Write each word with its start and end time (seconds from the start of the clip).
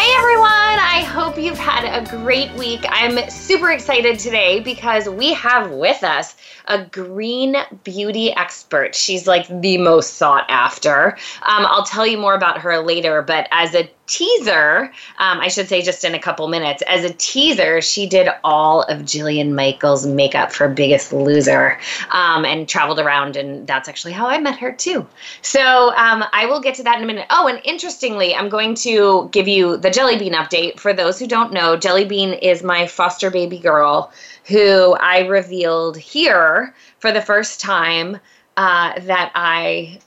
Hey 0.00 0.14
everyone, 0.16 0.48
I 0.48 1.04
hope 1.06 1.36
you've 1.36 1.58
had 1.58 1.84
a 1.84 2.08
great 2.22 2.50
week. 2.54 2.80
I'm 2.88 3.28
super 3.28 3.70
excited 3.70 4.18
today 4.18 4.60
because 4.60 5.06
we 5.06 5.34
have 5.34 5.72
with 5.72 6.02
us 6.02 6.34
a 6.68 6.86
green 6.86 7.54
beauty 7.84 8.32
expert. 8.32 8.94
She's 8.94 9.26
like 9.26 9.46
the 9.60 9.76
most 9.76 10.14
sought 10.14 10.46
after. 10.48 11.18
Um, 11.42 11.66
I'll 11.66 11.84
tell 11.84 12.06
you 12.06 12.16
more 12.16 12.34
about 12.34 12.62
her 12.62 12.78
later, 12.78 13.20
but 13.20 13.46
as 13.50 13.74
a 13.74 13.90
teaser, 14.10 14.92
um, 15.18 15.40
I 15.40 15.48
should 15.48 15.68
say 15.68 15.82
just 15.82 16.04
in 16.04 16.14
a 16.14 16.18
couple 16.18 16.48
minutes, 16.48 16.82
as 16.88 17.04
a 17.04 17.14
teaser, 17.14 17.80
she 17.80 18.08
did 18.08 18.28
all 18.42 18.82
of 18.82 19.02
Jillian 19.02 19.52
Michaels' 19.52 20.04
makeup 20.06 20.50
for 20.50 20.68
Biggest 20.68 21.12
Loser 21.12 21.78
um, 22.10 22.44
and 22.44 22.68
traveled 22.68 22.98
around, 22.98 23.36
and 23.36 23.66
that's 23.66 23.88
actually 23.88 24.12
how 24.12 24.26
I 24.26 24.38
met 24.38 24.58
her 24.58 24.72
too. 24.72 25.06
So 25.42 25.94
um, 25.96 26.24
I 26.32 26.46
will 26.46 26.60
get 26.60 26.74
to 26.76 26.82
that 26.84 26.98
in 26.98 27.04
a 27.04 27.06
minute. 27.06 27.26
Oh, 27.30 27.46
and 27.46 27.60
interestingly, 27.64 28.34
I'm 28.34 28.48
going 28.48 28.74
to 28.76 29.28
give 29.30 29.46
you 29.46 29.76
the 29.76 29.89
Jelly 29.90 30.18
Bean 30.18 30.32
update. 30.32 30.78
For 30.78 30.92
those 30.92 31.18
who 31.18 31.26
don't 31.26 31.52
know, 31.52 31.76
Jelly 31.76 32.04
Bean 32.04 32.32
is 32.32 32.62
my 32.62 32.86
foster 32.86 33.30
baby 33.30 33.58
girl 33.58 34.12
who 34.46 34.94
I 34.94 35.20
revealed 35.26 35.96
here 35.96 36.74
for 36.98 37.12
the 37.12 37.22
first 37.22 37.60
time 37.60 38.18
uh, 38.56 38.98
that 39.00 39.32
I 39.34 40.00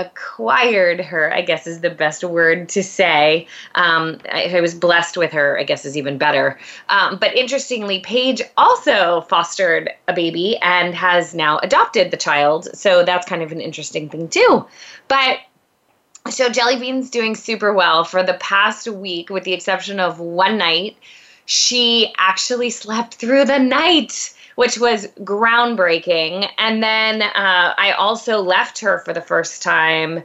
acquired 0.00 1.00
her, 1.00 1.32
I 1.32 1.42
guess 1.42 1.66
is 1.66 1.80
the 1.80 1.90
best 1.90 2.24
word 2.24 2.70
to 2.70 2.82
say. 2.82 3.46
Um, 3.74 4.18
I, 4.32 4.44
I, 4.44 4.60
was 4.60 4.74
blessed 4.74 5.16
with 5.16 5.32
her, 5.32 5.58
I 5.58 5.64
guess 5.64 5.84
is 5.84 5.96
even 5.96 6.16
better. 6.16 6.58
Um, 6.88 7.18
but 7.18 7.34
interestingly, 7.36 8.00
Paige 8.00 8.42
also 8.56 9.20
fostered 9.22 9.90
a 10.08 10.14
baby 10.14 10.56
and 10.62 10.94
has 10.94 11.34
now 11.34 11.58
adopted 11.58 12.10
the 12.10 12.16
child. 12.16 12.68
So 12.74 13.04
that's 13.04 13.28
kind 13.28 13.42
of 13.42 13.52
an 13.52 13.60
interesting 13.60 14.08
thing, 14.08 14.28
too. 14.28 14.66
But 15.08 15.40
so 16.28 16.48
Jelly 16.48 16.78
Bean's 16.78 17.10
doing 17.10 17.34
super 17.34 17.72
well 17.72 18.04
for 18.04 18.22
the 18.22 18.34
past 18.34 18.86
week, 18.88 19.30
with 19.30 19.44
the 19.44 19.52
exception 19.52 20.00
of 20.00 20.20
one 20.20 20.58
night. 20.58 20.96
She 21.46 22.12
actually 22.18 22.70
slept 22.70 23.14
through 23.14 23.46
the 23.46 23.58
night 23.58 24.34
which 24.60 24.78
was 24.78 25.06
groundbreaking. 25.20 26.46
And 26.58 26.82
then 26.82 27.22
uh, 27.22 27.74
I 27.78 27.94
also 27.96 28.42
left 28.42 28.80
her 28.80 28.98
for 28.98 29.14
the 29.14 29.22
first 29.22 29.62
time 29.62 30.22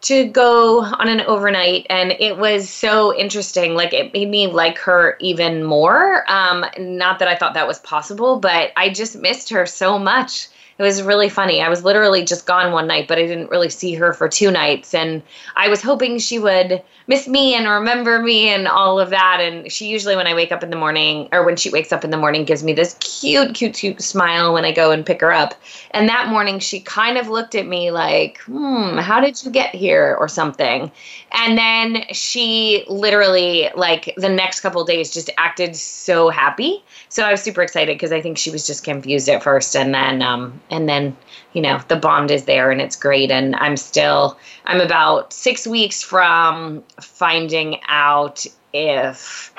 to 0.00 0.24
go 0.28 0.80
on 0.80 1.06
an 1.08 1.20
overnight 1.22 1.86
and 1.90 2.12
it 2.12 2.38
was 2.38 2.70
so 2.70 3.14
interesting 3.14 3.74
like 3.74 3.92
it 3.92 4.14
made 4.14 4.30
me 4.30 4.46
like 4.46 4.78
her 4.78 5.16
even 5.18 5.64
more 5.64 6.24
um 6.30 6.64
not 6.78 7.18
that 7.18 7.26
i 7.26 7.34
thought 7.34 7.54
that 7.54 7.66
was 7.66 7.80
possible 7.80 8.38
but 8.38 8.70
i 8.76 8.88
just 8.88 9.16
missed 9.16 9.50
her 9.50 9.66
so 9.66 9.98
much 9.98 10.46
it 10.78 10.82
was 10.82 11.02
really 11.02 11.28
funny. 11.28 11.60
I 11.60 11.68
was 11.68 11.84
literally 11.84 12.24
just 12.24 12.46
gone 12.46 12.72
one 12.72 12.86
night, 12.86 13.08
but 13.08 13.18
I 13.18 13.26
didn't 13.26 13.50
really 13.50 13.68
see 13.68 13.94
her 13.94 14.12
for 14.12 14.28
two 14.28 14.50
nights. 14.50 14.94
And 14.94 15.22
I 15.56 15.68
was 15.68 15.82
hoping 15.82 16.18
she 16.18 16.38
would 16.38 16.82
miss 17.08 17.26
me 17.26 17.54
and 17.54 17.68
remember 17.68 18.20
me 18.22 18.48
and 18.48 18.68
all 18.68 19.00
of 19.00 19.10
that. 19.10 19.38
And 19.40 19.72
she 19.72 19.88
usually, 19.88 20.14
when 20.14 20.26
I 20.26 20.34
wake 20.34 20.52
up 20.52 20.62
in 20.62 20.70
the 20.70 20.76
morning, 20.76 21.28
or 21.32 21.44
when 21.44 21.56
she 21.56 21.70
wakes 21.70 21.92
up 21.92 22.04
in 22.04 22.10
the 22.10 22.16
morning, 22.16 22.44
gives 22.44 22.62
me 22.62 22.72
this 22.72 22.94
cute, 23.00 23.54
cute, 23.54 23.74
cute 23.74 24.00
smile 24.00 24.52
when 24.52 24.64
I 24.64 24.72
go 24.72 24.90
and 24.90 25.04
pick 25.04 25.20
her 25.20 25.32
up. 25.32 25.54
And 25.90 26.08
that 26.08 26.28
morning, 26.28 26.58
she 26.58 26.80
kind 26.80 27.18
of 27.18 27.28
looked 27.28 27.54
at 27.54 27.66
me 27.66 27.90
like, 27.90 28.40
hmm, 28.42 28.98
how 28.98 29.20
did 29.20 29.42
you 29.44 29.50
get 29.50 29.74
here? 29.74 30.08
or 30.18 30.28
something. 30.28 30.90
And 31.32 31.58
then 31.58 32.04
she 32.12 32.84
literally, 32.88 33.70
like, 33.74 34.14
the 34.16 34.28
next 34.28 34.60
couple 34.60 34.84
days 34.84 35.12
just 35.12 35.30
acted 35.38 35.76
so 35.76 36.30
happy. 36.30 36.82
So 37.08 37.22
I 37.22 37.30
was 37.30 37.42
super 37.42 37.62
excited 37.62 37.94
because 37.94 38.12
I 38.12 38.20
think 38.20 38.38
she 38.38 38.50
was 38.50 38.66
just 38.66 38.84
confused 38.84 39.28
at 39.28 39.42
first. 39.42 39.76
And 39.76 39.94
then, 39.94 40.22
um, 40.22 40.60
and 40.70 40.88
then 40.88 41.16
you 41.52 41.62
know 41.62 41.80
the 41.88 41.96
bond 41.96 42.30
is 42.30 42.44
there 42.44 42.70
and 42.70 42.80
it's 42.80 42.96
great. 42.96 43.30
And 43.30 43.56
i'm 43.56 43.76
still 43.76 44.38
i'm 44.64 44.80
about 44.80 45.32
six 45.32 45.66
weeks 45.66 46.02
from 46.02 46.82
finding 47.00 47.80
out 47.88 48.46
if 48.72 49.52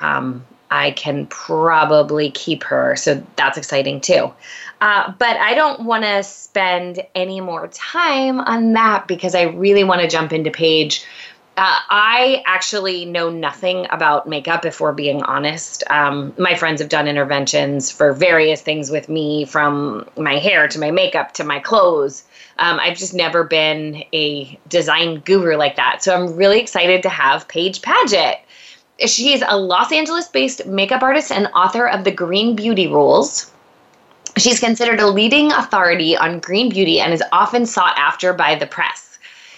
um, 0.00 0.44
i 0.70 0.90
can 0.92 1.26
probably 1.26 2.30
keep 2.30 2.64
her. 2.64 2.96
So 2.96 3.24
that's 3.36 3.56
exciting 3.56 4.00
too. 4.00 4.32
Uh, 4.80 5.12
but 5.18 5.36
i 5.38 5.54
don't 5.54 5.82
want 5.82 6.04
to 6.04 6.22
spend 6.22 7.00
any 7.14 7.40
more 7.40 7.68
time 7.68 8.40
on 8.40 8.74
that 8.74 9.08
because 9.08 9.34
i 9.34 9.42
really 9.42 9.84
want 9.84 10.02
to 10.02 10.08
jump 10.08 10.32
into 10.32 10.50
Paige 10.50 11.04
uh, 11.58 11.80
I 11.88 12.42
actually 12.44 13.06
know 13.06 13.30
nothing 13.30 13.86
about 13.90 14.28
makeup, 14.28 14.66
if 14.66 14.78
we're 14.78 14.92
being 14.92 15.22
honest. 15.22 15.82
Um, 15.88 16.34
my 16.36 16.54
friends 16.54 16.82
have 16.82 16.90
done 16.90 17.08
interventions 17.08 17.90
for 17.90 18.12
various 18.12 18.60
things 18.60 18.90
with 18.90 19.08
me, 19.08 19.46
from 19.46 20.06
my 20.18 20.36
hair 20.36 20.68
to 20.68 20.78
my 20.78 20.90
makeup 20.90 21.32
to 21.34 21.44
my 21.44 21.58
clothes. 21.58 22.24
Um, 22.58 22.78
I've 22.78 22.98
just 22.98 23.14
never 23.14 23.42
been 23.42 24.04
a 24.12 24.58
design 24.68 25.20
guru 25.20 25.56
like 25.56 25.76
that. 25.76 26.02
So 26.02 26.14
I'm 26.14 26.36
really 26.36 26.60
excited 26.60 27.02
to 27.04 27.08
have 27.08 27.48
Paige 27.48 27.80
Padgett. 27.80 28.36
She's 29.06 29.42
a 29.46 29.56
Los 29.56 29.92
Angeles 29.92 30.28
based 30.28 30.66
makeup 30.66 31.02
artist 31.02 31.32
and 31.32 31.46
author 31.54 31.88
of 31.88 32.04
The 32.04 32.10
Green 32.10 32.54
Beauty 32.54 32.86
Rules. 32.86 33.50
She's 34.36 34.60
considered 34.60 35.00
a 35.00 35.06
leading 35.06 35.52
authority 35.52 36.18
on 36.18 36.40
green 36.40 36.68
beauty 36.68 37.00
and 37.00 37.14
is 37.14 37.22
often 37.32 37.64
sought 37.64 37.96
after 37.96 38.34
by 38.34 38.56
the 38.56 38.66
press. 38.66 39.05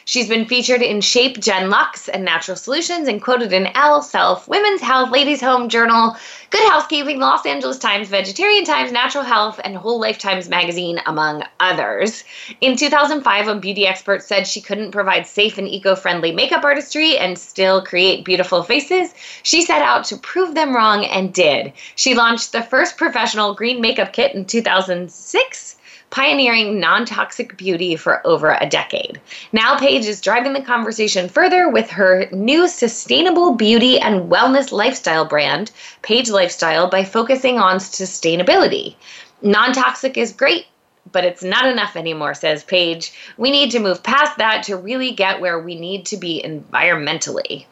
She's 0.08 0.26
been 0.26 0.46
featured 0.46 0.80
in 0.80 1.02
Shape, 1.02 1.36
Genlux, 1.36 2.08
and 2.10 2.24
Natural 2.24 2.56
Solutions 2.56 3.08
and 3.08 3.20
quoted 3.20 3.52
in 3.52 3.66
Elle, 3.74 4.00
Self, 4.00 4.48
Women's 4.48 4.80
Health, 4.80 5.10
Ladies 5.10 5.42
Home 5.42 5.68
Journal, 5.68 6.16
Good 6.48 6.66
Housekeeping, 6.70 7.20
Los 7.20 7.44
Angeles 7.44 7.76
Times, 7.76 8.08
Vegetarian 8.08 8.64
Times, 8.64 8.90
Natural 8.90 9.22
Health, 9.22 9.60
and 9.62 9.76
Whole 9.76 10.00
Life 10.00 10.16
Times 10.16 10.48
magazine, 10.48 10.98
among 11.04 11.44
others. 11.60 12.24
In 12.62 12.74
2005, 12.74 13.48
a 13.48 13.54
beauty 13.56 13.86
expert 13.86 14.22
said 14.22 14.46
she 14.46 14.62
couldn't 14.62 14.92
provide 14.92 15.26
safe 15.26 15.58
and 15.58 15.68
eco 15.68 15.94
friendly 15.94 16.32
makeup 16.32 16.64
artistry 16.64 17.18
and 17.18 17.38
still 17.38 17.84
create 17.84 18.24
beautiful 18.24 18.62
faces. 18.62 19.12
She 19.42 19.60
set 19.60 19.82
out 19.82 20.04
to 20.04 20.16
prove 20.16 20.54
them 20.54 20.74
wrong 20.74 21.04
and 21.04 21.34
did. 21.34 21.74
She 21.96 22.14
launched 22.14 22.52
the 22.52 22.62
first 22.62 22.96
professional 22.96 23.52
green 23.52 23.82
makeup 23.82 24.14
kit 24.14 24.34
in 24.34 24.46
2006 24.46 25.76
pioneering 26.10 26.80
non 26.80 27.04
toxic 27.04 27.56
beauty 27.56 27.96
for 27.96 28.26
over 28.26 28.56
a 28.60 28.68
decade. 28.68 29.20
Now, 29.52 29.78
Paige 29.78 30.06
is 30.06 30.20
driving 30.20 30.52
the 30.52 30.62
conversation 30.62 31.28
further 31.28 31.68
with 31.68 31.90
her 31.90 32.28
new 32.32 32.68
sustainable 32.68 33.54
beauty 33.54 33.98
and 33.98 34.30
wellness 34.30 34.72
lifestyle 34.72 35.24
brand, 35.24 35.70
Paige 36.02 36.30
Lifestyle, 36.30 36.88
by 36.88 37.04
focusing 37.04 37.58
on 37.58 37.76
sustainability. 37.76 38.94
Non 39.42 39.72
toxic 39.72 40.16
is 40.16 40.32
great, 40.32 40.66
but 41.12 41.24
it's 41.24 41.42
not 41.42 41.66
enough 41.66 41.96
anymore, 41.96 42.34
says 42.34 42.64
Paige. 42.64 43.12
We 43.36 43.50
need 43.50 43.70
to 43.72 43.78
move 43.78 44.02
past 44.02 44.38
that 44.38 44.64
to 44.64 44.76
really 44.76 45.12
get 45.12 45.40
where 45.40 45.58
we 45.58 45.74
need 45.74 46.06
to 46.06 46.16
be 46.16 46.42
environmentally 46.44 47.66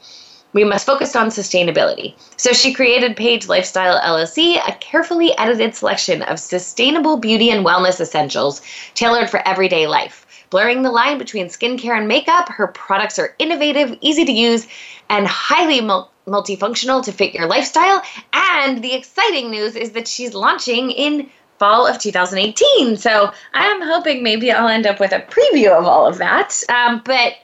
we 0.57 0.65
must 0.65 0.87
focus 0.87 1.15
on 1.15 1.29
sustainability. 1.29 2.15
So 2.39 2.55
she 2.55 2.73
created 2.73 3.15
Paige 3.15 3.47
Lifestyle 3.47 4.01
LLC, 4.01 4.57
a 4.67 4.73
carefully 4.77 5.37
edited 5.37 5.75
selection 5.75 6.23
of 6.23 6.39
sustainable 6.39 7.19
beauty 7.19 7.51
and 7.51 7.65
wellness 7.65 8.01
essentials 8.01 8.63
tailored 8.95 9.29
for 9.29 9.47
everyday 9.47 9.87
life. 9.87 10.27
Blurring 10.49 10.81
the 10.81 10.91
line 10.91 11.19
between 11.19 11.49
skincare 11.49 11.99
and 11.99 12.09
makeup, 12.09 12.49
her 12.49 12.69
products 12.69 13.19
are 13.19 13.35
innovative, 13.39 13.99
easy 14.01 14.25
to 14.25 14.33
use, 14.33 14.67
and 15.11 15.27
highly 15.27 15.83
mul- 15.83 16.11
multifunctional 16.27 17.05
to 17.05 17.13
fit 17.13 17.35
your 17.35 17.47
lifestyle. 17.47 18.03
And 18.33 18.83
the 18.83 18.95
exciting 18.95 19.51
news 19.51 19.77
is 19.77 19.91
that 19.91 20.09
she's 20.09 20.33
launching 20.33 20.91
in 20.91 21.29
fall 21.59 21.87
of 21.87 21.99
2018. 21.99 22.97
So 22.97 23.31
I'm 23.53 23.83
hoping 23.83 24.23
maybe 24.23 24.51
I'll 24.51 24.69
end 24.69 24.87
up 24.87 25.01
with 25.01 25.13
a 25.13 25.21
preview 25.21 25.77
of 25.77 25.85
all 25.85 26.07
of 26.07 26.17
that. 26.19 26.63
Um, 26.71 27.03
but 27.05 27.35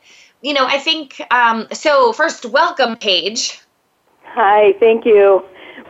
you 0.42 0.54
know, 0.54 0.66
I 0.66 0.78
think 0.78 1.22
um, 1.30 1.68
so. 1.72 2.12
First, 2.12 2.44
welcome, 2.44 2.96
Paige. 2.96 3.60
Hi, 4.24 4.74
thank 4.80 5.06
you. 5.06 5.44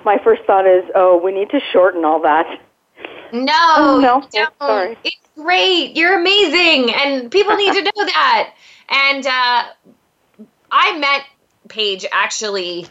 My 0.05 0.19
first 0.23 0.43
thought 0.45 0.67
is, 0.67 0.85
oh, 0.95 1.17
we 1.17 1.33
need 1.33 1.51
to 1.51 1.61
shorten 1.73 2.05
all 2.05 2.21
that. 2.23 2.61
No, 3.33 3.53
oh, 3.77 4.01
no, 4.01 4.29
don't. 4.31 4.55
sorry. 4.59 4.99
It's 5.05 5.17
great. 5.37 5.97
You're 5.97 6.21
amazing, 6.21 6.95
and 6.95 7.31
people 7.31 7.57
need 7.57 7.73
to 7.73 7.83
know 7.83 7.91
that. 8.05 8.55
And 8.91 9.27
uh, 9.27 10.45
I 10.71 10.99
met 10.99 11.25
Paige 11.69 12.05
actually 12.13 12.87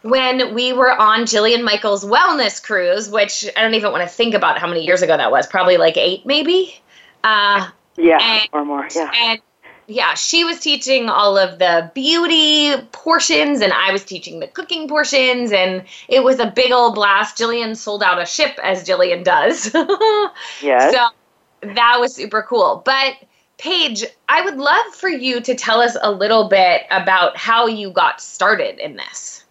when 0.00 0.54
we 0.54 0.72
were 0.72 0.90
on 0.90 1.22
Jillian 1.22 1.62
Michaels' 1.62 2.04
wellness 2.04 2.62
cruise, 2.62 3.10
which 3.10 3.46
I 3.54 3.62
don't 3.62 3.74
even 3.74 3.92
want 3.92 4.02
to 4.02 4.08
think 4.08 4.34
about 4.34 4.58
how 4.58 4.66
many 4.66 4.84
years 4.84 5.02
ago 5.02 5.14
that 5.14 5.30
was. 5.30 5.46
Probably 5.46 5.76
like 5.76 5.98
eight, 5.98 6.24
maybe. 6.24 6.80
Uh, 7.22 7.68
yeah, 7.96 8.18
and, 8.20 8.48
or 8.52 8.64
more. 8.64 8.88
Yeah. 8.94 9.10
And 9.14 9.40
yeah, 9.88 10.14
she 10.14 10.44
was 10.44 10.58
teaching 10.58 11.08
all 11.08 11.38
of 11.38 11.58
the 11.58 11.90
beauty 11.94 12.74
portions, 12.92 13.60
and 13.60 13.72
I 13.72 13.92
was 13.92 14.04
teaching 14.04 14.40
the 14.40 14.48
cooking 14.48 14.88
portions, 14.88 15.52
and 15.52 15.84
it 16.08 16.24
was 16.24 16.40
a 16.40 16.46
big 16.46 16.72
old 16.72 16.94
blast. 16.96 17.38
Jillian 17.38 17.76
sold 17.76 18.02
out 18.02 18.20
a 18.20 18.26
ship, 18.26 18.58
as 18.62 18.86
Jillian 18.86 19.22
does. 19.22 19.72
yes. 20.62 20.92
So 20.92 21.74
that 21.74 21.98
was 22.00 22.14
super 22.14 22.42
cool. 22.42 22.82
But 22.84 23.14
Paige, 23.58 24.04
I 24.28 24.42
would 24.42 24.56
love 24.56 24.86
for 24.94 25.08
you 25.08 25.40
to 25.40 25.54
tell 25.54 25.80
us 25.80 25.96
a 26.02 26.10
little 26.10 26.48
bit 26.48 26.82
about 26.90 27.36
how 27.36 27.66
you 27.66 27.90
got 27.90 28.20
started 28.20 28.78
in 28.78 28.96
this. 28.96 29.44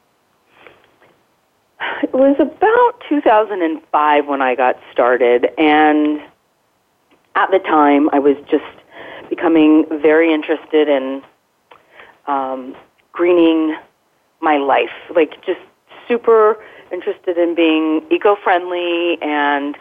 It 2.03 2.13
was 2.13 2.35
about 2.39 3.03
2005 3.07 4.27
when 4.27 4.41
I 4.41 4.55
got 4.55 4.77
started, 4.91 5.49
and 5.57 6.21
at 7.35 7.51
the 7.51 7.59
time 7.59 8.09
I 8.11 8.19
was 8.19 8.37
just 8.49 8.63
becoming 9.29 9.85
very 10.01 10.33
interested 10.33 10.89
in 10.89 11.21
um, 12.27 12.75
greening 13.11 13.75
my 14.41 14.57
life, 14.57 14.91
like 15.15 15.43
just 15.45 15.59
super 16.07 16.63
interested 16.91 17.37
in 17.37 17.55
being 17.55 18.05
eco-friendly 18.11 19.17
and 19.21 19.75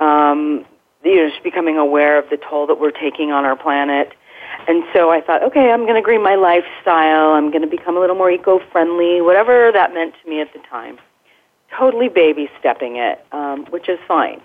um, 0.00 0.64
you 1.04 1.16
know 1.16 1.30
just 1.30 1.42
becoming 1.42 1.76
aware 1.78 2.18
of 2.18 2.28
the 2.30 2.36
toll 2.36 2.66
that 2.66 2.80
we're 2.80 2.90
taking 2.90 3.30
on 3.30 3.44
our 3.44 3.56
planet. 3.56 4.12
And 4.68 4.84
so 4.92 5.10
I 5.10 5.20
thought, 5.20 5.42
okay, 5.42 5.70
I'm 5.70 5.82
going 5.82 5.94
to 5.94 6.02
green 6.02 6.22
my 6.22 6.34
lifestyle. 6.34 7.30
I'm 7.32 7.50
going 7.50 7.62
to 7.62 7.68
become 7.68 7.96
a 7.96 8.00
little 8.00 8.16
more 8.16 8.30
eco-friendly, 8.30 9.22
whatever 9.22 9.70
that 9.72 9.94
meant 9.94 10.14
to 10.22 10.28
me 10.28 10.40
at 10.40 10.52
the 10.52 10.58
time. 10.68 10.98
Totally 11.78 12.08
baby 12.08 12.50
stepping 12.58 12.96
it, 12.96 13.24
um, 13.32 13.64
which 13.66 13.88
is 13.88 13.98
fine. 14.06 14.42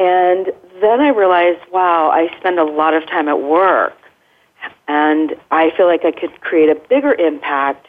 And 0.00 0.50
then 0.80 1.00
I 1.00 1.10
realized, 1.10 1.60
wow, 1.70 2.10
I 2.10 2.34
spend 2.38 2.58
a 2.58 2.64
lot 2.64 2.94
of 2.94 3.06
time 3.06 3.28
at 3.28 3.42
work. 3.42 3.96
And 4.88 5.36
I 5.50 5.70
feel 5.76 5.86
like 5.86 6.04
I 6.06 6.10
could 6.10 6.40
create 6.40 6.70
a 6.70 6.74
bigger 6.74 7.12
impact 7.12 7.86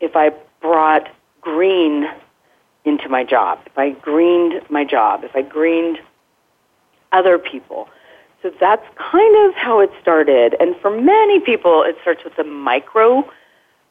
if 0.00 0.16
I 0.16 0.30
brought 0.62 1.08
green 1.42 2.08
into 2.86 3.08
my 3.08 3.22
job, 3.22 3.60
if 3.66 3.76
I 3.76 3.90
greened 3.90 4.62
my 4.70 4.84
job, 4.84 5.24
if 5.24 5.36
I 5.36 5.42
greened 5.42 5.98
other 7.12 7.38
people. 7.38 7.88
So 8.42 8.50
that's 8.58 8.84
kind 8.96 9.46
of 9.46 9.54
how 9.54 9.80
it 9.80 9.90
started. 10.00 10.56
And 10.58 10.74
for 10.80 10.90
many 10.90 11.40
people, 11.40 11.82
it 11.82 11.96
starts 12.00 12.24
with 12.24 12.36
the 12.36 12.44
micro 12.44 13.28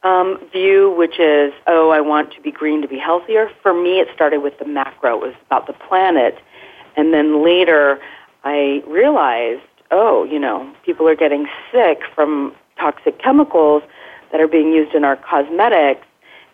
um, 0.04 0.40
view, 0.52 0.96
which 0.98 1.20
is, 1.20 1.54
oh, 1.68 1.90
I 1.90 2.02
want 2.02 2.34
to 2.34 2.42
be 2.42 2.52
green 2.52 2.82
to 2.82 2.88
be 2.88 2.98
healthier. 2.98 3.52
For 3.62 3.74
me, 3.74 4.00
it 4.00 4.08
started 4.14 4.40
with 4.40 4.58
the 4.58 4.66
macro. 4.66 5.18
It 5.18 5.28
was 5.28 5.36
about 5.46 5.68
the 5.68 5.74
planet. 5.74 6.40
And 6.96 7.14
then 7.14 7.44
later, 7.44 8.00
I 8.44 8.84
realized, 8.88 9.62
oh, 9.92 10.24
you 10.24 10.40
know, 10.40 10.72
people 10.86 11.08
are 11.08 11.16
getting 11.16 11.48
sick 11.72 12.02
from 12.14 12.54
toxic 12.78 13.20
chemicals 13.20 13.84
that 14.32 14.42
are 14.42 14.48
being 14.48 14.72
used 14.72 14.96
in 14.96 15.04
our 15.04 15.16
cosmetics. 15.16 16.06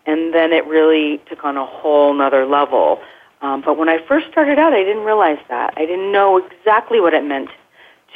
And 0.06 0.34
then 0.34 0.52
it 0.52 0.66
really 0.66 1.22
took 1.30 1.44
on 1.44 1.58
a 1.58 1.66
whole 1.66 2.14
nother 2.14 2.46
level. 2.46 3.00
Um, 3.42 3.62
but 3.62 3.78
when 3.78 3.90
I 3.90 4.06
first 4.08 4.28
started 4.30 4.60
out, 4.60 4.74
I 4.74 4.84
didn't 4.84 5.04
realize 5.04 5.40
that. 5.50 5.74
I 5.78 5.86
didn't 5.86 6.12
know 6.12 6.38
exactly 6.38 7.00
what 7.00 7.14
it 7.14 7.24
meant 7.24 7.50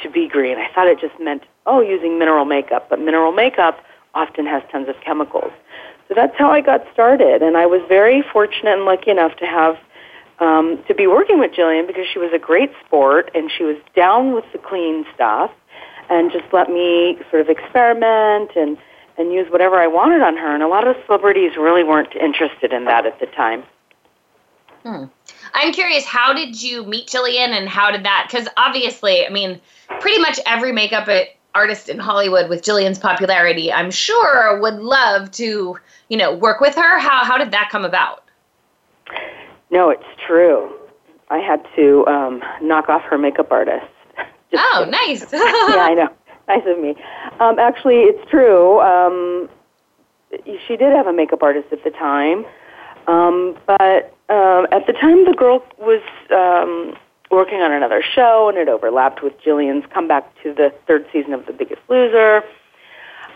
to 0.02 0.10
be 0.10 0.28
green. 0.28 0.58
I 0.58 0.68
thought 0.74 0.86
it 0.86 1.00
just 1.00 1.18
meant, 1.20 1.44
oh, 1.64 1.80
using 1.80 2.18
mineral 2.18 2.44
makeup. 2.44 2.88
But 2.90 3.00
mineral 3.00 3.32
makeup 3.32 3.82
often 4.14 4.46
has 4.46 4.62
tons 4.70 4.88
of 4.88 4.96
chemicals. 5.04 5.52
So 6.08 6.14
that's 6.14 6.36
how 6.36 6.50
I 6.50 6.60
got 6.60 6.84
started, 6.92 7.42
and 7.42 7.56
I 7.56 7.66
was 7.66 7.82
very 7.88 8.22
fortunate 8.22 8.74
and 8.74 8.84
lucky 8.84 9.10
enough 9.10 9.36
to 9.38 9.46
have 9.46 9.76
um, 10.38 10.82
to 10.88 10.94
be 10.94 11.06
working 11.06 11.38
with 11.38 11.52
Jillian 11.52 11.86
because 11.86 12.06
she 12.12 12.18
was 12.18 12.30
a 12.34 12.38
great 12.38 12.70
sport 12.84 13.30
and 13.34 13.50
she 13.50 13.64
was 13.64 13.76
down 13.94 14.34
with 14.34 14.44
the 14.52 14.58
clean 14.58 15.04
stuff 15.14 15.50
and 16.08 16.30
just 16.30 16.44
let 16.52 16.68
me 16.68 17.18
sort 17.30 17.42
of 17.42 17.48
experiment 17.48 18.50
and 18.56 18.78
and 19.18 19.32
use 19.32 19.50
whatever 19.50 19.76
I 19.76 19.86
wanted 19.86 20.20
on 20.20 20.36
her. 20.36 20.52
And 20.52 20.62
a 20.62 20.68
lot 20.68 20.86
of 20.86 20.94
celebrities 21.06 21.56
really 21.56 21.82
weren't 21.82 22.14
interested 22.14 22.72
in 22.72 22.84
that 22.84 23.06
at 23.06 23.18
the 23.18 23.24
time. 23.26 23.62
Hmm. 24.84 25.04
I'm 25.54 25.72
curious, 25.72 26.04
how 26.04 26.34
did 26.34 26.62
you 26.62 26.84
meet 26.84 27.08
Jillian 27.08 27.48
and 27.48 27.66
how 27.66 27.90
did 27.90 28.04
that? 28.04 28.28
Because 28.30 28.46
obviously, 28.58 29.26
I 29.26 29.30
mean, 29.30 29.58
pretty 30.00 30.18
much 30.18 30.38
every 30.44 30.70
makeup 30.70 31.08
artist 31.54 31.88
in 31.88 31.98
Hollywood 31.98 32.50
with 32.50 32.62
Jillian's 32.62 32.98
popularity, 32.98 33.72
I'm 33.72 33.90
sure 33.90 34.60
would 34.60 34.80
love 34.80 35.30
to, 35.32 35.78
you 36.10 36.16
know, 36.18 36.36
work 36.36 36.60
with 36.60 36.74
her. 36.74 36.98
How 36.98 37.24
how 37.24 37.38
did 37.38 37.52
that 37.52 37.70
come 37.70 37.84
about? 37.86 38.25
No, 39.76 39.90
it's 39.90 40.04
true. 40.26 40.72
I 41.28 41.36
had 41.36 41.62
to 41.76 42.06
um, 42.06 42.42
knock 42.62 42.88
off 42.88 43.02
her 43.10 43.18
makeup 43.18 43.52
artist. 43.52 43.84
oh, 44.56 44.86
nice. 44.88 45.20
yeah, 45.34 45.84
I 45.84 45.92
know. 45.92 46.08
Nice 46.48 46.62
of 46.66 46.80
me. 46.80 46.96
Um, 47.40 47.58
actually, 47.58 47.96
it's 48.04 48.30
true. 48.30 48.80
Um, 48.80 49.50
she 50.66 50.78
did 50.78 50.96
have 50.96 51.06
a 51.06 51.12
makeup 51.12 51.42
artist 51.42 51.68
at 51.72 51.84
the 51.84 51.90
time, 51.90 52.46
um, 53.06 53.54
but 53.66 54.16
um, 54.30 54.66
at 54.72 54.86
the 54.86 54.94
time 54.98 55.26
the 55.26 55.34
girl 55.36 55.62
was 55.76 56.00
um, 56.30 56.96
working 57.30 57.60
on 57.60 57.70
another 57.70 58.02
show, 58.02 58.48
and 58.48 58.56
it 58.56 58.70
overlapped 58.70 59.22
with 59.22 59.34
Jillian's 59.42 59.84
comeback 59.92 60.24
to 60.42 60.54
the 60.54 60.72
third 60.86 61.04
season 61.12 61.34
of 61.34 61.44
The 61.44 61.52
Biggest 61.52 61.82
Loser. 61.90 62.42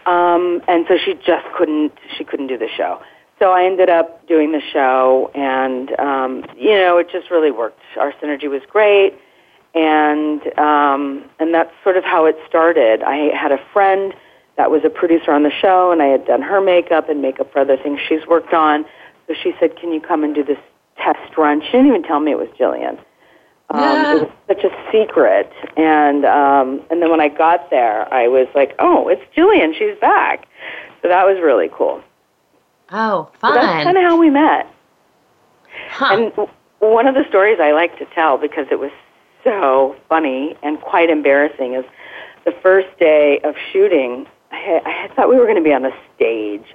Um, 0.06 0.62
and 0.66 0.86
so 0.88 0.96
she 0.96 1.12
just 1.12 1.44
couldn't 1.54 1.92
she 2.16 2.24
couldn't 2.24 2.46
do 2.46 2.56
the 2.56 2.68
show. 2.74 3.02
So 3.40 3.52
I 3.52 3.64
ended 3.64 3.88
up 3.88 4.26
doing 4.28 4.52
the 4.52 4.60
show, 4.60 5.30
and 5.34 5.98
um, 5.98 6.44
you 6.58 6.72
know 6.72 6.98
it 6.98 7.08
just 7.10 7.30
really 7.30 7.50
worked. 7.50 7.80
Our 7.98 8.12
synergy 8.22 8.50
was 8.50 8.60
great, 8.70 9.14
and 9.74 10.42
um, 10.58 11.24
and 11.38 11.54
that's 11.54 11.72
sort 11.82 11.96
of 11.96 12.04
how 12.04 12.26
it 12.26 12.36
started. 12.46 13.02
I 13.02 13.34
had 13.34 13.50
a 13.50 13.58
friend 13.72 14.12
that 14.58 14.70
was 14.70 14.82
a 14.84 14.90
producer 14.90 15.32
on 15.32 15.42
the 15.42 15.50
show, 15.50 15.90
and 15.90 16.02
I 16.02 16.08
had 16.08 16.26
done 16.26 16.42
her 16.42 16.60
makeup 16.60 17.08
and 17.08 17.22
makeup 17.22 17.50
for 17.50 17.60
other 17.60 17.78
things 17.78 17.98
she's 18.06 18.26
worked 18.26 18.52
on. 18.52 18.84
So 19.26 19.34
she 19.42 19.54
said, 19.58 19.74
"Can 19.76 19.90
you 19.90 20.02
come 20.02 20.22
and 20.22 20.34
do 20.34 20.44
this 20.44 20.58
test 20.98 21.38
run?" 21.38 21.62
She 21.62 21.72
didn't 21.72 21.86
even 21.86 22.02
tell 22.02 22.20
me 22.20 22.32
it 22.32 22.38
was 22.38 22.50
Jillian. 22.58 22.98
Um, 23.70 23.80
yeah. 23.80 24.16
It 24.16 24.20
was 24.20 24.30
such 24.48 24.64
a 24.64 24.92
secret, 24.92 25.50
and 25.78 26.26
um, 26.26 26.82
and 26.90 27.00
then 27.00 27.10
when 27.10 27.22
I 27.22 27.28
got 27.28 27.70
there, 27.70 28.12
I 28.12 28.28
was 28.28 28.48
like, 28.54 28.74
"Oh, 28.78 29.08
it's 29.08 29.22
Jillian. 29.34 29.72
She's 29.74 29.98
back." 29.98 30.46
So 31.00 31.08
that 31.08 31.24
was 31.24 31.38
really 31.40 31.70
cool. 31.72 32.02
Oh, 32.92 33.30
fun! 33.40 33.54
So 33.54 33.60
that's 33.60 33.84
kind 33.84 33.96
of 33.96 34.02
how 34.02 34.18
we 34.18 34.30
met. 34.30 34.72
Huh. 35.90 36.32
And 36.36 36.48
one 36.80 37.06
of 37.06 37.14
the 37.14 37.24
stories 37.28 37.58
I 37.60 37.72
like 37.72 37.98
to 37.98 38.06
tell 38.06 38.38
because 38.38 38.66
it 38.70 38.78
was 38.78 38.90
so 39.44 39.96
funny 40.08 40.56
and 40.62 40.80
quite 40.80 41.10
embarrassing 41.10 41.74
is 41.74 41.84
the 42.44 42.52
first 42.62 42.88
day 42.98 43.40
of 43.44 43.54
shooting. 43.72 44.26
I 44.50 44.56
had, 44.56 44.82
I 44.84 44.90
had 44.90 45.14
thought 45.14 45.28
we 45.28 45.36
were 45.36 45.44
going 45.44 45.56
to 45.56 45.62
be 45.62 45.72
on 45.72 45.84
a 45.84 45.92
stage, 46.16 46.74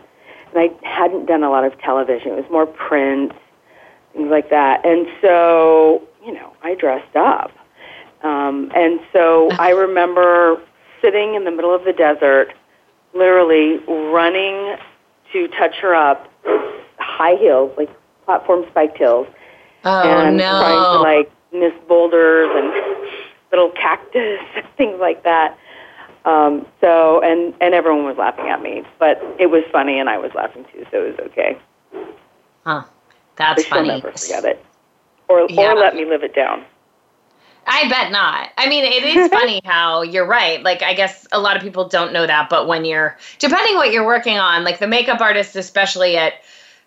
and 0.53 0.57
I 0.57 0.87
hadn't 0.87 1.25
done 1.25 1.43
a 1.43 1.49
lot 1.49 1.65
of 1.65 1.77
television. 1.79 2.31
It 2.31 2.35
was 2.35 2.51
more 2.51 2.65
print, 2.65 3.33
things 4.13 4.29
like 4.29 4.49
that. 4.49 4.85
And 4.85 5.07
so 5.21 6.07
you 6.25 6.33
know, 6.33 6.53
I 6.63 6.75
dressed 6.75 7.15
up. 7.15 7.51
Um, 8.23 8.71
and 8.75 8.99
so 9.13 9.49
I 9.59 9.69
remember 9.69 10.61
sitting 11.01 11.35
in 11.35 11.43
the 11.43 11.51
middle 11.51 11.73
of 11.73 11.83
the 11.85 11.93
desert, 11.93 12.53
literally 13.13 13.77
running 13.87 14.75
to 15.35 15.49
touch 15.49 15.75
her 15.81 15.93
up, 15.93 16.31
high 16.97 17.35
heels, 17.35 17.71
like 17.77 17.89
platform 18.23 18.65
spiked 18.71 18.97
heels, 18.97 19.27
oh, 19.83 20.01
and 20.01 20.37
no. 20.37 20.43
trying 20.43 20.97
to 20.97 21.01
like 21.01 21.31
miss 21.51 21.73
boulders 21.87 22.49
and 22.53 22.73
little 23.51 23.71
cactus, 23.71 24.39
things 24.77 24.97
like 24.99 25.23
that. 25.23 25.57
Um, 26.23 26.65
so 26.79 27.21
and 27.21 27.53
and 27.59 27.73
everyone 27.75 28.05
was 28.05 28.17
laughing 28.17 28.47
at 28.47 28.61
me, 28.61 28.83
but 28.97 29.21
it 29.37 29.47
was 29.47 29.63
funny 29.71 29.99
and 29.99 30.09
I 30.09 30.17
was 30.17 30.31
laughing 30.33 30.65
too, 30.71 30.85
so 30.89 31.03
it 31.03 31.17
was 31.17 31.27
okay. 31.31 31.57
Huh, 32.65 32.83
that's 33.35 33.63
but 33.63 33.69
funny. 33.69 33.89
She'll 33.89 33.97
never 33.97 34.11
forget 34.17 34.45
it 34.45 34.65
or 35.27 35.47
yeah. 35.49 35.73
or 35.73 35.75
let 35.75 35.95
me 35.95 36.05
live 36.05 36.23
it 36.23 36.33
down. 36.33 36.63
I 37.67 37.89
bet 37.89 38.11
not. 38.11 38.49
I 38.57 38.69
mean, 38.69 38.83
it 38.85 39.03
is 39.03 39.29
funny 39.31 39.61
how 39.65 40.01
you're 40.01 40.27
right. 40.27 40.61
Like, 40.61 40.83
I 40.83 40.93
guess 40.93 41.27
a 41.31 41.39
lot 41.39 41.55
of 41.57 41.63
people 41.63 41.87
don't 41.87 42.13
know 42.13 42.27
that, 42.27 42.49
but 42.49 42.67
when 42.67 42.85
you're, 42.85 43.17
depending 43.39 43.75
what 43.75 43.91
you're 43.91 44.05
working 44.05 44.37
on, 44.37 44.63
like 44.63 44.79
the 44.79 44.87
makeup 44.87 45.21
artist, 45.21 45.55
especially 45.55 46.17
at 46.17 46.33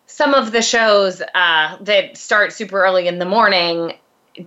some 0.07 0.35
of 0.35 0.53
the 0.53 0.63
shows 0.63 1.21
uh, 1.35 1.77
that 1.81 2.17
start 2.17 2.53
super 2.53 2.83
early 2.83 3.09
in 3.09 3.19
the 3.19 3.25
morning, 3.25 3.95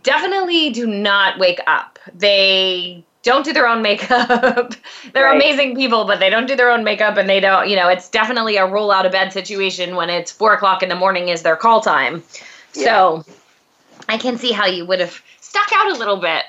definitely 0.04 0.70
do 0.70 0.88
not 0.88 1.38
wake 1.38 1.60
up. 1.68 2.00
They 2.16 3.04
don't 3.24 3.46
do 3.46 3.54
their 3.54 3.68
own 3.68 3.82
makeup. 3.82 4.74
They're 5.14 5.26
right. 5.26 5.36
amazing 5.36 5.76
people, 5.76 6.06
but 6.06 6.20
they 6.20 6.30
don't 6.30 6.48
do 6.48 6.56
their 6.56 6.72
own 6.72 6.84
makeup 6.84 7.18
and 7.18 7.30
they 7.30 7.40
don't, 7.40 7.70
you 7.70 7.76
know, 7.76 7.88
it's 7.88 8.10
definitely 8.10 8.58
a 8.58 8.66
roll 8.66 8.92
out 8.92 9.06
of 9.06 9.12
bed 9.12 9.32
situation 9.32 9.96
when 9.96 10.10
it's 10.10 10.32
four 10.32 10.54
o'clock 10.54 10.82
in 10.82 10.90
the 10.90 10.96
morning 10.96 11.30
is 11.30 11.44
their 11.44 11.56
call 11.56 11.82
time. 11.82 12.24
Yeah. 12.74 12.86
So, 12.86 13.26
I 14.10 14.18
can 14.18 14.38
see 14.38 14.52
how 14.52 14.66
you 14.66 14.86
would 14.86 15.00
have 15.00 15.22
stuck 15.51 15.70
out 15.74 15.91
a 15.91 15.96
little 15.96 16.17
bit. 16.17 16.46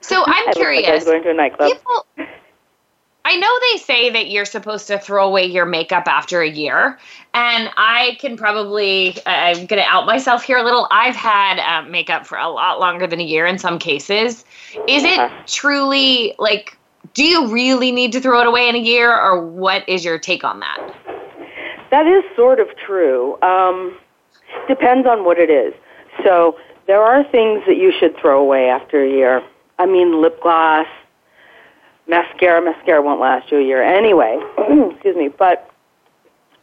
So 0.00 0.22
I'm 0.26 0.48
I 0.48 0.52
curious. 0.52 0.84
Like 0.84 0.92
I 0.92 0.96
was 0.96 1.04
going 1.04 1.22
to 1.22 1.30
a 1.30 1.34
nightclub. 1.34 1.72
People, 1.72 2.06
I 3.24 3.36
know 3.38 3.48
they 3.72 3.78
say 3.78 4.10
that 4.10 4.30
you're 4.30 4.44
supposed 4.44 4.86
to 4.88 4.98
throw 4.98 5.26
away 5.26 5.46
your 5.46 5.64
makeup 5.64 6.06
after 6.06 6.42
a 6.42 6.48
year, 6.48 6.98
and 7.32 7.70
I 7.78 8.18
can 8.20 8.36
probably 8.36 9.16
I'm 9.24 9.64
going 9.64 9.82
to 9.82 9.88
out 9.88 10.04
myself 10.04 10.42
here 10.42 10.58
a 10.58 10.62
little. 10.62 10.86
I've 10.90 11.16
had 11.16 11.58
uh, 11.58 11.88
makeup 11.88 12.26
for 12.26 12.36
a 12.36 12.50
lot 12.50 12.80
longer 12.80 13.06
than 13.06 13.18
a 13.18 13.24
year 13.24 13.46
in 13.46 13.58
some 13.58 13.78
cases. 13.78 14.44
Is 14.86 15.04
it 15.04 15.30
truly 15.46 16.34
like 16.38 16.76
do 17.14 17.24
you 17.24 17.50
really 17.50 17.92
need 17.92 18.12
to 18.12 18.20
throw 18.20 18.40
it 18.40 18.46
away 18.46 18.68
in 18.68 18.74
a 18.74 18.78
year, 18.78 19.10
or 19.10 19.40
what 19.40 19.88
is 19.88 20.04
your 20.04 20.18
take 20.18 20.44
on 20.44 20.60
that? 20.60 20.78
That 21.90 22.06
is 22.06 22.24
sort 22.36 22.60
of 22.60 22.68
true. 22.84 23.40
Um, 23.40 23.96
depends 24.68 25.06
on 25.06 25.24
what 25.24 25.38
it 25.38 25.48
is. 25.48 25.72
So 26.24 26.58
there 26.86 27.02
are 27.02 27.24
things 27.30 27.62
that 27.66 27.76
you 27.76 27.92
should 27.98 28.16
throw 28.16 28.40
away 28.40 28.68
after 28.68 29.02
a 29.02 29.08
year. 29.08 29.42
I 29.78 29.86
mean, 29.86 30.20
lip 30.20 30.40
gloss, 30.42 30.86
mascara. 32.06 32.62
Mascara 32.62 33.02
won't 33.02 33.20
last 33.20 33.50
you 33.50 33.58
a 33.58 33.64
year 33.64 33.82
anyway. 33.82 34.38
excuse 34.92 35.16
me. 35.16 35.28
But 35.28 35.70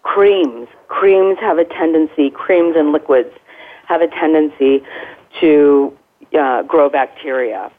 creams, 0.04 0.68
creams 0.88 1.38
have 1.40 1.58
a 1.58 1.66
tendency. 1.66 2.30
Creams 2.30 2.75
and 2.78 2.92
liquids 2.92 3.34
have 3.88 4.01
a 4.01 4.08
tendency 4.08 4.84
to 5.40 5.98
uh, 6.40 6.63
grow 6.63 6.90
bacteria. 6.90 7.72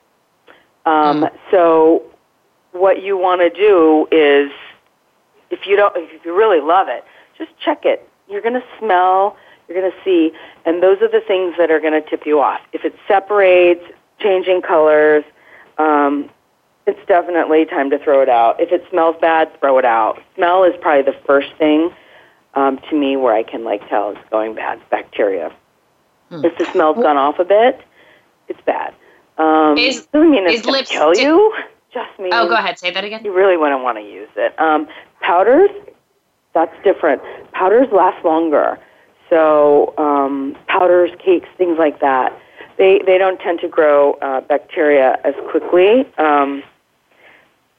Um, 0.85 1.23
mm. 1.23 1.31
So 1.51 2.03
what 2.73 3.03
you 3.03 3.17
want 3.17 3.41
to 3.41 3.51
do 3.51 4.07
is, 4.11 4.51
if 5.51 5.67
you 5.67 5.77
don't, 5.77 5.95
if 5.97 6.25
you 6.25 6.37
really 6.37 6.61
love 6.61 6.89
it, 6.89 7.05
just 7.39 7.51
check 7.65 7.85
it. 7.85 8.09
You're 8.29 8.43
going 8.43 8.55
to 8.55 8.65
smell, 8.79 9.37
you're 9.73 9.83
going 9.83 9.93
to 9.93 10.05
see, 10.05 10.33
and 10.65 10.83
those 10.83 11.01
are 11.03 11.09
the 11.09 11.21
things 11.27 11.55
that 11.59 11.71
are 11.71 11.81
going 11.81 11.93
to 11.93 12.09
tip 12.09 12.27
you 12.27 12.41
off. 12.41 12.61
If 12.73 12.85
it 12.85 12.95
separates, 13.09 13.85
changing 14.21 14.63
colors, 14.63 15.25
um, 15.79 16.31
it's 16.87 17.01
definitely 17.07 17.65
time 17.65 17.91
to 17.91 17.99
throw 17.99 18.23
it 18.23 18.29
out. 18.29 18.61
If 18.61 18.73
it 18.73 18.85
smells 18.91 19.17
bad, 19.21 19.49
throw 19.61 19.79
it 19.79 19.85
out. 19.85 20.21
Smell 20.35 20.65
is 20.65 20.75
probably 20.81 21.11
the 21.11 21.19
first 21.27 21.55
thing 21.59 21.91
um, 22.55 22.79
to 22.91 22.99
me 22.99 23.17
where 23.17 23.35
I 23.35 23.43
can 23.43 23.65
like 23.65 23.89
tell 23.89 24.11
it's 24.11 24.31
going 24.31 24.55
bad. 24.55 24.81
Bacteria. 24.91 25.55
Hmm. 26.29 26.45
If 26.45 26.59
the 26.59 26.65
smell's 26.67 26.97
gone 26.97 27.17
off 27.17 27.39
a 27.39 27.45
bit, 27.45 27.81
it's 28.49 28.61
bad. 28.67 28.95
Um, 29.39 29.79
is, 29.79 30.07
doesn't 30.07 30.31
mean 30.31 30.47
it's 30.47 30.67
going 30.67 30.85
to 30.85 30.91
kill 30.91 31.15
you. 31.17 31.55
Just 31.93 32.19
means. 32.19 32.33
Oh, 32.35 32.49
go 32.49 32.55
ahead. 32.55 32.79
Say 32.79 32.91
that 32.91 33.05
again. 33.05 33.23
You 33.23 33.35
really 33.35 33.57
wouldn't 33.57 33.83
want 33.83 33.99
to 33.99 34.03
use 34.03 34.31
it. 34.35 34.59
Um, 34.59 34.89
powders, 35.21 35.69
that's 36.55 36.75
different. 36.85 37.21
Powders 37.53 37.89
last 37.93 38.25
longer. 38.25 38.79
So 39.33 39.95
um, 39.97 40.55
powders, 40.69 41.11
cakes, 41.19 41.49
things 41.57 41.79
like 41.79 42.01
that, 42.01 42.39
they 42.77 43.01
they 43.07 43.17
don't 43.17 43.41
tend 43.41 43.61
to 43.61 43.69
grow 43.69 44.13
uh, 44.21 44.43
bacteria 44.43 45.19
as 45.25 45.35
quickly 45.51 46.05
um, 46.19 46.63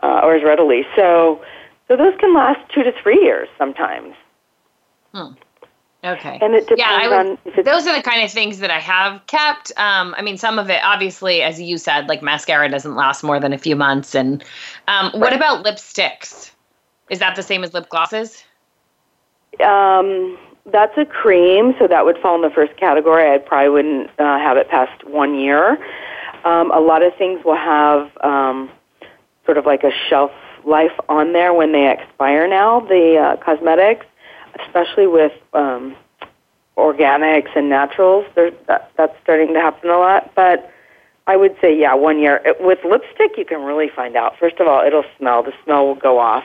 uh, 0.01 0.21
or 0.23 0.33
as 0.33 0.43
readily. 0.43 0.81
So 0.95 1.39
so 1.87 1.95
those 1.95 2.15
can 2.19 2.33
last 2.33 2.59
two 2.73 2.81
to 2.81 2.91
three 3.03 3.21
years 3.21 3.49
sometimes. 3.59 4.15
Hmm. 5.13 5.33
Okay. 6.03 6.39
And 6.41 6.55
it 6.55 6.67
depends 6.67 6.79
yeah, 6.79 7.07
would, 7.07 7.37
on 7.55 7.63
those 7.63 7.85
are 7.85 7.95
the 7.95 8.01
kind 8.01 8.23
of 8.23 8.31
things 8.31 8.57
that 8.57 8.71
I 8.71 8.79
have 8.79 9.21
kept. 9.27 9.71
Um, 9.77 10.15
I 10.17 10.23
mean, 10.23 10.39
some 10.39 10.57
of 10.57 10.71
it, 10.71 10.81
obviously, 10.83 11.43
as 11.43 11.61
you 11.61 11.77
said, 11.77 12.09
like 12.09 12.23
mascara 12.23 12.67
doesn't 12.67 12.95
last 12.95 13.23
more 13.23 13.39
than 13.39 13.53
a 13.53 13.59
few 13.59 13.75
months. 13.75 14.15
And 14.15 14.43
um, 14.87 15.11
right. 15.11 15.15
what 15.15 15.33
about 15.33 15.63
lipsticks? 15.63 16.51
Is 17.11 17.19
that 17.19 17.35
the 17.35 17.43
same 17.43 17.63
as 17.63 17.75
lip 17.75 17.89
glosses? 17.89 18.43
Um, 19.63 20.37
that's 20.71 20.97
a 20.97 21.05
cream, 21.05 21.75
so 21.79 21.87
that 21.87 22.05
would 22.05 22.17
fall 22.19 22.35
in 22.35 22.41
the 22.41 22.49
first 22.49 22.75
category. 22.77 23.29
I 23.29 23.37
probably 23.37 23.69
wouldn't 23.69 24.09
uh, 24.19 24.37
have 24.39 24.57
it 24.57 24.69
past 24.69 25.03
one 25.05 25.39
year. 25.39 25.77
Um, 26.45 26.71
a 26.71 26.79
lot 26.79 27.03
of 27.03 27.15
things 27.17 27.43
will 27.43 27.55
have 27.55 28.09
um, 28.23 28.69
sort 29.45 29.57
of 29.57 29.65
like 29.65 29.83
a 29.83 29.91
shelf 30.09 30.31
life 30.65 30.97
on 31.09 31.33
there 31.33 31.53
when 31.53 31.71
they 31.73 31.91
expire 31.91 32.47
now, 32.47 32.79
the 32.79 33.17
uh, 33.17 33.43
cosmetics 33.43 34.05
especially 34.61 35.07
with 35.07 35.31
um, 35.53 35.95
organics 36.77 37.55
and 37.55 37.69
naturals. 37.69 38.25
that, 38.35 38.91
that's 38.97 39.15
starting 39.23 39.53
to 39.53 39.59
happen 39.59 39.89
a 39.89 39.97
lot. 39.97 40.31
But 40.35 40.71
I 41.25 41.37
would 41.37 41.55
say, 41.61 41.77
yeah, 41.77 41.93
one 41.93 42.19
year. 42.19 42.41
With 42.59 42.79
lipstick, 42.83 43.37
you 43.37 43.45
can 43.45 43.63
really 43.63 43.89
find 43.89 44.15
out. 44.17 44.37
First 44.37 44.59
of 44.59 44.67
all, 44.67 44.85
it'll 44.85 45.05
smell. 45.17 45.41
The 45.41 45.53
smell 45.63 45.87
will 45.87 45.95
go 45.95 46.19
off. 46.19 46.43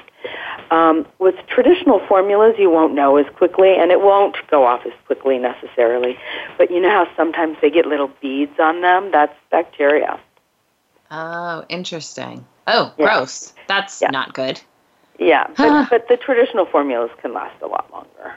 Um, 0.70 1.06
with 1.18 1.34
traditional 1.48 2.00
formulas, 2.06 2.54
you 2.58 2.70
won't 2.70 2.94
know 2.94 3.16
as 3.16 3.26
quickly, 3.34 3.74
and 3.76 3.90
it 3.90 4.00
won't 4.00 4.36
go 4.50 4.64
off 4.64 4.86
as 4.86 4.92
quickly 5.06 5.38
necessarily. 5.38 6.16
But 6.58 6.70
you 6.70 6.80
know 6.80 6.90
how 6.90 7.08
sometimes 7.16 7.56
they 7.60 7.70
get 7.70 7.86
little 7.86 8.10
beads 8.20 8.58
on 8.60 8.80
them? 8.82 9.10
That's 9.10 9.34
bacteria. 9.50 10.20
Oh, 11.10 11.64
interesting. 11.68 12.46
Oh, 12.68 12.94
yeah. 12.98 13.04
gross. 13.04 13.52
That's 13.66 14.00
yeah. 14.00 14.10
not 14.10 14.32
good. 14.34 14.60
Yeah, 15.18 15.48
but, 15.56 15.90
but 15.90 16.08
the 16.08 16.16
traditional 16.16 16.66
formulas 16.66 17.10
can 17.20 17.34
last 17.34 17.60
a 17.62 17.66
lot 17.66 17.90
longer. 17.90 18.34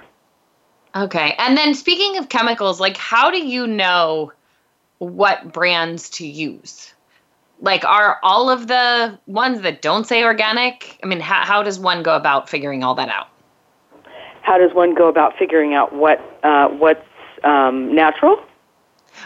Okay. 0.95 1.35
And 1.37 1.55
then 1.55 1.75
speaking 1.75 2.17
of 2.17 2.29
chemicals, 2.29 2.79
like 2.79 2.97
how 2.97 3.29
do 3.29 3.45
you 3.45 3.67
know 3.67 4.31
what 5.01 5.51
brands 5.51 6.11
to 6.11 6.27
use? 6.27 6.93
Like 7.59 7.83
are 7.83 8.19
all 8.21 8.49
of 8.49 8.67
the 8.67 9.17
ones 9.25 9.61
that 9.61 9.81
don't 9.81 10.05
say 10.05 10.23
organic? 10.23 10.99
I 11.03 11.07
mean, 11.07 11.19
how, 11.19 11.43
how 11.43 11.63
does 11.63 11.79
one 11.79 12.03
go 12.03 12.15
about 12.15 12.49
figuring 12.49 12.83
all 12.83 12.93
that 12.95 13.09
out? 13.09 13.27
How 14.43 14.57
does 14.57 14.73
one 14.73 14.93
go 14.93 15.07
about 15.07 15.37
figuring 15.37 15.73
out 15.73 15.93
what 15.93 16.19
uh, 16.43 16.69
what's 16.69 17.05
um, 17.43 17.95
natural? 17.95 18.43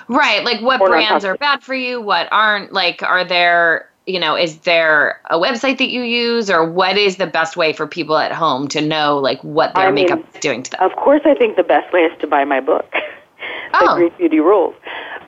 Right, 0.07 0.43
like 0.43 0.61
what 0.61 0.81
or 0.81 0.87
brands 0.87 1.25
are 1.25 1.37
bad 1.37 1.61
for 1.61 1.75
you, 1.75 2.01
what 2.01 2.27
aren't. 2.31 2.73
Like, 2.73 3.03
are 3.03 3.23
there 3.23 3.89
you 4.05 4.19
know 4.19 4.37
is 4.37 4.59
there 4.59 5.21
a 5.29 5.37
website 5.37 5.77
that 5.79 5.89
you 5.89 6.03
use 6.03 6.49
or 6.49 6.69
what 6.69 6.97
is 6.97 7.17
the 7.17 7.27
best 7.27 7.57
way 7.57 7.73
for 7.73 7.87
people 7.87 8.17
at 8.17 8.31
home 8.31 8.67
to 8.67 8.79
know 8.79 9.17
like 9.17 9.43
what 9.43 9.73
their 9.75 9.87
I 9.87 9.91
makeup 9.91 10.19
mean, 10.19 10.27
is 10.33 10.39
doing 10.41 10.63
to 10.63 10.71
them 10.71 10.79
of 10.81 10.95
course 10.95 11.21
i 11.25 11.33
think 11.33 11.55
the 11.55 11.63
best 11.63 11.91
way 11.91 12.01
is 12.01 12.11
to 12.21 12.27
buy 12.27 12.45
my 12.45 12.59
book 12.59 12.85
oh. 13.73 13.87
the 13.87 13.93
green 13.95 14.17
beauty 14.17 14.39
rules 14.39 14.75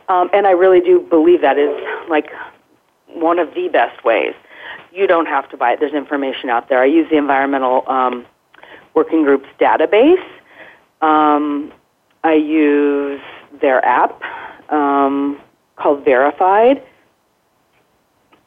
um, 0.10 0.30
and 0.34 0.48
i 0.48 0.52
really 0.52 0.82
do 0.82 1.00
believe 1.10 1.42
that 1.42 1.58
is 1.58 1.76
like 2.10 2.30
one 3.08 3.40
of 3.40 3.54
the 3.54 3.68
best 3.70 4.04
ways 4.04 4.34
you 4.92 5.08
don't 5.08 5.28
have 5.28 5.50
to 5.50 5.58
buy 5.58 5.74
it 5.74 5.80
there's 5.80 5.94
information 5.94 6.50
out 6.50 6.70
there 6.70 6.82
i 6.82 6.86
use 6.86 7.10
the 7.10 7.18
environmental 7.18 7.84
um, 7.90 8.26
working 8.94 9.24
groups 9.24 9.48
database 9.60 10.24
um, 11.02 11.72
i 12.24 12.34
use 12.34 13.22
their 13.62 13.84
app 13.86 14.22
um, 14.72 15.40
called 15.78 16.04
verified 16.04 16.84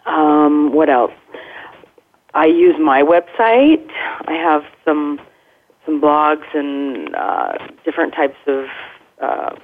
um, 0.07 0.73
what 0.73 0.89
else? 0.89 1.13
I 2.35 2.47
use 2.47 2.77
my 2.79 3.03
website. 3.03 3.89
I 4.27 4.33
have 4.33 4.63
some 4.85 5.21
some 5.87 6.01
blogs 6.01 6.45
and 6.55 7.15
uh, 7.15 7.53
different 7.85 8.15
types 8.15 8.37
of 8.47 8.67
uh, 9.21 9.55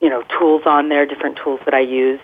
you 0.00 0.08
know 0.08 0.22
tools 0.38 0.62
on 0.66 0.88
there, 0.88 1.06
different 1.06 1.38
tools 1.42 1.60
that 1.64 1.74
I 1.74 1.80
use, 1.80 2.20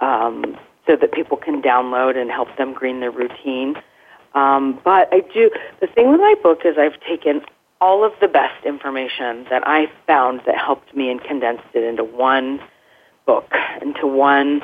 um, 0.00 0.56
so 0.86 0.96
that 0.96 1.12
people 1.12 1.36
can 1.36 1.62
download 1.62 2.16
and 2.16 2.30
help 2.30 2.48
them 2.56 2.72
green 2.72 3.00
their 3.00 3.10
routine. 3.10 3.76
Um, 4.34 4.80
but 4.84 5.08
I 5.12 5.20
do 5.20 5.50
the 5.80 5.86
thing 5.86 6.10
with 6.10 6.20
my 6.20 6.34
book 6.42 6.60
is 6.64 6.76
I've 6.78 7.00
taken 7.00 7.42
all 7.80 8.04
of 8.04 8.12
the 8.20 8.28
best 8.28 8.64
information 8.64 9.44
that 9.50 9.62
I 9.66 9.90
found 10.06 10.40
that 10.46 10.56
helped 10.56 10.94
me 10.96 11.10
and 11.10 11.22
condensed 11.22 11.64
it 11.74 11.84
into 11.84 12.02
one 12.02 12.60
book, 13.26 13.52
into 13.82 14.06
one 14.06 14.62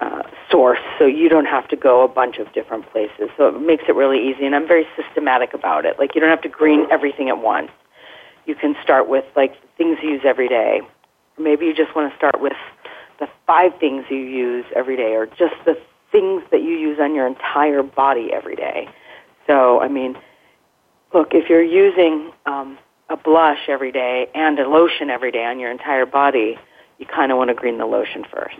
uh, 0.00 0.22
source, 0.50 0.80
so 0.98 1.04
you 1.06 1.28
don't 1.28 1.46
have 1.46 1.68
to 1.68 1.76
go 1.76 2.02
a 2.02 2.08
bunch 2.08 2.38
of 2.38 2.52
different 2.52 2.90
places. 2.90 3.28
So 3.36 3.48
it 3.48 3.60
makes 3.60 3.84
it 3.88 3.94
really 3.94 4.30
easy, 4.30 4.46
and 4.46 4.54
I'm 4.54 4.66
very 4.66 4.86
systematic 4.96 5.54
about 5.54 5.84
it. 5.84 5.98
Like 5.98 6.14
you 6.14 6.20
don't 6.20 6.30
have 6.30 6.42
to 6.42 6.48
green 6.48 6.86
everything 6.90 7.28
at 7.28 7.38
once. 7.38 7.70
You 8.50 8.56
can 8.56 8.74
start 8.82 9.08
with 9.08 9.24
like 9.36 9.54
things 9.76 9.98
you 10.02 10.10
use 10.10 10.22
every 10.24 10.48
day. 10.48 10.80
Maybe 11.38 11.66
you 11.66 11.72
just 11.72 11.94
want 11.94 12.10
to 12.10 12.18
start 12.18 12.40
with 12.40 12.58
the 13.20 13.28
five 13.46 13.78
things 13.78 14.06
you 14.10 14.16
use 14.16 14.64
every 14.74 14.96
day, 14.96 15.14
or 15.14 15.26
just 15.26 15.54
the 15.64 15.78
things 16.10 16.42
that 16.50 16.60
you 16.60 16.76
use 16.76 16.98
on 16.98 17.14
your 17.14 17.28
entire 17.28 17.84
body 17.84 18.32
every 18.32 18.56
day. 18.56 18.88
So 19.46 19.80
I 19.80 19.86
mean, 19.86 20.18
look, 21.14 21.28
if 21.32 21.48
you're 21.48 21.62
using 21.62 22.32
um, 22.44 22.76
a 23.08 23.16
blush 23.16 23.68
every 23.68 23.92
day 23.92 24.28
and 24.34 24.58
a 24.58 24.68
lotion 24.68 25.10
every 25.10 25.30
day 25.30 25.44
on 25.44 25.60
your 25.60 25.70
entire 25.70 26.06
body, 26.06 26.58
you 26.98 27.06
kind 27.06 27.30
of 27.30 27.38
want 27.38 27.50
to 27.50 27.54
green 27.54 27.78
the 27.78 27.86
lotion 27.86 28.24
first. 28.24 28.56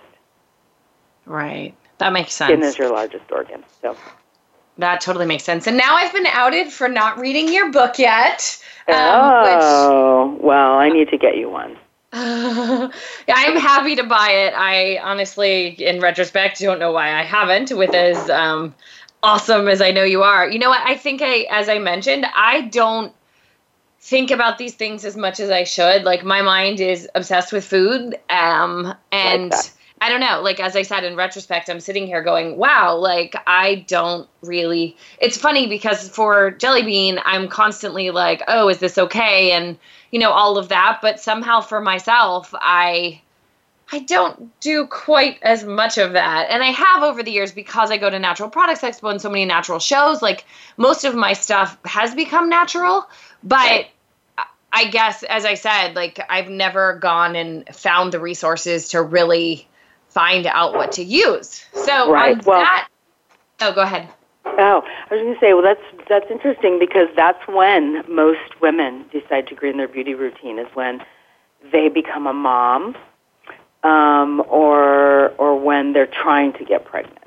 Right. 1.27 1.75
That 1.99 2.13
makes 2.13 2.33
sense. 2.33 2.51
Skin 2.51 2.63
is 2.63 2.79
your 2.79 2.93
largest 2.93 3.25
organ. 3.33 3.65
So 3.83 3.97
that 4.79 5.01
totally 5.01 5.27
makes 5.27 5.45
sense. 5.45 5.67
And 5.67 5.77
now 5.77 5.95
I've 5.95 6.13
been 6.13 6.27
outed 6.27 6.73
for 6.73 6.89
not 6.89 7.19
reading 7.19 7.53
your 7.53 7.71
book 7.71 7.99
yet. 7.99 8.63
Um, 8.89 8.97
oh, 8.97 10.33
which, 10.33 10.43
well, 10.43 10.75
I 10.75 10.89
need 10.89 11.09
to 11.11 11.19
get 11.19 11.37
you 11.37 11.49
one. 11.49 11.77
I'm 12.13 12.91
happy 13.57 13.95
to 13.97 14.03
buy 14.03 14.31
it. 14.31 14.55
I 14.57 14.99
honestly, 14.99 15.69
in 15.69 16.01
retrospect, 16.01 16.59
don't 16.59 16.81
know 16.81 16.91
why 16.91 17.13
I 17.19 17.23
haven't, 17.23 17.71
with 17.77 17.95
as 17.95 18.29
um, 18.29 18.75
awesome 19.23 19.69
as 19.69 19.81
I 19.81 19.93
know 19.93 20.03
you 20.03 20.23
are. 20.23 20.51
You 20.51 20.59
know 20.59 20.71
what? 20.71 20.85
I 20.85 20.97
think 20.97 21.23
I, 21.23 21.47
as 21.51 21.69
I 21.69 21.79
mentioned, 21.79 22.27
I 22.35 22.63
don't 22.63 23.13
think 24.01 24.33
about 24.33 24.59
these 24.59 24.75
things 24.75 25.05
as 25.05 25.17
much 25.17 25.39
as 25.39 25.51
I 25.51 25.63
should. 25.63 26.03
Like 26.03 26.25
my 26.25 26.43
mind 26.43 26.81
is 26.81 27.09
obsessed 27.15 27.53
with 27.53 27.65
food, 27.65 28.17
um, 28.29 28.95
and. 29.13 29.53
Like 29.53 29.75
I 30.01 30.09
don't 30.09 30.21
know. 30.21 30.41
Like 30.41 30.61
as 30.61 30.77
I 30.77 30.83
said 30.83 31.05
in 31.05 31.15
retrospect, 31.15 31.69
I'm 31.69 31.81
sitting 31.81 32.07
here 32.07 32.23
going, 32.23 32.57
"Wow!" 32.57 32.97
Like 32.97 33.37
I 33.47 33.85
don't 33.87 34.29
really. 34.43 34.97
It's 35.21 35.37
funny 35.37 35.67
because 35.67 36.09
for 36.09 36.53
Jelly 36.53 36.83
Bean, 36.83 37.19
I'm 37.25 37.49
constantly 37.49 38.11
like, 38.11 38.43
"Oh, 38.49 38.69
is 38.69 38.79
this 38.79 38.97
okay?" 38.97 39.53
and 39.53 39.79
you 40.11 40.19
know 40.19 40.31
all 40.31 40.57
of 40.57 40.69
that. 40.69 41.01
But 41.03 41.21
somehow 41.21 41.61
for 41.61 41.81
myself, 41.83 42.55
I 42.55 43.21
I 43.93 43.99
don't 43.99 44.59
do 44.61 44.87
quite 44.87 45.39
as 45.43 45.65
much 45.65 45.99
of 45.99 46.13
that. 46.13 46.47
And 46.49 46.63
I 46.63 46.71
have 46.71 47.03
over 47.03 47.23
the 47.23 47.33
years 47.33 47.53
because 47.53 47.91
I 47.91 47.99
go 47.99 48.09
to 48.09 48.19
Natural 48.19 48.49
Products 48.49 48.83
Expo 48.83 49.11
and 49.11 49.21
so 49.21 49.29
many 49.29 49.45
natural 49.45 49.81
shows. 49.81 50.23
Like 50.23 50.45
most 50.77 51.05
of 51.05 51.15
my 51.15 51.35
stuff 51.35 51.77
has 51.85 52.15
become 52.15 52.49
natural, 52.49 53.07
but 53.43 53.87
I 54.73 54.85
guess 54.87 55.25
as 55.25 55.45
I 55.45 55.55
said, 55.55 55.95
like 55.95 56.21
I've 56.29 56.49
never 56.49 56.95
gone 56.95 57.37
and 57.37 57.69
found 57.75 58.13
the 58.13 58.21
resources 58.21 58.91
to 58.91 59.03
really 59.03 59.67
find 60.11 60.47
out 60.47 60.75
what 60.75 60.93
to 60.93 61.05
use. 61.05 61.65
So 61.73 62.13
right. 62.13 62.45
well, 62.45 62.61
that, 62.61 62.89
oh, 63.61 63.73
go 63.73 63.83
ahead. 63.83 64.09
Oh, 64.45 64.83
I 65.11 65.15
was 65.15 65.23
going 65.23 65.35
to 65.35 65.41
say, 65.41 65.55
well, 65.55 65.63
that's 65.63 66.09
that's 66.09 66.31
interesting 66.31 66.79
because 66.79 67.09
that's 67.17 67.47
when 67.47 68.05
most 68.13 68.61
women 68.61 69.05
decide 69.13 69.47
to 69.49 69.55
green 69.55 69.77
their 69.77 69.89
beauty 69.89 70.15
routine 70.15 70.59
is 70.59 70.67
when 70.75 71.03
they 71.73 71.89
become 71.89 72.27
a 72.27 72.33
mom, 72.33 72.97
um, 73.83 74.43
or 74.49 75.31
or 75.37 75.59
when 75.59 75.93
they're 75.93 76.07
trying 76.07 76.53
to 76.55 76.65
get 76.65 76.85
pregnant. 76.85 77.19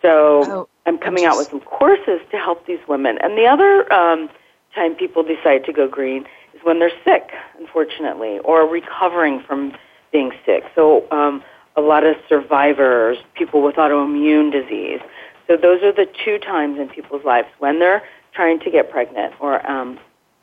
So 0.00 0.44
oh, 0.46 0.68
I'm 0.86 0.98
coming 0.98 1.24
out 1.24 1.36
with 1.36 1.48
some 1.48 1.60
courses 1.60 2.20
to 2.30 2.38
help 2.38 2.66
these 2.66 2.80
women. 2.88 3.18
And 3.18 3.36
the 3.36 3.46
other 3.46 3.92
um, 3.92 4.30
time 4.74 4.94
people 4.94 5.22
decide 5.22 5.64
to 5.64 5.72
go 5.72 5.88
green 5.88 6.24
is 6.54 6.60
when 6.62 6.78
they're 6.78 6.92
sick, 7.04 7.30
unfortunately, 7.58 8.38
or 8.40 8.66
recovering 8.66 9.40
from 9.40 9.74
being 10.12 10.32
sick. 10.46 10.64
So 10.74 11.10
um, 11.10 11.42
a 11.78 11.80
lot 11.80 12.04
of 12.04 12.16
survivors, 12.28 13.18
people 13.34 13.62
with 13.62 13.76
autoimmune 13.76 14.50
disease. 14.50 15.00
So 15.46 15.56
those 15.56 15.82
are 15.82 15.92
the 15.92 16.06
two 16.24 16.38
times 16.38 16.78
in 16.78 16.88
people's 16.88 17.24
lives 17.24 17.48
when 17.58 17.78
they're 17.78 18.02
trying 18.32 18.58
to 18.60 18.70
get 18.70 18.90
pregnant 18.90 19.32
or 19.40 19.64
um, 19.70 19.98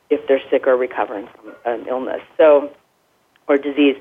if 0.09 0.25
they're 0.27 0.41
sick 0.49 0.65
or 0.65 0.77
recovering 0.77 1.27
from 1.35 1.53
an 1.65 1.87
illness. 1.87 2.21
So 2.37 2.71
or 3.47 3.57
disease. 3.57 3.95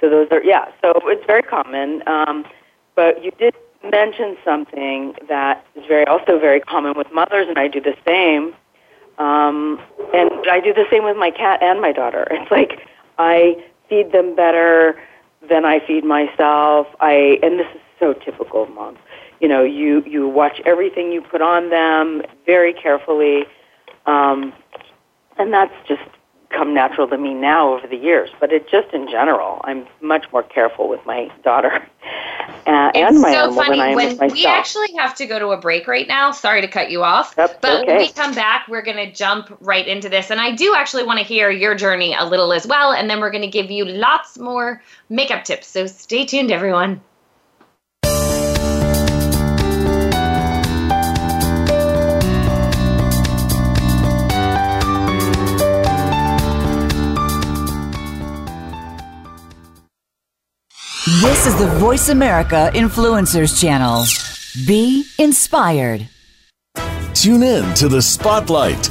So 0.00 0.08
those 0.08 0.28
are 0.30 0.42
yeah. 0.42 0.66
So 0.80 0.92
it's 1.04 1.24
very 1.26 1.42
common. 1.42 2.02
Um, 2.06 2.46
but 2.94 3.22
you 3.24 3.30
did 3.32 3.54
mention 3.90 4.36
something 4.44 5.14
that 5.28 5.66
is 5.74 5.84
very 5.86 6.06
also 6.06 6.38
very 6.38 6.60
common 6.60 6.94
with 6.96 7.08
mothers, 7.12 7.46
and 7.48 7.58
I 7.58 7.68
do 7.68 7.80
the 7.80 7.96
same. 8.06 8.54
Um, 9.18 9.80
and 10.14 10.30
I 10.50 10.60
do 10.60 10.74
the 10.74 10.84
same 10.90 11.04
with 11.04 11.16
my 11.16 11.30
cat 11.30 11.62
and 11.62 11.80
my 11.80 11.92
daughter. 11.92 12.26
It's 12.30 12.50
like 12.50 12.86
I 13.18 13.64
feed 13.88 14.12
them 14.12 14.34
better 14.34 15.00
than 15.48 15.64
I 15.64 15.80
feed 15.86 16.04
myself. 16.04 16.86
I 17.00 17.38
and 17.42 17.58
this 17.58 17.66
is 17.74 17.80
so 17.98 18.12
typical 18.12 18.64
of 18.64 18.70
moms. 18.70 18.98
You 19.40 19.48
know, 19.48 19.62
you 19.62 20.02
you 20.06 20.28
watch 20.28 20.60
everything 20.64 21.12
you 21.12 21.22
put 21.22 21.42
on 21.42 21.70
them 21.70 22.22
very 22.46 22.72
carefully, 22.72 23.44
um, 24.06 24.52
and 25.38 25.52
that's 25.52 25.74
just 25.86 26.02
come 26.56 26.74
natural 26.74 27.06
to 27.08 27.18
me 27.18 27.34
now 27.34 27.74
over 27.74 27.86
the 27.86 27.96
years. 27.96 28.30
But 28.40 28.52
it 28.52 28.68
just 28.68 28.92
in 28.92 29.08
general, 29.08 29.60
I'm 29.64 29.86
much 30.00 30.30
more 30.32 30.42
careful 30.42 30.88
with 30.88 31.04
my 31.04 31.30
daughter 31.44 31.72
uh, 32.66 32.90
and 32.94 33.20
my 33.20 33.32
so 33.32 33.52
funny. 33.52 33.78
than 33.78 33.80
I 33.80 33.88
am 33.90 33.96
when 33.96 34.08
with 34.08 34.20
myself. 34.20 34.32
We 34.32 34.46
actually 34.46 34.92
have 34.96 35.14
to 35.16 35.26
go 35.26 35.38
to 35.38 35.48
a 35.48 35.56
break 35.56 35.86
right 35.86 36.08
now. 36.08 36.30
Sorry 36.32 36.60
to 36.60 36.68
cut 36.68 36.90
you 36.90 37.02
off. 37.02 37.34
That's 37.34 37.54
but 37.60 37.82
okay. 37.82 37.86
when 37.86 37.98
we 37.98 38.12
come 38.12 38.34
back, 38.34 38.66
we're 38.68 38.82
going 38.82 38.96
to 38.96 39.12
jump 39.12 39.56
right 39.60 39.86
into 39.86 40.08
this. 40.08 40.30
And 40.30 40.40
I 40.40 40.52
do 40.52 40.74
actually 40.74 41.04
want 41.04 41.18
to 41.18 41.24
hear 41.24 41.50
your 41.50 41.74
journey 41.74 42.14
a 42.18 42.24
little 42.24 42.52
as 42.52 42.66
well. 42.66 42.92
And 42.92 43.10
then 43.10 43.20
we're 43.20 43.30
going 43.30 43.42
to 43.42 43.48
give 43.48 43.70
you 43.70 43.84
lots 43.84 44.38
more 44.38 44.82
makeup 45.08 45.44
tips. 45.44 45.66
So 45.66 45.86
stay 45.86 46.24
tuned, 46.24 46.50
everyone. 46.50 47.00
This 61.46 61.54
is 61.54 61.60
the 61.60 61.78
Voice 61.78 62.08
America 62.08 62.72
Influencers 62.74 63.60
Channel. 63.60 64.04
Be 64.66 65.06
inspired. 65.20 66.08
Tune 67.14 67.44
in 67.44 67.72
to 67.74 67.86
the 67.86 68.02
Spotlight 68.02 68.90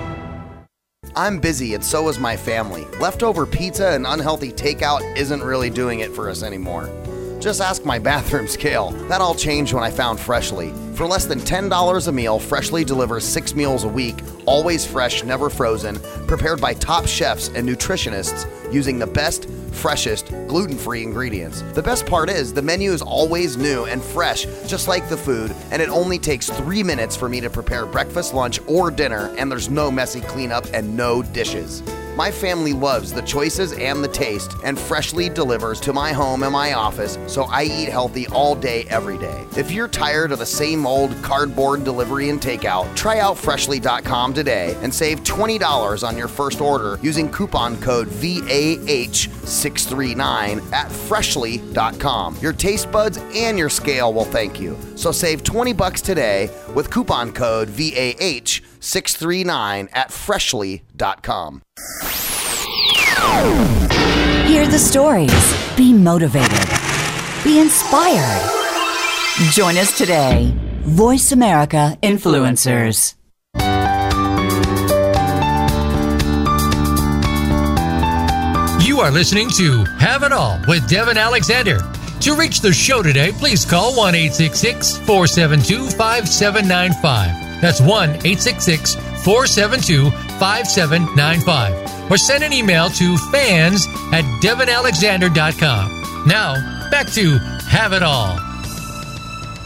I'm 1.15 1.39
busy 1.39 1.73
and 1.73 1.83
so 1.83 2.07
is 2.07 2.19
my 2.19 2.37
family. 2.37 2.85
Leftover 2.99 3.45
pizza 3.45 3.89
and 3.89 4.05
unhealthy 4.07 4.51
takeout 4.51 5.17
isn't 5.17 5.43
really 5.43 5.69
doing 5.69 5.99
it 5.99 6.11
for 6.11 6.29
us 6.29 6.43
anymore. 6.43 6.89
Just 7.39 7.61
ask 7.61 7.83
my 7.83 7.99
bathroom 8.11 8.47
scale. 8.47 8.91
That 9.09 9.21
all 9.21 9.35
changed 9.35 9.73
when 9.73 9.83
I 9.83 9.91
found 9.91 10.19
Freshly. 10.19 10.73
For 11.01 11.07
less 11.07 11.25
than 11.25 11.39
$10 11.39 12.07
a 12.07 12.11
meal, 12.11 12.37
Freshly 12.37 12.85
delivers 12.85 13.25
six 13.25 13.55
meals 13.55 13.85
a 13.85 13.87
week, 13.87 14.17
always 14.45 14.85
fresh, 14.85 15.23
never 15.23 15.49
frozen, 15.49 15.99
prepared 16.27 16.61
by 16.61 16.75
top 16.75 17.07
chefs 17.07 17.47
and 17.47 17.67
nutritionists 17.67 18.45
using 18.71 18.99
the 18.99 19.07
best, 19.07 19.49
freshest, 19.71 20.27
gluten 20.47 20.77
free 20.77 21.01
ingredients. 21.01 21.63
The 21.73 21.81
best 21.81 22.05
part 22.05 22.29
is 22.29 22.53
the 22.53 22.61
menu 22.61 22.91
is 22.91 23.01
always 23.01 23.57
new 23.57 23.85
and 23.85 23.99
fresh, 23.99 24.45
just 24.67 24.87
like 24.87 25.09
the 25.09 25.17
food, 25.17 25.55
and 25.71 25.81
it 25.81 25.89
only 25.89 26.19
takes 26.19 26.51
three 26.51 26.83
minutes 26.83 27.15
for 27.15 27.27
me 27.27 27.41
to 27.41 27.49
prepare 27.49 27.87
breakfast, 27.87 28.35
lunch, 28.35 28.59
or 28.67 28.91
dinner, 28.91 29.33
and 29.39 29.51
there's 29.51 29.71
no 29.71 29.89
messy 29.89 30.21
cleanup 30.21 30.67
and 30.71 30.95
no 30.95 31.23
dishes. 31.23 31.81
My 32.15 32.29
family 32.29 32.73
loves 32.73 33.13
the 33.13 33.21
choices 33.21 33.71
and 33.71 34.03
the 34.03 34.07
taste, 34.09 34.53
and 34.65 34.77
Freshly 34.77 35.29
delivers 35.29 35.79
to 35.79 35.93
my 35.93 36.11
home 36.11 36.43
and 36.43 36.51
my 36.51 36.73
office, 36.73 37.17
so 37.25 37.43
I 37.43 37.63
eat 37.63 37.87
healthy 37.87 38.27
all 38.27 38.53
day, 38.53 38.85
every 38.89 39.17
day. 39.17 39.45
If 39.55 39.71
you're 39.71 39.87
tired 39.87 40.33
of 40.33 40.39
the 40.39 40.45
same 40.45 40.79
old 40.91 41.15
cardboard 41.23 41.85
delivery 41.85 42.29
and 42.29 42.41
takeout, 42.41 42.93
try 42.95 43.19
out 43.19 43.37
Freshly.com 43.37 44.33
today 44.33 44.75
and 44.81 44.93
save 44.93 45.23
$20 45.23 46.05
on 46.05 46.17
your 46.17 46.27
first 46.27 46.59
order 46.59 46.99
using 47.01 47.31
coupon 47.31 47.79
code 47.79 48.09
VAH639 48.09 50.73
at 50.73 50.91
Freshly.com. 50.91 52.35
Your 52.41 52.51
taste 52.53 52.91
buds 52.91 53.19
and 53.33 53.57
your 53.57 53.69
scale 53.69 54.13
will 54.13 54.25
thank 54.25 54.59
you. 54.59 54.77
So 54.95 55.13
save 55.13 55.43
20 55.43 55.71
bucks 55.73 56.01
today 56.01 56.49
with 56.75 56.91
coupon 56.91 57.31
code 57.31 57.69
VAH639 57.69 59.87
at 59.93 60.11
Freshly.com. 60.11 61.61
Hear 64.45 64.67
the 64.67 64.77
stories. 64.77 65.75
Be 65.77 65.93
motivated. 65.93 66.51
Be 67.43 67.59
inspired. 67.59 68.41
Join 69.51 69.77
us 69.77 69.97
today. 69.97 70.53
Voice 70.83 71.31
America 71.31 71.95
Influencers. 72.01 73.13
You 78.83 78.99
are 78.99 79.11
listening 79.11 79.51
to 79.57 79.85
Have 79.99 80.23
It 80.23 80.31
All 80.31 80.59
with 80.67 80.89
Devin 80.89 81.17
Alexander. 81.17 81.77
To 82.21 82.35
reach 82.35 82.61
the 82.61 82.73
show 82.73 83.03
today, 83.03 83.31
please 83.31 83.63
call 83.63 83.95
1 83.95 84.13
472 84.13 85.89
5795. 85.91 87.61
That's 87.61 87.79
1 87.79 88.19
472 88.19 90.09
5795. 90.09 92.11
Or 92.11 92.17
send 92.17 92.43
an 92.43 92.53
email 92.53 92.89
to 92.89 93.17
fans 93.31 93.85
at 94.11 94.23
devinalexander.com. 94.41 96.25
Now, 96.25 96.89
back 96.89 97.05
to 97.11 97.37
Have 97.67 97.93
It 97.93 98.01
All. 98.01 98.50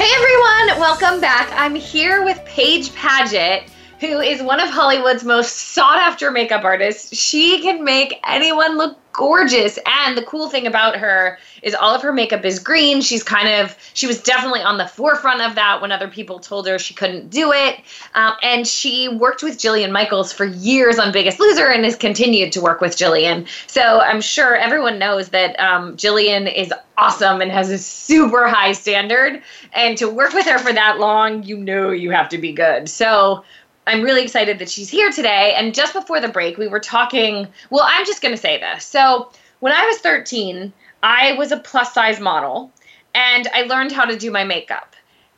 Hey 0.06 0.14
everyone, 0.18 0.80
welcome 0.80 1.20
back. 1.20 1.52
I'm 1.54 1.74
here 1.74 2.24
with 2.24 2.40
Paige 2.46 2.92
Padgett, 2.92 3.64
who 4.08 4.20
is 4.20 4.42
one 4.42 4.60
of 4.60 4.70
Hollywood's 4.70 5.24
most 5.24 5.56
sought 5.74 5.98
after 5.98 6.32
makeup 6.32 6.64
artists. 6.64 7.16
She 7.16 7.62
can 7.62 7.84
make 7.84 8.20
anyone 8.24 8.78
look 8.78 8.98
gorgeous. 9.16 9.80
And 9.86 10.18
the 10.18 10.24
cool 10.24 10.50
thing 10.50 10.68
about 10.68 10.98
her 10.98 11.40
is 11.62 11.74
all 11.74 11.96
of 11.96 12.02
her 12.02 12.12
makeup 12.12 12.44
is 12.44 12.60
green. 12.60 13.02
She's 13.02 13.24
kind 13.24 13.48
of, 13.48 13.76
she 13.94 14.08
was 14.08 14.22
definitely 14.22 14.62
on 14.62 14.78
the 14.78 14.88
forefront 14.88 15.42
of 15.42 15.56
that 15.56 15.82
when 15.82 15.92
other 15.92 16.08
people 16.08 16.40
told 16.40 16.68
her 16.68 16.78
she 16.78 16.94
couldn't 16.94 17.30
do 17.30 17.52
it. 17.54 17.80
Um, 18.14 18.34
and 18.44 18.68
she 18.68 19.08
worked 19.08 19.42
with 19.42 19.58
Jillian 19.58 19.92
Michaels 19.92 20.34
for 20.34 20.46
years 20.46 21.00
on 21.00 21.12
Biggest 21.12 21.40
Loser 21.40 21.68
and 21.68 21.86
has 21.86 21.96
continued 21.96 22.52
to 22.54 22.62
work 22.62 22.82
with 22.82 22.98
Jillian. 22.98 23.48
So 23.68 24.02
I'm 24.02 24.22
sure 24.22 24.56
everyone 24.56 25.00
knows 25.00 25.30
that 25.30 25.58
um, 25.60 25.96
Jillian 25.96 26.54
is 26.54 26.74
awesome 26.98 27.42
and 27.42 27.52
has 27.52 27.70
a 27.70 27.78
super 27.78 28.48
high 28.48 28.74
standard. 28.74 29.42
And 29.74 29.98
to 29.98 30.10
work 30.10 30.34
with 30.34 30.46
her 30.46 30.60
for 30.60 30.74
that 30.74 31.00
long, 31.00 31.44
you 31.44 31.58
know 31.58 31.92
you 31.92 32.12
have 32.12 32.30
to 32.30 32.38
be 32.38 32.52
good. 32.52 32.90
So 32.90 33.44
I'm 33.88 34.02
really 34.02 34.24
excited 34.24 34.60
that 34.60 34.70
she's 34.70 34.90
here 34.90 35.12
today. 35.12 35.54
And 35.56 35.74
just 35.74 35.94
before 35.94 36.20
the 36.20 36.28
break, 36.28 36.58
we 36.58 36.68
were 36.68 36.80
talking. 36.80 37.48
Well, 37.70 37.86
I'm 37.88 38.06
just 38.06 38.22
going 38.22 38.34
to 38.34 38.42
say 38.42 38.60
this. 38.60 38.86
So, 38.86 39.32
when 39.60 39.74
I 39.74 39.86
was 39.86 39.98
13, 40.00 40.74
I 41.02 41.34
was 41.34 41.52
a 41.52 41.58
plus 41.58 41.94
size 41.94 42.20
model. 42.20 42.72
and 43.14 43.48
I 43.54 43.62
learned 43.64 43.94
how 43.94 44.04
to 44.06 44.18
do 44.18 44.30
my 44.30 44.44
makeup. 44.44 44.96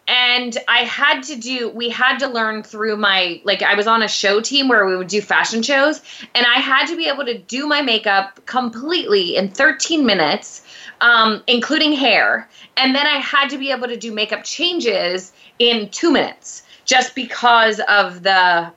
And 0.07 0.57
I 0.67 0.79
had 0.79 1.21
to 1.23 1.35
do, 1.35 1.69
we 1.69 1.89
had 1.89 2.17
to 2.19 2.27
learn 2.27 2.63
through 2.63 2.95
my, 2.97 3.41
like, 3.43 3.61
I 3.61 3.75
was 3.75 3.87
on 3.87 4.01
a 4.01 4.07
show 4.07 4.39
team 4.39 4.69
where 4.69 4.85
we 4.85 4.95
would 4.95 5.09
do 5.09 5.21
fashion 5.21 5.61
shows, 5.61 6.01
and 6.33 6.45
I 6.45 6.59
had 6.59 6.87
to 6.87 6.95
be 6.95 7.07
able 7.07 7.25
to 7.25 7.37
do 7.37 7.67
my 7.67 7.81
makeup 7.81 8.45
completely 8.45 9.35
in 9.35 9.49
13 9.49 10.05
minutes, 10.05 10.63
um, 11.01 11.43
including 11.45 11.91
hair. 11.91 12.49
And 12.77 12.95
then 12.95 13.05
I 13.05 13.17
had 13.17 13.49
to 13.49 13.57
be 13.57 13.71
able 13.71 13.89
to 13.89 13.97
do 13.97 14.13
makeup 14.13 14.45
changes 14.45 15.33
in 15.59 15.89
two 15.89 16.11
minutes 16.11 16.63
just 16.87 17.13
because 17.13 17.79
of 17.87 18.23
the 18.23 18.71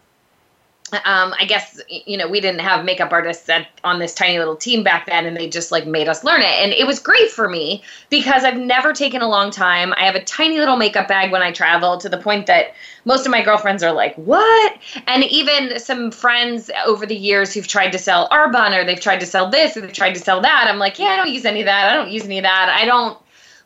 um, 0.93 1.35
I 1.39 1.45
guess 1.45 1.81
you 1.89 2.17
know 2.17 2.29
we 2.29 2.41
didn't 2.41 2.61
have 2.61 2.85
makeup 2.85 3.13
artists 3.13 3.49
at, 3.49 3.69
on 3.85 3.99
this 3.99 4.13
tiny 4.15 4.39
little 4.39 4.57
team 4.57 4.83
back 4.83 5.07
then, 5.07 5.25
and 5.25 5.37
they 5.37 5.49
just 5.49 5.71
like 5.71 5.87
made 5.87 6.09
us 6.09 6.25
learn 6.25 6.43
it, 6.43 6.47
and 6.47 6.73
it 6.73 6.87
was 6.87 6.99
great 6.99 7.31
for 7.31 7.49
me 7.49 7.83
because 8.11 8.45
I've 8.45 8.57
never 8.57 8.93
taken 8.93 9.23
a 9.23 9.29
long 9.29 9.51
time. 9.51 9.95
I 9.97 10.05
have 10.05 10.17
a 10.17 10.25
tiny 10.25 10.59
little 10.59 10.77
makeup 10.77 11.09
bag 11.09 11.31
when 11.31 11.43
I 11.43 11.53
travel, 11.53 11.97
to 11.99 12.09
the 12.09 12.19
point 12.19 12.47
that 12.47 12.75
most 13.05 13.25
of 13.25 13.31
my 13.31 13.43
girlfriends 13.43 13.83
are 13.83 13.93
like, 13.93 14.15
"What?" 14.17 14.79
And 15.07 15.25
even 15.25 15.79
some 15.79 16.11
friends 16.11 16.71
over 16.87 17.07
the 17.07 17.17
years 17.17 17.55
who've 17.55 17.69
tried 17.69 17.93
to 17.93 17.99
sell 17.99 18.29
Arbonne 18.31 18.77
or 18.77 18.85
they've 18.85 19.01
tried 19.01 19.21
to 19.21 19.27
sell 19.27 19.49
this 19.49 19.77
or 19.77 19.83
they've 19.83 19.93
tried 19.93 20.15
to 20.15 20.21
sell 20.21 20.41
that. 20.41 20.67
I'm 20.69 20.79
like, 20.79 20.99
"Yeah, 20.99 21.09
I 21.09 21.17
don't 21.17 21.31
use 21.31 21.45
any 21.45 21.61
of 21.61 21.67
that. 21.67 21.91
I 21.91 21.95
don't 21.95 22.11
use 22.11 22.25
any 22.25 22.39
of 22.39 22.45
that. 22.45 22.69
I 22.69 22.85
don't." 22.85 23.17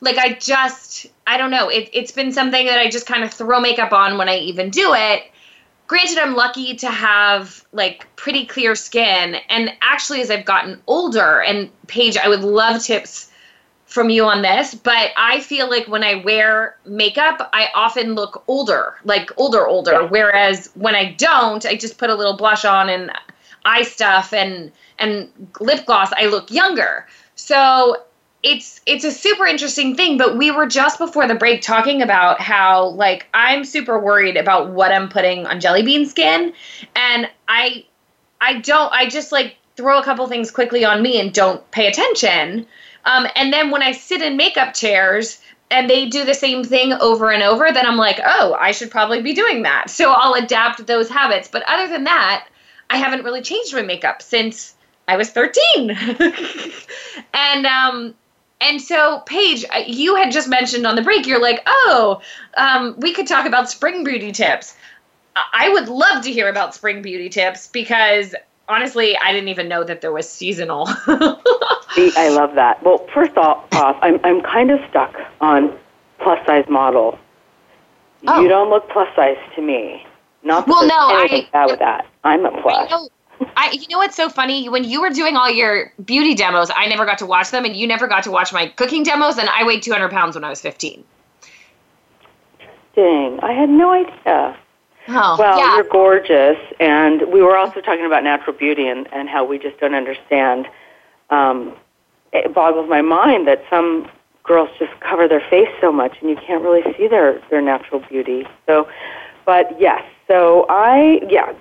Like 0.00 0.18
I 0.18 0.34
just 0.34 1.06
I 1.26 1.36
don't 1.36 1.50
know. 1.50 1.68
It, 1.68 1.88
it's 1.92 2.12
been 2.12 2.32
something 2.32 2.66
that 2.66 2.78
I 2.78 2.90
just 2.90 3.06
kind 3.06 3.24
of 3.24 3.32
throw 3.32 3.60
makeup 3.60 3.92
on 3.92 4.18
when 4.18 4.28
I 4.28 4.36
even 4.38 4.70
do 4.70 4.92
it 4.94 5.30
granted 5.86 6.18
i'm 6.18 6.34
lucky 6.34 6.74
to 6.74 6.88
have 6.88 7.64
like 7.72 8.06
pretty 8.16 8.46
clear 8.46 8.74
skin 8.74 9.36
and 9.48 9.70
actually 9.82 10.20
as 10.20 10.30
i've 10.30 10.44
gotten 10.44 10.80
older 10.86 11.42
and 11.42 11.70
paige 11.86 12.16
i 12.16 12.28
would 12.28 12.40
love 12.40 12.82
tips 12.82 13.30
from 13.86 14.08
you 14.08 14.24
on 14.24 14.42
this 14.42 14.74
but 14.74 15.10
i 15.16 15.40
feel 15.40 15.68
like 15.68 15.86
when 15.86 16.02
i 16.02 16.14
wear 16.16 16.76
makeup 16.86 17.50
i 17.52 17.68
often 17.74 18.14
look 18.14 18.42
older 18.48 18.94
like 19.04 19.30
older 19.36 19.66
older 19.66 19.92
yeah. 19.92 20.08
whereas 20.08 20.70
when 20.74 20.94
i 20.94 21.12
don't 21.12 21.66
i 21.66 21.76
just 21.76 21.98
put 21.98 22.10
a 22.10 22.14
little 22.14 22.36
blush 22.36 22.64
on 22.64 22.88
and 22.88 23.12
eye 23.64 23.82
stuff 23.82 24.32
and 24.32 24.72
and 24.98 25.30
lip 25.60 25.84
gloss 25.86 26.10
i 26.16 26.26
look 26.26 26.50
younger 26.50 27.06
so 27.34 27.96
it's 28.44 28.82
it's 28.84 29.04
a 29.04 29.10
super 29.10 29.46
interesting 29.46 29.96
thing 29.96 30.18
but 30.18 30.36
we 30.36 30.50
were 30.50 30.66
just 30.66 30.98
before 30.98 31.26
the 31.26 31.34
break 31.34 31.62
talking 31.62 32.02
about 32.02 32.40
how 32.40 32.88
like 32.88 33.26
i'm 33.32 33.64
super 33.64 33.98
worried 33.98 34.36
about 34.36 34.70
what 34.70 34.92
i'm 34.92 35.08
putting 35.08 35.46
on 35.46 35.58
jelly 35.58 35.82
bean 35.82 36.06
skin. 36.06 36.52
And 36.94 37.28
i 37.48 37.84
i 38.40 38.60
don't 38.60 38.92
i 38.92 39.08
just 39.08 39.32
like 39.32 39.56
throw 39.76 39.98
a 39.98 40.04
couple 40.04 40.26
things 40.28 40.50
quickly 40.50 40.84
on 40.84 41.02
me 41.02 41.18
and 41.18 41.32
don't 41.32 41.68
pay 41.72 41.88
attention. 41.88 42.66
Um, 43.06 43.26
and 43.34 43.52
then 43.52 43.70
when 43.70 43.82
i 43.82 43.92
sit 43.92 44.20
in 44.20 44.36
makeup 44.36 44.74
chairs 44.74 45.40
and 45.70 45.88
they 45.88 46.06
do 46.10 46.26
the 46.26 46.34
same 46.34 46.62
thing 46.62 46.92
over 46.92 47.32
and 47.32 47.42
over 47.42 47.72
then 47.72 47.86
i'm 47.86 47.96
like 47.96 48.20
oh 48.24 48.54
i 48.60 48.72
should 48.72 48.90
probably 48.90 49.22
be 49.22 49.32
doing 49.32 49.62
that. 49.62 49.88
So 49.88 50.12
i'll 50.12 50.34
adapt 50.34 50.86
those 50.86 51.08
habits. 51.08 51.48
But 51.48 51.64
other 51.66 51.90
than 51.90 52.04
that 52.04 52.46
i 52.90 52.98
haven't 52.98 53.24
really 53.24 53.40
changed 53.40 53.72
my 53.72 53.82
makeup 53.82 54.20
since 54.20 54.74
I 55.06 55.18
was 55.18 55.28
13. 55.30 55.90
and 57.34 57.66
um, 57.66 58.14
and 58.64 58.80
so, 58.80 59.20
Paige, 59.26 59.64
you 59.86 60.16
had 60.16 60.32
just 60.32 60.48
mentioned 60.48 60.86
on 60.86 60.96
the 60.96 61.02
break, 61.02 61.26
you're 61.26 61.40
like, 61.40 61.62
oh, 61.66 62.20
um, 62.56 62.94
we 62.98 63.12
could 63.12 63.26
talk 63.26 63.46
about 63.46 63.70
spring 63.70 64.04
beauty 64.04 64.32
tips. 64.32 64.74
I 65.52 65.68
would 65.68 65.88
love 65.88 66.24
to 66.24 66.32
hear 66.32 66.48
about 66.48 66.74
spring 66.74 67.02
beauty 67.02 67.28
tips 67.28 67.68
because 67.68 68.34
honestly, 68.68 69.16
I 69.18 69.32
didn't 69.32 69.48
even 69.48 69.68
know 69.68 69.84
that 69.84 70.00
there 70.00 70.12
was 70.12 70.28
seasonal. 70.28 70.86
I 71.06 72.30
love 72.34 72.54
that. 72.54 72.82
Well, 72.82 73.06
first 73.12 73.36
off, 73.36 73.64
I'm, 73.72 74.18
I'm 74.24 74.40
kind 74.42 74.70
of 74.70 74.80
stuck 74.88 75.14
on 75.40 75.76
plus 76.20 76.44
size 76.46 76.64
model. 76.68 77.18
Oh. 78.26 78.40
You 78.40 78.48
don't 78.48 78.70
look 78.70 78.88
plus 78.88 79.08
size 79.14 79.36
to 79.56 79.62
me. 79.62 80.06
Not 80.42 80.66
that 80.66 80.72
well, 80.72 80.86
no, 80.86 80.94
I, 80.94 81.48
bad 81.52 81.66
with 81.66 81.78
that. 81.80 82.06
I'm 82.22 82.44
a 82.46 82.50
plus. 82.62 82.90
I 82.90 82.90
know, 82.90 83.08
I, 83.56 83.72
you 83.72 83.86
know 83.90 83.98
what's 83.98 84.16
so 84.16 84.28
funny? 84.28 84.68
When 84.68 84.84
you 84.84 85.00
were 85.00 85.10
doing 85.10 85.36
all 85.36 85.50
your 85.50 85.92
beauty 86.04 86.34
demos, 86.34 86.70
I 86.74 86.86
never 86.86 87.04
got 87.04 87.18
to 87.18 87.26
watch 87.26 87.50
them, 87.50 87.64
and 87.64 87.76
you 87.76 87.86
never 87.86 88.06
got 88.06 88.24
to 88.24 88.30
watch 88.30 88.52
my 88.52 88.68
cooking 88.68 89.02
demos, 89.02 89.38
and 89.38 89.48
I 89.48 89.64
weighed 89.64 89.82
200 89.82 90.10
pounds 90.10 90.34
when 90.34 90.44
I 90.44 90.50
was 90.50 90.60
15. 90.60 91.04
Dang, 92.94 93.40
I 93.40 93.52
had 93.52 93.68
no 93.68 93.92
idea. 93.92 94.56
Oh, 95.08 95.36
well, 95.38 95.58
yeah. 95.58 95.74
you're 95.74 95.84
gorgeous, 95.84 96.58
and 96.80 97.22
we 97.32 97.42
were 97.42 97.56
also 97.56 97.80
talking 97.80 98.06
about 98.06 98.24
natural 98.24 98.56
beauty 98.56 98.88
and, 98.88 99.06
and 99.12 99.28
how 99.28 99.44
we 99.44 99.58
just 99.58 99.78
don't 99.78 99.94
understand. 99.94 100.66
Um, 101.30 101.74
it 102.32 102.54
boggles 102.54 102.88
my 102.88 103.02
mind 103.02 103.46
that 103.46 103.62
some 103.68 104.08
girls 104.44 104.70
just 104.78 104.98
cover 105.00 105.28
their 105.28 105.42
face 105.50 105.68
so 105.80 105.92
much, 105.92 106.16
and 106.20 106.30
you 106.30 106.36
can't 106.36 106.62
really 106.62 106.82
see 106.96 107.06
their 107.08 107.40
their 107.50 107.60
natural 107.60 108.00
beauty. 108.00 108.46
So, 108.66 108.88
but 109.44 109.78
yes, 109.80 110.02
so 110.26 110.66
I 110.68 111.20
yeah, 111.28 111.52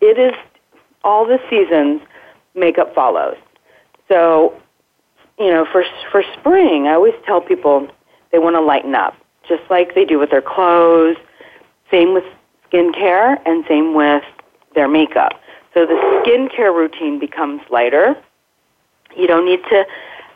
it 0.00 0.18
is 0.18 0.34
all 1.04 1.26
the 1.26 1.38
seasons, 1.48 2.02
makeup 2.54 2.94
follows. 2.94 3.36
So, 4.08 4.54
you 5.38 5.50
know, 5.50 5.66
for 5.70 5.84
for 6.10 6.22
spring, 6.38 6.86
I 6.86 6.94
always 6.94 7.14
tell 7.24 7.40
people 7.40 7.88
they 8.32 8.38
want 8.38 8.56
to 8.56 8.60
lighten 8.60 8.94
up, 8.94 9.14
just 9.48 9.62
like 9.70 9.94
they 9.94 10.04
do 10.04 10.18
with 10.18 10.30
their 10.30 10.42
clothes. 10.42 11.16
Same 11.90 12.12
with 12.12 12.24
skincare, 12.70 13.38
and 13.46 13.64
same 13.68 13.94
with 13.94 14.24
their 14.74 14.88
makeup. 14.88 15.40
So 15.74 15.86
the 15.86 15.94
skincare 15.94 16.74
routine 16.74 17.18
becomes 17.18 17.62
lighter. 17.70 18.16
You 19.16 19.26
don't 19.26 19.44
need 19.44 19.60
to 19.70 19.86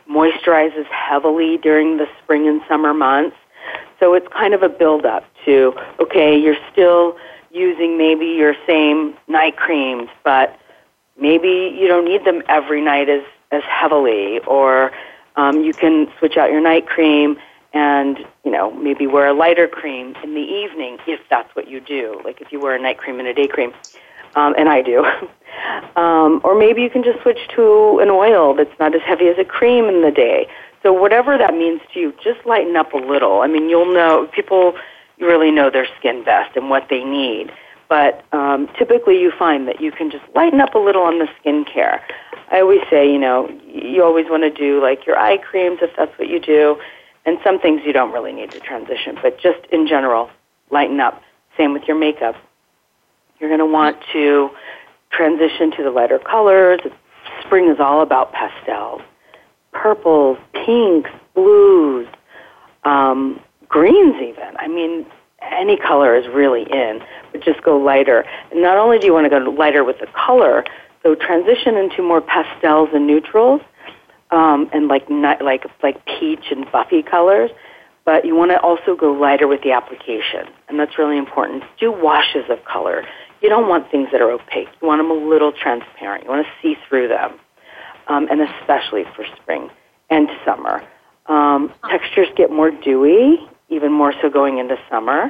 moisturize 0.09 0.75
as 0.77 0.85
heavily 0.91 1.57
during 1.57 1.97
the 1.97 2.07
spring 2.21 2.47
and 2.47 2.61
summer 2.67 2.93
months. 2.93 3.35
So 3.99 4.13
it's 4.13 4.27
kind 4.33 4.53
of 4.53 4.63
a 4.63 4.69
build 4.69 5.05
up 5.05 5.23
to 5.45 5.73
okay, 5.99 6.37
you're 6.37 6.57
still 6.71 7.17
using 7.53 7.97
maybe 7.97 8.25
your 8.25 8.55
same 8.67 9.15
night 9.27 9.55
creams, 9.55 10.09
but 10.23 10.59
maybe 11.17 11.75
you 11.79 11.87
don't 11.87 12.05
need 12.05 12.25
them 12.25 12.41
every 12.49 12.81
night 12.81 13.07
as, 13.07 13.21
as 13.51 13.63
heavily, 13.63 14.39
or 14.39 14.91
um, 15.35 15.63
you 15.63 15.73
can 15.73 16.07
switch 16.17 16.35
out 16.35 16.51
your 16.51 16.61
night 16.61 16.87
cream 16.87 17.37
and 17.73 18.19
you 18.43 18.51
know 18.51 18.71
maybe 18.71 19.07
wear 19.07 19.27
a 19.27 19.33
lighter 19.33 19.67
cream 19.67 20.15
in 20.23 20.35
the 20.35 20.41
evening 20.41 20.97
if 21.07 21.19
that's 21.29 21.55
what 21.55 21.67
you 21.67 21.79
do. 21.79 22.19
Like 22.23 22.41
if 22.41 22.51
you 22.51 22.59
wear 22.59 22.75
a 22.75 22.79
night 22.79 22.97
cream 22.97 23.19
and 23.19 23.27
a 23.27 23.33
day 23.33 23.47
cream, 23.47 23.73
um, 24.35 24.55
and 24.57 24.69
I 24.69 24.81
do. 24.81 25.05
um, 25.95 26.41
or 26.43 26.57
maybe 26.57 26.81
you 26.81 26.89
can 26.89 27.03
just 27.03 27.21
switch 27.21 27.39
to 27.55 27.99
an 27.99 28.09
oil 28.09 28.53
that's 28.53 28.77
not 28.79 28.95
as 28.95 29.01
heavy 29.01 29.27
as 29.27 29.37
a 29.37 29.45
cream 29.45 29.85
in 29.85 30.01
the 30.01 30.11
day. 30.11 30.47
So 30.81 30.91
whatever 30.91 31.37
that 31.37 31.53
means 31.53 31.81
to 31.93 31.99
you, 31.99 32.13
just 32.21 32.45
lighten 32.45 32.75
up 32.75 32.93
a 32.93 32.97
little. 32.97 33.41
I 33.41 33.47
mean, 33.47 33.69
you'll 33.69 33.93
know 33.93 34.27
people 34.33 34.75
really 35.19 35.51
know 35.51 35.69
their 35.69 35.87
skin 35.99 36.23
best 36.23 36.55
and 36.55 36.69
what 36.69 36.87
they 36.89 37.03
need. 37.03 37.51
But 37.89 38.25
um, 38.33 38.69
typically, 38.77 39.19
you 39.19 39.31
find 39.37 39.67
that 39.67 39.81
you 39.81 39.91
can 39.91 40.09
just 40.09 40.23
lighten 40.35 40.59
up 40.59 40.73
a 40.73 40.79
little 40.79 41.03
on 41.03 41.19
the 41.19 41.27
skincare. 41.39 42.01
I 42.51 42.61
always 42.61 42.81
say, 42.89 43.11
you 43.11 43.19
know, 43.19 43.49
you 43.67 44.03
always 44.03 44.25
want 44.29 44.43
to 44.43 44.49
do 44.49 44.81
like 44.81 45.05
your 45.05 45.17
eye 45.17 45.37
creams 45.37 45.79
if 45.81 45.91
that's 45.97 46.17
what 46.17 46.27
you 46.27 46.39
do, 46.39 46.77
and 47.25 47.37
some 47.43 47.59
things 47.59 47.81
you 47.85 47.93
don't 47.93 48.11
really 48.11 48.33
need 48.33 48.51
to 48.51 48.59
transition. 48.59 49.17
But 49.21 49.39
just 49.39 49.59
in 49.71 49.87
general, 49.87 50.29
lighten 50.71 50.99
up. 50.99 51.21
Same 51.57 51.73
with 51.73 51.83
your 51.87 51.97
makeup. 51.97 52.35
You're 53.39 53.49
going 53.49 53.59
to 53.59 53.65
want 53.65 53.97
to 54.13 54.49
transition 55.11 55.71
to 55.77 55.83
the 55.83 55.91
lighter 55.91 56.19
colors. 56.19 56.79
Spring 57.45 57.69
is 57.69 57.79
all 57.79 58.01
about 58.01 58.31
pastels, 58.31 59.01
purples, 59.71 60.37
pinks, 60.53 61.09
blues, 61.35 62.07
um, 62.83 63.39
greens 63.67 64.15
even. 64.21 64.55
I 64.57 64.67
mean, 64.67 65.05
any 65.41 65.77
color 65.77 66.15
is 66.15 66.27
really 66.27 66.63
in, 66.63 67.01
but 67.31 67.43
just 67.43 67.61
go 67.63 67.77
lighter. 67.77 68.25
And 68.51 68.61
not 68.61 68.77
only 68.77 68.99
do 68.99 69.07
you 69.07 69.13
want 69.13 69.25
to 69.25 69.29
go 69.29 69.37
lighter 69.49 69.83
with 69.83 69.99
the 69.99 70.07
color, 70.07 70.63
so 71.03 71.15
transition 71.15 71.75
into 71.75 72.01
more 72.01 72.21
pastels 72.21 72.89
and 72.93 73.05
neutrals, 73.05 73.61
um, 74.31 74.69
and 74.73 74.87
like 74.87 75.09
like 75.09 75.65
like 75.81 76.05
peach 76.05 76.45
and 76.51 76.69
buffy 76.71 77.03
colors. 77.03 77.51
But 78.05 78.25
you 78.25 78.35
want 78.35 78.51
to 78.51 78.59
also 78.59 78.95
go 78.95 79.13
lighter 79.13 79.47
with 79.47 79.61
the 79.63 79.71
application, 79.71 80.47
and 80.67 80.79
that's 80.79 80.97
really 80.97 81.17
important. 81.17 81.63
Do 81.79 81.91
washes 81.91 82.49
of 82.49 82.63
color. 82.65 83.05
You 83.41 83.49
don't 83.49 83.69
want 83.69 83.91
things 83.91 84.09
that 84.11 84.21
are 84.21 84.31
opaque. 84.31 84.69
You 84.81 84.87
want 84.87 84.99
them 84.99 85.11
a 85.11 85.13
little 85.13 85.51
transparent. 85.51 86.23
You 86.23 86.29
want 86.29 86.45
to 86.45 86.51
see 86.61 86.77
through 86.87 87.09
them, 87.09 87.39
um, 88.07 88.27
and 88.29 88.41
especially 88.41 89.03
for 89.15 89.25
spring 89.41 89.69
and 90.09 90.29
summer. 90.45 90.83
Um, 91.27 91.73
textures 91.89 92.27
get 92.35 92.51
more 92.51 92.71
dewy, 92.71 93.47
even 93.73 93.91
more 93.91 94.13
so 94.21 94.29
going 94.29 94.57
into 94.59 94.77
summer. 94.89 95.29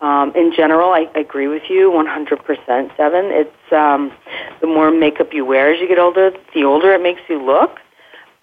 Um, 0.00 0.32
in 0.36 0.52
general, 0.54 0.90
I, 0.90 1.08
I 1.14 1.20
agree 1.20 1.48
with 1.48 1.64
you 1.68 1.90
100%, 1.90 2.96
Devin. 2.96 3.24
It's 3.26 3.72
um, 3.72 4.12
the 4.60 4.66
more 4.66 4.90
makeup 4.90 5.32
you 5.32 5.44
wear 5.44 5.72
as 5.72 5.80
you 5.80 5.88
get 5.88 5.98
older, 5.98 6.30
the 6.54 6.64
older 6.64 6.92
it 6.92 7.02
makes 7.02 7.22
you 7.28 7.42
look. 7.44 7.78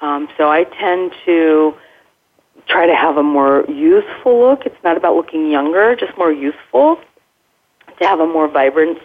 Um, 0.01 0.27
so 0.37 0.49
I 0.49 0.65
tend 0.65 1.13
to 1.25 1.73
try 2.67 2.85
to 2.85 2.95
have 2.95 3.17
a 3.17 3.23
more 3.23 3.65
youthful 3.69 4.39
look. 4.39 4.65
It's 4.65 4.83
not 4.83 4.97
about 4.97 5.15
looking 5.15 5.49
younger, 5.49 5.95
just 5.95 6.17
more 6.17 6.31
youthful, 6.31 6.99
to 7.99 8.07
have 8.07 8.19
a 8.19 8.27
more 8.27 8.49
vibrance 8.49 8.99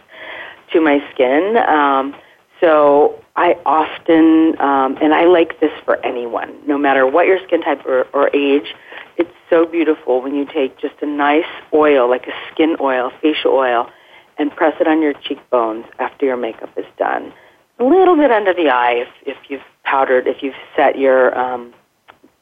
to 0.73 0.81
my 0.81 0.99
skin. 1.13 1.57
Um, 1.69 2.17
so 2.61 3.23
I 3.37 3.57
often, 3.65 4.61
um, 4.61 4.99
and 5.01 5.15
I 5.15 5.25
like 5.25 5.61
this 5.61 5.73
for 5.85 6.05
anyone, 6.05 6.55
no 6.67 6.77
matter 6.77 7.07
what 7.07 7.27
your 7.27 7.39
skin 7.47 7.63
type 7.63 7.87
or, 7.87 8.03
or 8.13 8.35
age, 8.35 8.75
it's 9.21 9.37
so 9.51 9.67
beautiful 9.67 10.23
when 10.23 10.35
you 10.35 10.47
take 10.47 10.79
just 10.79 10.95
a 11.03 11.07
nice 11.07 11.45
oil, 11.75 12.09
like 12.09 12.27
a 12.27 12.33
skin 12.51 12.77
oil, 12.81 13.13
facial 13.21 13.53
oil, 13.53 13.91
and 14.39 14.51
press 14.51 14.75
it 14.81 14.89
on 14.89 15.03
your 15.03 15.13
cheekbones 15.13 15.85
after 15.99 16.25
your 16.25 16.39
makeup 16.39 16.71
is 16.79 16.87
done. 16.97 17.31
A 17.79 17.85
little 17.85 18.17
bit 18.17 18.31
under 18.31 18.55
the 18.55 18.71
eye 18.71 18.93
if, 18.93 19.09
if 19.27 19.37
you've 19.51 19.61
powdered, 19.85 20.27
if 20.27 20.43
you've 20.43 20.55
set 20.75 20.99
your 20.99 21.39
um, 21.39 21.75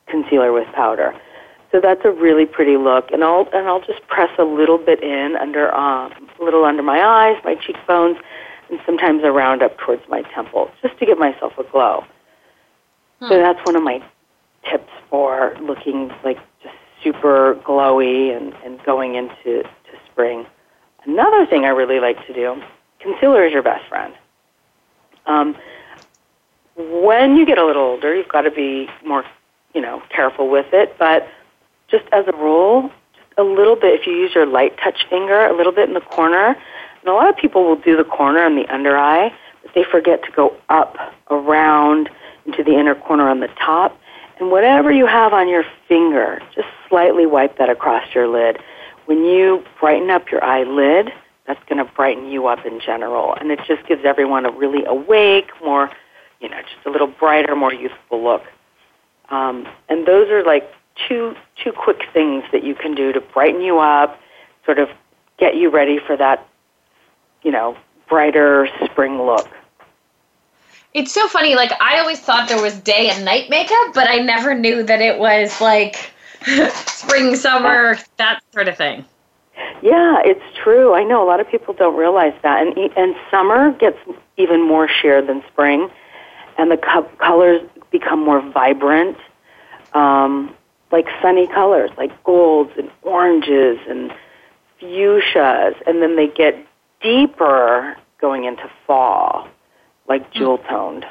concealer 0.07 0.53
with 0.53 0.69
powder. 0.73 1.19
So 1.73 1.81
that's 1.81 2.01
a 2.05 2.13
really 2.13 2.47
pretty 2.47 2.77
look, 2.77 3.11
and 3.11 3.23
I'll 3.25 3.47
and 3.53 3.69
I'll 3.69 3.83
just 3.83 4.07
press 4.07 4.31
a 4.39 4.45
little 4.45 4.79
bit 4.79 5.03
in 5.03 5.37
under 5.37 5.75
um, 5.75 6.13
a 6.41 6.45
little 6.45 6.65
under 6.65 6.83
my 6.83 7.03
eyes, 7.03 7.37
my 7.45 7.57
cheekbones, 7.57 8.17
and 8.71 8.81
sometimes 8.87 9.23
around 9.23 9.63
up 9.63 9.77
towards 9.79 10.03
my 10.09 10.23
temples, 10.35 10.71
just 10.81 10.99
to 11.01 11.05
give 11.05 11.19
myself 11.19 11.53
a 11.59 11.65
glow. 11.65 12.05
So 13.29 13.37
that's 13.37 13.59
one 13.67 13.77
of 13.77 13.83
my 13.83 14.03
tips 14.71 14.93
for 15.11 15.57
looking 15.61 16.11
like 16.25 16.39
just 16.63 16.75
super 17.03 17.55
glowy 17.65 18.37
and, 18.37 18.53
and 18.65 18.83
going 18.85 19.15
into 19.15 19.63
to 19.63 19.99
spring. 20.11 20.47
Another 21.05 21.47
thing 21.47 21.65
I 21.65 21.69
really 21.69 22.01
like 22.01 22.25
to 22.27 22.33
do, 22.35 22.61
concealer 23.01 23.47
is 23.47 23.53
your 23.53 23.63
best 23.63 23.89
friend. 23.89 24.15
Um, 25.27 25.57
when 26.77 27.37
you 27.37 27.45
get 27.45 27.59
a 27.59 27.67
little 27.67 27.83
older, 27.83 28.15
you've 28.15 28.29
got 28.29 28.43
to 28.43 28.51
be 28.51 28.89
more, 29.05 29.25
you 29.75 29.81
know, 29.81 30.03
careful 30.11 30.49
with 30.49 30.73
it. 30.73 30.97
But 30.99 31.29
just 31.89 32.05
as 32.13 32.27
a 32.29 32.37
rule, 32.37 32.91
just 33.15 33.39
a 33.39 33.43
little 33.43 33.77
bit. 33.77 34.01
If 34.01 34.07
you 34.07 34.13
use 34.13 34.35
your 34.35 34.47
light 34.47 34.77
touch 34.83 35.07
finger, 35.09 35.47
a 35.47 35.57
little 35.57 35.73
bit 35.73 35.89
in 35.89 35.95
the 35.95 36.01
corner, 36.01 36.57
and 37.01 37.09
a 37.09 37.13
lot 37.13 37.29
of 37.29 37.37
people 37.37 37.65
will 37.65 37.77
do 37.77 37.97
the 37.97 38.05
corner 38.05 38.45
and 38.45 38.57
the 38.57 38.67
under 38.73 38.97
eye, 38.97 39.33
but 39.63 39.75
they 39.75 39.85
forget 39.85 40.23
to 40.25 40.31
go 40.31 40.57
up, 40.69 40.97
around, 41.31 42.11
into 42.47 42.63
the 42.63 42.79
inner 42.79 42.95
corner 42.95 43.29
on 43.29 43.41
the 43.41 43.49
top. 43.49 43.99
And 44.41 44.51
whatever 44.51 44.93
you 44.93 45.07
have 45.07 45.33
on 45.33 45.49
your 45.49 45.65
finger, 45.89 46.41
just 46.55 46.69
slightly 46.89 47.27
wipe 47.27 47.59
that 47.59 47.69
across 47.69 48.15
your 48.15 48.29
lid. 48.29 48.59
When 49.07 49.25
you 49.25 49.65
brighten 49.81 50.11
up 50.11 50.31
your 50.31 50.45
eyelid, 50.45 51.13
that's 51.47 51.61
going 51.69 51.85
to 51.85 51.91
brighten 51.93 52.31
you 52.31 52.47
up 52.47 52.65
in 52.65 52.79
general. 52.79 53.35
And 53.35 53.51
it 53.51 53.59
just 53.67 53.87
gives 53.89 54.05
everyone 54.05 54.47
a 54.47 54.51
really 54.51 54.85
awake, 54.85 55.51
more, 55.65 55.91
you 56.41 56.49
know, 56.49 56.61
just 56.61 56.87
a 56.87 56.91
little 56.91 57.07
brighter, 57.09 57.57
more 57.57 57.73
youthful 57.73 58.23
look. 58.23 58.43
Um, 59.31 59.67
and 59.89 60.07
those 60.07 60.31
are 60.31 60.45
like 60.45 60.71
two 61.09 61.35
two 61.63 61.73
quick 61.73 62.03
things 62.13 62.45
that 62.53 62.65
you 62.65 62.75
can 62.75 62.95
do 62.95 63.13
to 63.13 63.21
brighten 63.21 63.61
you 63.61 63.79
up, 63.79 64.21
sort 64.65 64.79
of 64.79 64.89
get 65.39 65.57
you 65.57 65.71
ready 65.71 65.99
for 66.05 66.17
that, 66.17 66.47
you 67.43 67.51
know, 67.51 67.77
brighter 68.09 68.69
spring 68.85 69.21
look. 69.23 69.49
It's 70.99 71.13
so 71.13 71.29
funny. 71.29 71.55
Like 71.55 71.71
I 71.81 72.01
always 72.01 72.19
thought 72.19 72.49
there 72.49 72.61
was 72.61 72.77
day 72.81 73.09
and 73.09 73.25
night 73.25 73.49
makeup, 73.49 73.95
but 73.95 74.09
I 74.09 74.19
never 74.19 74.53
knew 74.53 74.83
that 74.83 75.01
it 75.01 75.17
was 75.19 75.61
like 75.61 76.11
spring, 76.75 77.37
summer, 77.37 77.97
that 78.17 78.43
sort 78.53 78.67
of 78.67 78.77
thing. 78.77 79.05
Yeah, 79.81 80.21
it's 80.25 80.43
true. 80.57 80.95
I 80.95 81.05
know 81.05 81.23
a 81.23 81.29
lot 81.29 81.39
of 81.39 81.49
people 81.49 81.73
don't 81.73 81.97
realize 81.97 82.35
that, 82.43 82.67
and 82.67 82.77
and 82.97 83.15
summer 83.31 83.71
gets 83.73 83.97
even 84.39 84.67
more 84.67 84.89
sheer 84.89 85.23
than 85.23 85.45
spring, 85.53 85.89
and 86.59 86.69
the 86.69 86.77
co- 86.77 87.09
colors 87.19 87.63
become 87.93 88.25
more 88.25 88.41
vibrant, 88.41 89.17
um, 89.95 90.53
like 90.91 91.07
sunny 91.23 91.47
colors, 91.47 91.91
like 91.97 92.25
golds 92.25 92.73
and 92.77 92.91
oranges 93.03 93.79
and 93.89 94.13
fuchsias, 94.81 95.77
and 95.87 96.03
then 96.03 96.17
they 96.17 96.27
get 96.27 96.57
deeper 97.01 97.97
going 98.21 98.45
into 98.45 98.69
fall, 98.85 99.47
like 100.09 100.33
jewel 100.33 100.59
toned. 100.59 101.05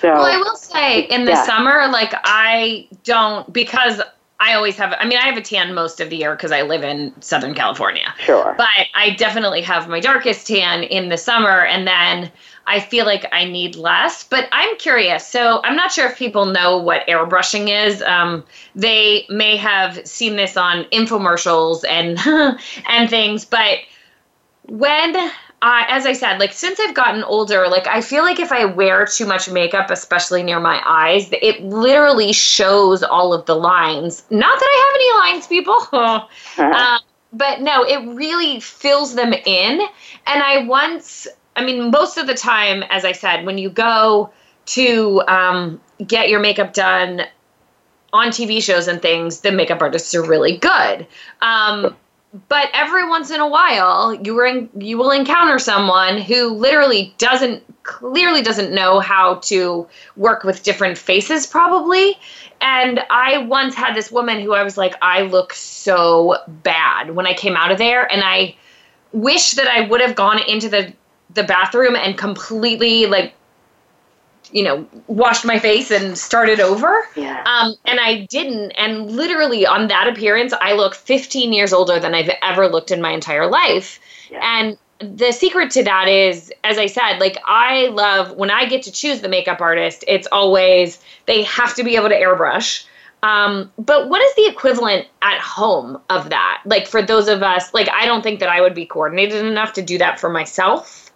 So, 0.00 0.08
Well, 0.08 0.24
I 0.24 0.36
will 0.38 0.56
say 0.56 1.00
in 1.00 1.24
the 1.24 1.32
Yeah. 1.32 1.44
summer, 1.44 1.88
like 1.88 2.12
I 2.24 2.88
don't 3.04 3.52
because 3.52 4.00
I 4.40 4.54
always 4.54 4.76
have. 4.76 4.92
I 4.98 5.04
mean, 5.04 5.18
I 5.18 5.26
have 5.26 5.36
a 5.36 5.40
tan 5.42 5.72
most 5.74 6.00
of 6.00 6.10
the 6.10 6.16
year 6.16 6.34
because 6.34 6.50
I 6.50 6.62
live 6.62 6.82
in 6.82 7.14
Southern 7.22 7.54
California. 7.54 8.12
sure. 8.18 8.54
But 8.56 8.68
I 8.94 9.10
definitely 9.10 9.62
have 9.62 9.88
my 9.88 10.00
darkest 10.00 10.48
tan 10.48 10.82
in 10.82 11.08
the 11.08 11.16
summer, 11.16 11.64
and 11.64 11.86
then 11.86 12.32
I 12.66 12.80
feel 12.80 13.06
like 13.06 13.26
I 13.32 13.44
need 13.44 13.76
less. 13.76 14.24
But 14.24 14.48
I'm 14.50 14.76
curious. 14.78 15.26
So 15.28 15.60
I'm 15.62 15.76
not 15.76 15.92
sure 15.92 16.06
if 16.06 16.18
people 16.18 16.46
know 16.46 16.78
what 16.78 17.06
airbrushing 17.06 17.68
is. 17.86 18.02
Um, 18.02 18.44
they 18.74 19.26
may 19.30 19.56
have 19.58 20.04
seen 20.06 20.34
this 20.34 20.56
on 20.56 20.84
infomercials 20.86 21.84
and 21.88 22.18
and 22.88 23.08
things, 23.08 23.44
but 23.44 23.78
when 24.66 25.30
I, 25.62 25.86
as 25.88 26.06
I 26.06 26.12
said, 26.12 26.40
like 26.40 26.52
since 26.52 26.80
I've 26.80 26.94
gotten 26.94 27.22
older, 27.22 27.68
like 27.68 27.86
I 27.86 28.00
feel 28.00 28.24
like 28.24 28.40
if 28.40 28.50
I 28.50 28.64
wear 28.64 29.06
too 29.06 29.26
much 29.26 29.48
makeup, 29.48 29.90
especially 29.90 30.42
near 30.42 30.58
my 30.58 30.82
eyes, 30.84 31.28
it 31.30 31.62
literally 31.62 32.32
shows 32.32 33.04
all 33.04 33.32
of 33.32 33.46
the 33.46 33.54
lines. 33.54 34.24
Not 34.28 34.58
that 34.58 34.66
I 34.66 34.76
have 34.84 35.28
any 35.28 35.32
lines, 35.32 35.46
people. 35.46 35.88
um, 36.58 36.98
but 37.32 37.60
no, 37.60 37.84
it 37.84 38.04
really 38.14 38.58
fills 38.58 39.14
them 39.14 39.32
in. 39.32 39.80
And 40.26 40.42
I 40.42 40.64
once, 40.66 41.28
I 41.54 41.64
mean, 41.64 41.92
most 41.92 42.18
of 42.18 42.26
the 42.26 42.34
time, 42.34 42.82
as 42.90 43.04
I 43.04 43.12
said, 43.12 43.46
when 43.46 43.56
you 43.56 43.70
go 43.70 44.32
to 44.66 45.22
um, 45.28 45.80
get 46.04 46.28
your 46.28 46.40
makeup 46.40 46.74
done 46.74 47.22
on 48.12 48.28
TV 48.28 48.60
shows 48.60 48.88
and 48.88 49.00
things, 49.00 49.40
the 49.40 49.52
makeup 49.52 49.80
artists 49.80 50.12
are 50.14 50.24
really 50.24 50.56
good. 50.56 51.06
Um, 51.40 51.96
but 52.48 52.70
every 52.72 53.08
once 53.08 53.30
in 53.30 53.40
a 53.40 53.48
while, 53.48 54.14
you 54.14 54.34
were 54.34 54.46
in, 54.46 54.70
you 54.78 54.96
will 54.96 55.10
encounter 55.10 55.58
someone 55.58 56.18
who 56.18 56.48
literally 56.48 57.14
doesn't 57.18 57.62
clearly 57.82 58.42
doesn't 58.42 58.72
know 58.72 59.00
how 59.00 59.36
to 59.36 59.88
work 60.16 60.44
with 60.44 60.62
different 60.62 60.96
faces, 60.96 61.46
probably. 61.46 62.16
And 62.60 63.00
I 63.10 63.38
once 63.38 63.74
had 63.74 63.94
this 63.94 64.10
woman 64.10 64.40
who 64.40 64.54
I 64.54 64.62
was 64.62 64.78
like, 64.78 64.94
I 65.02 65.22
look 65.22 65.52
so 65.52 66.36
bad 66.46 67.14
when 67.14 67.26
I 67.26 67.34
came 67.34 67.56
out 67.56 67.72
of 67.72 67.78
there, 67.78 68.10
and 68.10 68.22
I 68.24 68.56
wish 69.12 69.52
that 69.52 69.66
I 69.66 69.86
would 69.88 70.00
have 70.00 70.14
gone 70.14 70.40
into 70.48 70.68
the 70.68 70.92
the 71.34 71.42
bathroom 71.42 71.96
and 71.96 72.16
completely 72.16 73.06
like 73.06 73.34
you 74.50 74.62
know 74.62 74.86
washed 75.06 75.44
my 75.44 75.58
face 75.58 75.90
and 75.90 76.18
started 76.18 76.60
over 76.60 77.02
Yeah. 77.16 77.42
um, 77.46 77.74
and 77.86 78.00
i 78.00 78.26
didn't 78.30 78.72
and 78.72 79.10
literally 79.10 79.66
on 79.66 79.88
that 79.88 80.08
appearance 80.08 80.52
i 80.60 80.72
look 80.72 80.94
15 80.94 81.52
years 81.52 81.72
older 81.72 81.98
than 82.00 82.14
i've 82.14 82.30
ever 82.42 82.68
looked 82.68 82.90
in 82.90 83.00
my 83.00 83.10
entire 83.12 83.46
life 83.48 84.00
Yeah. 84.30 84.40
and 84.42 84.78
the 84.98 85.32
secret 85.32 85.70
to 85.72 85.82
that 85.84 86.08
is 86.08 86.52
as 86.64 86.78
i 86.78 86.86
said 86.86 87.18
like 87.18 87.36
i 87.46 87.86
love 87.88 88.36
when 88.36 88.50
i 88.50 88.66
get 88.66 88.82
to 88.82 88.92
choose 88.92 89.20
the 89.20 89.28
makeup 89.28 89.60
artist 89.60 90.04
it's 90.08 90.28
always 90.32 91.00
they 91.26 91.42
have 91.44 91.74
to 91.76 91.84
be 91.84 91.96
able 91.96 92.08
to 92.08 92.14
airbrush 92.20 92.84
um, 93.24 93.70
but 93.78 94.08
what 94.08 94.20
is 94.20 94.34
the 94.34 94.46
equivalent 94.48 95.06
at 95.22 95.38
home 95.40 95.96
of 96.10 96.30
that 96.30 96.60
like 96.64 96.88
for 96.88 97.00
those 97.02 97.28
of 97.28 97.42
us 97.42 97.72
like 97.74 97.88
i 97.90 98.04
don't 98.06 98.22
think 98.22 98.40
that 98.40 98.48
i 98.48 98.60
would 98.60 98.74
be 98.74 98.84
coordinated 98.86 99.44
enough 99.44 99.72
to 99.74 99.82
do 99.82 99.98
that 99.98 100.18
for 100.20 100.28
myself 100.28 101.10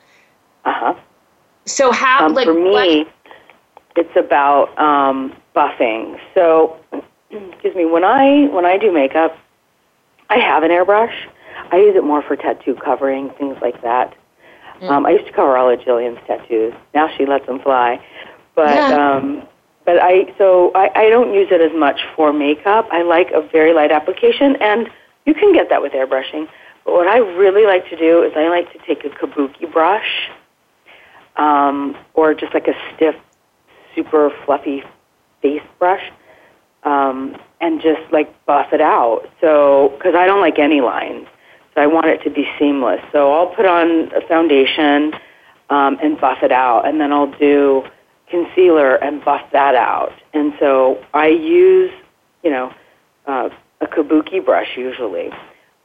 Uh 0.65 0.73
huh. 0.73 0.95
so 1.65 1.91
how 1.93 2.27
Um, 2.27 2.35
like 2.35 2.47
for 2.47 2.55
me, 2.55 2.71
what, 2.71 3.09
it's 3.97 4.17
about 4.17 4.77
um, 4.79 5.35
buffing. 5.55 6.19
So, 6.35 6.77
excuse 7.31 7.75
me, 7.75 7.85
when 7.85 8.05
I 8.05 8.47
when 8.49 8.65
I 8.65 8.79
do 8.79 8.93
makeup, 8.93 9.37
I 10.29 10.39
have 10.39 10.63
an 10.63 10.71
airbrush. 10.71 11.15
I 11.73 11.77
use 11.77 11.97
it 11.97 12.05
more 12.05 12.23
for 12.23 12.37
tattoo 12.37 12.75
covering, 12.75 13.31
things 13.39 13.57
like 13.63 13.81
that. 13.83 14.15
Um, 14.83 15.07
I 15.07 15.11
used 15.13 15.27
to 15.27 15.33
cover 15.33 15.57
all 15.57 15.71
of 15.71 15.81
Jillian's 15.81 16.19
tattoos. 16.27 16.75
Now 16.95 17.09
she 17.17 17.25
lets 17.25 17.47
them 17.47 17.61
fly, 17.61 17.99
but 18.55 18.77
Yeah. 18.89 19.17
um, 19.17 19.43
but 19.87 20.03
I 20.03 20.35
so 20.37 20.73
I, 20.75 20.91
I 20.95 21.09
don't 21.09 21.33
use 21.33 21.49
it 21.51 21.61
as 21.61 21.73
much 21.79 22.01
for 22.15 22.33
makeup. 22.33 22.89
I 22.93 23.03
like 23.03 23.31
a 23.31 23.41
very 23.41 23.73
light 23.73 23.91
application, 23.91 24.57
and 24.57 24.91
you 25.25 25.33
can 25.35 25.53
get 25.55 25.71
that 25.71 25.81
with 25.81 25.93
airbrushing. 25.93 26.47
But 26.85 26.93
what 26.93 27.07
I 27.07 27.19
really 27.19 27.65
like 27.67 27.89
to 27.89 27.97
do 27.97 28.23
is 28.23 28.33
I 28.37 28.49
like 28.49 28.71
to 28.73 28.79
take 28.87 29.05
a 29.05 29.09
kabuki 29.09 29.71
brush 29.73 30.31
um, 31.37 31.97
or 32.15 32.35
just 32.35 32.55
like 32.55 32.69
a 32.69 32.75
stiff, 32.95 33.15
super 33.97 34.31
fluffy 34.45 34.85
face 35.43 35.63
brush, 35.81 36.13
um, 36.85 37.37
and 37.61 37.81
just 37.81 38.13
like 38.13 38.33
buff 38.47 38.73
it 38.73 38.81
out. 38.81 39.23
So, 39.41 39.95
because 39.97 40.15
I 40.15 40.27
don't 40.27 40.41
like 40.41 40.61
any 40.61 40.81
lines, 40.81 41.27
so 41.75 41.81
I 41.81 41.89
want 41.89 42.07
it 42.07 42.23
to 42.25 42.31
be 42.31 42.49
seamless. 42.59 43.01
So 43.11 43.33
I'll 43.33 43.53
put 43.55 43.67
on 43.67 44.13
a 44.13 44.21
foundation 44.29 45.13
um, 45.71 45.99
and 46.01 46.21
buff 46.21 46.39
it 46.43 46.53
out, 46.53 46.87
and 46.87 47.01
then 47.01 47.13
I'll 47.13 47.33
do 47.39 47.83
concealer 48.29 48.97
and 48.97 49.25
buff 49.25 49.43
that 49.53 49.75
out. 49.75 50.13
And 50.33 50.53
so 50.61 51.05
I 51.15 51.29
use, 51.29 51.93
you 52.43 52.51
know, 52.51 52.73
uh, 53.27 53.49
a 53.81 53.87
kabuki 53.87 54.45
brush 54.45 54.77
usually, 54.77 55.31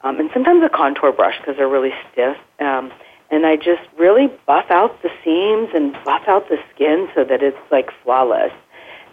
um, 0.02 0.18
and 0.18 0.30
sometimes 0.32 0.62
a 0.64 0.68
contour 0.68 1.12
brush 1.12 1.38
because 1.38 1.56
they're 1.56 1.68
really 1.68 1.92
stiff. 2.12 2.36
Um, 2.60 2.92
and 3.32 3.46
I 3.46 3.56
just 3.56 3.82
really 3.98 4.28
buff 4.46 4.66
out 4.70 5.02
the 5.02 5.10
seams 5.24 5.70
and 5.74 5.94
buff 6.04 6.22
out 6.28 6.50
the 6.50 6.58
skin 6.74 7.08
so 7.14 7.24
that 7.24 7.42
it's 7.42 7.56
like 7.70 7.90
flawless. 8.04 8.52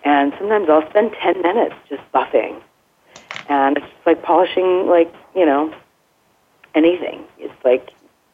And 0.04 0.34
sometimes 0.38 0.70
I'll 0.70 0.88
spend 0.90 1.14
10 1.24 1.42
minutes 1.42 1.76
just 1.88 2.02
buffing. 2.14 2.62
And 3.48 3.78
it's 3.78 3.86
just 3.86 4.06
like 4.06 4.22
polishing, 4.22 4.88
like, 4.88 5.12
you 5.36 5.46
know, 5.46 5.74
anything. 6.76 7.24
It's 7.38 7.54
like, 7.64 7.92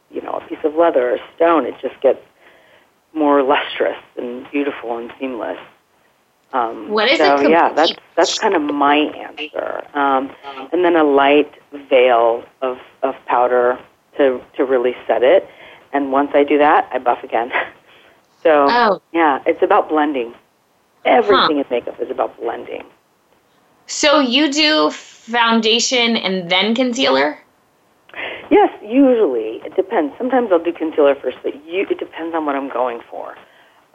you 0.10 0.22
know, 0.22 0.34
a 0.34 0.48
piece 0.48 0.58
of 0.64 0.76
leather 0.76 1.14
or 1.14 1.18
stone. 1.36 1.66
It 1.66 1.76
just 1.82 2.02
gets 2.02 2.20
more 3.14 3.44
lustrous 3.44 3.98
and 4.18 4.50
beautiful 4.52 4.98
and 4.98 5.14
seamless. 5.20 5.60
Um, 6.52 6.90
what 6.90 7.12
is 7.12 7.20
so, 7.20 7.40
it? 7.42 7.50
yeah, 7.50 7.74
that's 7.74 7.94
that's 8.16 8.40
kind 8.40 8.56
of 8.56 8.62
my 8.62 8.96
answer. 8.96 9.84
Um, 9.94 10.32
and 10.72 10.86
then 10.86 10.96
a 10.96 11.04
light 11.04 11.52
veil 11.90 12.44
of, 12.62 12.78
of 13.04 13.16
powder 13.26 13.78
to 14.18 14.42
to 14.56 14.66
really 14.66 14.96
set 15.06 15.22
it. 15.22 15.48
And 15.96 16.12
once 16.12 16.32
I 16.34 16.44
do 16.44 16.58
that, 16.58 16.90
I 16.92 16.98
buff 17.00 17.24
again. 17.24 17.54
so 18.44 18.68
Oh. 18.70 19.02
yeah, 19.14 19.42
it's 19.46 19.64
about 19.64 19.88
blending. 19.88 20.36
Everything 21.06 21.60
in 21.60 21.66
makeup 21.70 21.98
is 22.02 22.12
about 22.12 22.38
blending. 22.38 22.84
So 23.88 24.20
you 24.20 24.52
do 24.52 24.90
foundation 24.92 26.18
and 26.18 26.52
then 26.52 26.76
concealer? 26.76 27.40
Yes, 28.50 28.72
usually 28.84 29.62
it 29.66 29.76
depends. 29.76 30.14
Sometimes 30.18 30.52
I'll 30.52 30.64
do 30.64 30.74
concealer 30.74 31.16
first, 31.16 31.38
but 31.44 31.54
you, 31.66 31.88
it 31.90 31.98
depends 31.98 32.36
on 32.36 32.46
what 32.46 32.56
I'm 32.56 32.70
going 32.70 33.00
for. 33.10 33.38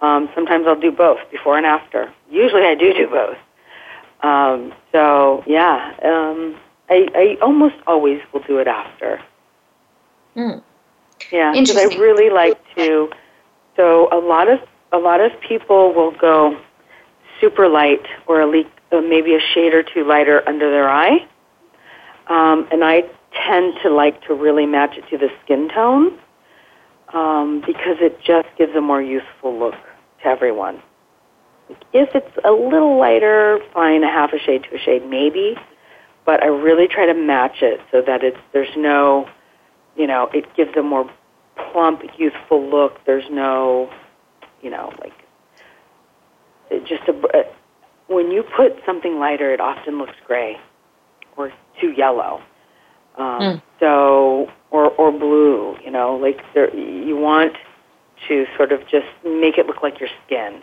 Um, 0.00 0.30
sometimes 0.34 0.66
I'll 0.66 0.80
do 0.80 0.92
both, 0.92 1.18
before 1.30 1.58
and 1.58 1.66
after. 1.66 2.10
Usually 2.30 2.64
I 2.64 2.74
do 2.74 2.94
do 2.94 3.08
both. 3.08 3.36
Um, 4.22 4.72
so 4.92 5.44
yeah, 5.46 5.92
um, 6.02 6.56
I, 6.88 7.08
I 7.14 7.38
almost 7.42 7.76
always 7.86 8.20
will 8.32 8.42
do 8.42 8.58
it 8.58 8.68
after. 8.68 9.20
Hmm. 10.34 10.58
Yeah, 11.30 11.52
because 11.52 11.76
I 11.76 11.84
really 11.96 12.30
like 12.30 12.58
to. 12.76 13.10
So 13.76 14.08
a 14.12 14.18
lot 14.18 14.48
of 14.48 14.60
a 14.92 14.98
lot 14.98 15.20
of 15.20 15.32
people 15.40 15.92
will 15.94 16.12
go 16.12 16.58
super 17.40 17.68
light 17.68 18.04
or 18.26 18.40
a 18.40 18.46
leak, 18.46 18.66
uh, 18.92 19.00
maybe 19.00 19.34
a 19.34 19.40
shade 19.54 19.74
or 19.74 19.82
two 19.82 20.04
lighter 20.04 20.42
under 20.48 20.70
their 20.70 20.88
eye, 20.88 21.26
um, 22.28 22.66
and 22.72 22.84
I 22.84 23.02
tend 23.32 23.74
to 23.82 23.90
like 23.90 24.22
to 24.26 24.34
really 24.34 24.66
match 24.66 24.96
it 24.96 25.08
to 25.10 25.18
the 25.18 25.28
skin 25.44 25.68
tone 25.68 26.18
um, 27.12 27.62
because 27.66 27.96
it 28.00 28.20
just 28.22 28.48
gives 28.58 28.74
a 28.74 28.80
more 28.80 29.02
youthful 29.02 29.58
look 29.58 29.74
to 30.22 30.26
everyone. 30.26 30.82
If 31.92 32.14
it's 32.14 32.36
a 32.44 32.50
little 32.50 32.98
lighter, 32.98 33.60
fine, 33.72 34.02
a 34.02 34.08
half 34.08 34.32
a 34.32 34.38
shade 34.38 34.64
to 34.64 34.76
a 34.76 34.78
shade, 34.78 35.08
maybe. 35.08 35.56
But 36.26 36.42
I 36.42 36.46
really 36.46 36.88
try 36.88 37.06
to 37.06 37.14
match 37.14 37.62
it 37.62 37.80
so 37.90 38.02
that 38.02 38.22
it's 38.22 38.36
there's 38.52 38.76
no, 38.76 39.28
you 39.96 40.06
know, 40.06 40.28
it 40.32 40.44
gives 40.56 40.76
a 40.76 40.82
more 40.82 41.10
plump, 41.72 42.02
youthful 42.18 42.64
look. 42.68 43.04
There's 43.06 43.28
no, 43.30 43.90
you 44.62 44.70
know, 44.70 44.92
like 45.00 45.12
it 46.70 46.86
just 46.86 47.08
a. 47.08 47.12
uh, 47.36 47.42
When 48.08 48.30
you 48.30 48.42
put 48.42 48.72
something 48.86 49.18
lighter, 49.18 49.52
it 49.52 49.60
often 49.60 49.98
looks 49.98 50.14
gray 50.26 50.58
or 51.36 51.52
too 51.80 51.92
yellow. 51.92 52.40
Um, 53.16 53.40
Mm. 53.40 53.62
So 53.80 54.50
or 54.70 54.90
or 54.90 55.10
blue, 55.10 55.76
you 55.84 55.90
know, 55.90 56.16
like 56.16 56.40
there, 56.54 56.74
you 56.76 57.16
want 57.16 57.54
to 58.28 58.46
sort 58.56 58.72
of 58.72 58.80
just 58.86 59.06
make 59.24 59.56
it 59.58 59.66
look 59.66 59.82
like 59.82 59.98
your 60.00 60.10
skin. 60.26 60.62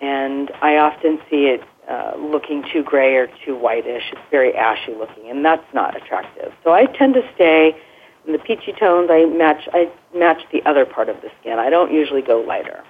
And 0.00 0.50
I 0.62 0.76
often 0.76 1.18
see 1.30 1.46
it 1.46 1.62
uh, 1.88 2.12
looking 2.18 2.62
too 2.72 2.82
gray 2.84 3.16
or 3.16 3.26
too 3.44 3.56
whitish. 3.56 4.04
It's 4.12 4.20
very 4.30 4.54
ashy 4.54 4.94
looking, 4.94 5.28
and 5.30 5.44
that's 5.44 5.64
not 5.74 5.96
attractive. 5.96 6.52
So 6.62 6.72
I 6.72 6.84
tend 6.86 7.14
to 7.14 7.22
stay 7.34 7.74
the 8.32 8.38
peachy 8.38 8.72
tones. 8.72 9.10
I 9.10 9.24
match 9.26 9.68
I 9.72 9.90
match 10.14 10.42
the 10.52 10.62
other 10.64 10.84
part 10.84 11.08
of 11.08 11.20
the 11.22 11.30
skin. 11.40 11.58
I 11.58 11.70
don't 11.70 11.92
usually 11.92 12.22
go 12.22 12.40
lighter. 12.40 12.82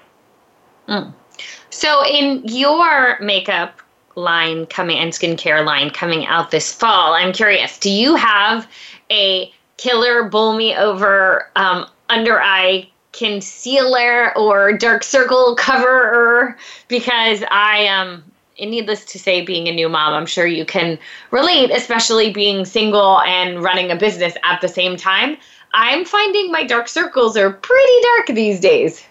So 1.70 2.04
in 2.06 2.42
your 2.44 3.18
makeup 3.20 3.80
line 4.14 4.66
coming 4.66 4.98
and 4.98 5.12
skincare 5.12 5.64
line 5.64 5.90
coming 5.90 6.26
out 6.26 6.50
this 6.50 6.72
fall, 6.72 7.12
I'm 7.12 7.32
curious, 7.32 7.78
do 7.78 7.90
you 7.90 8.16
have 8.16 8.66
a 9.10 9.52
killer 9.76 10.28
bowl 10.28 10.56
me 10.56 10.74
over 10.74 11.50
um, 11.54 11.86
under 12.08 12.40
eye 12.40 12.88
concealer 13.12 14.36
or 14.36 14.72
dark 14.76 15.04
circle 15.04 15.54
coverer? 15.56 16.56
Because 16.88 17.44
I 17.50 17.86
um 17.86 18.24
and 18.58 18.70
needless 18.70 19.04
to 19.06 19.18
say, 19.18 19.40
being 19.42 19.68
a 19.68 19.72
new 19.72 19.88
mom, 19.88 20.14
I'm 20.14 20.26
sure 20.26 20.46
you 20.46 20.64
can 20.64 20.98
relate, 21.30 21.70
especially 21.70 22.32
being 22.32 22.64
single 22.64 23.20
and 23.20 23.62
running 23.62 23.90
a 23.90 23.96
business 23.96 24.34
at 24.44 24.60
the 24.60 24.68
same 24.68 24.96
time. 24.96 25.36
I'm 25.74 26.04
finding 26.04 26.50
my 26.50 26.64
dark 26.64 26.88
circles 26.88 27.36
are 27.36 27.52
pretty 27.52 28.02
dark 28.02 28.26
these 28.28 28.60
days. 28.60 29.04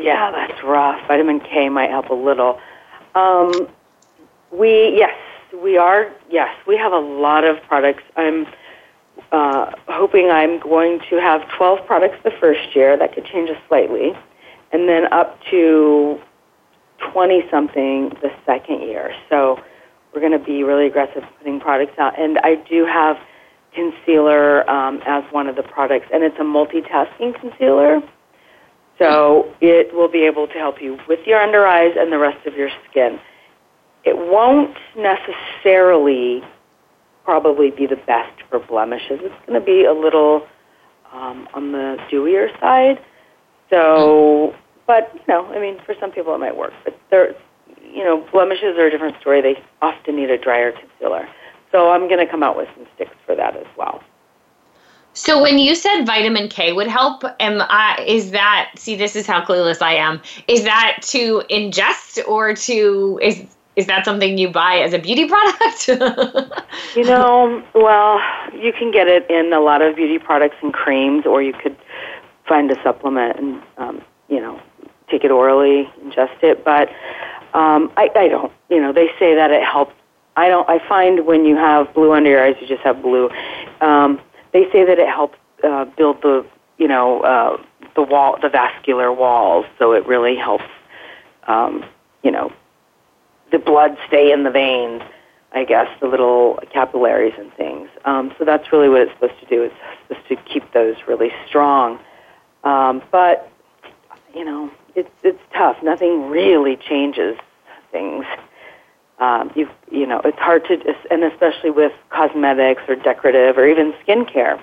Yeah, 0.00 0.30
that's 0.30 0.62
rough. 0.62 1.06
Vitamin 1.08 1.40
K 1.40 1.68
might 1.68 1.90
help 1.90 2.10
a 2.10 2.14
little. 2.14 2.60
Um, 3.14 3.68
we 4.52 4.96
yes, 4.96 5.16
we 5.62 5.76
are 5.76 6.12
yes, 6.30 6.54
we 6.66 6.76
have 6.76 6.92
a 6.92 6.98
lot 6.98 7.44
of 7.44 7.60
products. 7.62 8.04
I'm 8.16 8.46
uh, 9.32 9.72
hoping 9.88 10.30
I'm 10.30 10.60
going 10.60 11.00
to 11.10 11.16
have 11.20 11.48
12 11.56 11.84
products 11.86 12.18
the 12.22 12.30
first 12.30 12.76
year. 12.76 12.96
That 12.96 13.14
could 13.14 13.24
change 13.24 13.50
us 13.50 13.58
slightly, 13.66 14.16
and 14.70 14.88
then 14.88 15.12
up 15.12 15.42
to 15.50 16.20
20 16.98 17.44
something 17.50 18.10
the 18.22 18.30
second 18.44 18.82
year. 18.82 19.14
So 19.28 19.60
we're 20.12 20.20
going 20.20 20.32
to 20.32 20.44
be 20.44 20.62
really 20.62 20.86
aggressive 20.86 21.22
putting 21.38 21.60
products 21.60 21.98
out. 21.98 22.18
And 22.18 22.38
I 22.38 22.56
do 22.56 22.84
have 22.86 23.18
concealer 23.74 24.68
um, 24.68 25.00
as 25.06 25.24
one 25.30 25.46
of 25.46 25.56
the 25.56 25.62
products, 25.62 26.06
and 26.12 26.22
it's 26.24 26.38
a 26.38 26.42
multitasking 26.42 27.38
concealer. 27.40 28.02
So 28.98 29.54
it 29.60 29.94
will 29.94 30.08
be 30.08 30.24
able 30.24 30.48
to 30.48 30.54
help 30.54 30.82
you 30.82 30.98
with 31.08 31.20
your 31.26 31.40
under 31.40 31.66
eyes 31.66 31.94
and 31.96 32.10
the 32.10 32.18
rest 32.18 32.44
of 32.46 32.56
your 32.56 32.70
skin. 32.90 33.20
It 34.04 34.16
won't 34.16 34.76
necessarily 34.96 36.42
probably 37.24 37.70
be 37.70 37.86
the 37.86 37.96
best 37.96 38.42
for 38.48 38.58
blemishes. 38.58 39.20
It's 39.22 39.46
going 39.46 39.60
to 39.60 39.64
be 39.64 39.84
a 39.84 39.92
little 39.92 40.46
um, 41.12 41.48
on 41.54 41.72
the 41.72 41.98
dewier 42.10 42.48
side. 42.58 43.04
So, 43.70 44.54
but 44.88 45.12
you 45.14 45.20
know, 45.28 45.46
I 45.52 45.60
mean, 45.60 45.78
for 45.86 45.94
some 46.00 46.10
people 46.10 46.34
it 46.34 46.38
might 46.38 46.56
work. 46.56 46.72
But 46.82 46.98
there, 47.10 47.36
you 47.84 48.02
know, 48.02 48.26
blemishes 48.32 48.76
are 48.76 48.86
a 48.86 48.90
different 48.90 49.20
story. 49.20 49.40
They 49.40 49.62
often 49.80 50.16
need 50.16 50.30
a 50.30 50.38
drier 50.38 50.72
concealer. 50.72 51.28
So 51.70 51.90
I'm 51.92 52.08
going 52.08 52.18
to 52.18 52.26
come 52.26 52.42
out 52.42 52.56
with 52.56 52.68
some 52.74 52.86
sticks 52.94 53.14
for 53.26 53.36
that 53.36 53.54
as 53.54 53.66
well. 53.76 54.02
So 55.12 55.42
when 55.42 55.58
you 55.58 55.74
said 55.74 56.04
vitamin 56.04 56.48
K 56.48 56.72
would 56.72 56.86
help, 56.86 57.22
am 57.38 57.60
I, 57.60 58.02
is 58.06 58.30
that 58.30 58.70
see 58.76 58.96
this 58.96 59.14
is 59.14 59.26
how 59.26 59.44
clueless 59.44 59.82
I 59.82 59.94
am. 59.94 60.22
Is 60.46 60.64
that 60.64 60.98
to 61.08 61.42
ingest 61.50 62.26
or 62.26 62.54
to 62.54 63.20
is 63.22 63.44
is 63.76 63.86
that 63.86 64.04
something 64.04 64.38
you 64.38 64.48
buy 64.48 64.78
as 64.78 64.92
a 64.92 64.98
beauty 64.98 65.28
product? 65.34 65.88
You 66.96 67.04
know, 67.04 67.62
well, 67.74 68.20
you 68.52 68.72
can 68.72 68.90
get 68.90 69.06
it 69.06 69.28
in 69.30 69.52
a 69.52 69.60
lot 69.60 69.82
of 69.82 69.94
beauty 69.96 70.18
products 70.18 70.56
and 70.62 70.72
creams, 70.72 71.26
or 71.26 71.42
you 71.42 71.52
could 71.52 71.76
find 72.48 72.70
a 72.70 72.82
supplement 72.82 73.38
and, 73.38 73.62
um, 73.76 74.02
you 74.28 74.40
know, 74.40 74.60
take 75.10 75.24
it 75.24 75.30
orally, 75.30 75.90
ingest 76.02 76.42
it. 76.42 76.64
But 76.64 76.88
um, 77.54 77.90
I, 77.96 78.10
I 78.14 78.28
don't. 78.28 78.52
You 78.68 78.80
know, 78.80 78.92
they 78.92 79.08
say 79.18 79.34
that 79.34 79.50
it 79.50 79.62
helps. 79.62 79.94
I 80.36 80.48
don't. 80.48 80.68
I 80.68 80.86
find 80.88 81.26
when 81.26 81.44
you 81.44 81.56
have 81.56 81.92
blue 81.94 82.12
under 82.12 82.30
your 82.30 82.44
eyes, 82.44 82.56
you 82.60 82.66
just 82.66 82.82
have 82.82 83.02
blue. 83.02 83.30
Um, 83.80 84.20
they 84.52 84.70
say 84.70 84.84
that 84.84 84.98
it 84.98 85.08
helps 85.08 85.38
uh, 85.64 85.84
build 85.84 86.22
the, 86.22 86.44
you 86.78 86.88
know, 86.88 87.20
uh, 87.20 87.62
the 87.94 88.02
wall, 88.02 88.38
the 88.40 88.48
vascular 88.48 89.12
walls. 89.12 89.66
So 89.78 89.92
it 89.92 90.06
really 90.06 90.36
helps, 90.36 90.64
um, 91.46 91.84
you 92.22 92.30
know, 92.30 92.52
the 93.50 93.58
blood 93.58 93.96
stay 94.06 94.32
in 94.32 94.44
the 94.44 94.50
veins. 94.50 95.02
I 95.52 95.64
guess 95.64 95.88
the 96.00 96.06
little 96.06 96.60
capillaries 96.70 97.32
and 97.38 97.52
things. 97.54 97.88
Um, 98.04 98.34
so 98.38 98.44
that's 98.44 98.70
really 98.70 98.90
what 98.90 99.00
it's 99.00 99.12
supposed 99.12 99.40
to 99.40 99.46
do. 99.46 99.62
It's 99.62 99.74
supposed 100.06 100.28
to 100.28 100.36
keep 100.52 100.72
those 100.72 100.96
really 101.06 101.32
strong. 101.46 101.98
Um, 102.64 103.02
but 103.10 103.50
you 104.34 104.44
know, 104.44 104.70
it's 104.98 105.16
it's 105.22 105.44
tough. 105.54 105.76
Nothing 105.82 106.28
really 106.28 106.76
changes 106.76 107.36
things. 107.92 108.24
Um, 109.18 109.50
you 109.54 109.68
you 109.90 110.06
know, 110.06 110.20
it's 110.24 110.38
hard 110.38 110.64
to, 110.66 110.74
and 111.10 111.24
especially 111.24 111.70
with 111.70 111.92
cosmetics 112.10 112.82
or 112.88 112.94
decorative 112.96 113.58
or 113.58 113.66
even 113.66 113.92
skincare, 114.02 114.60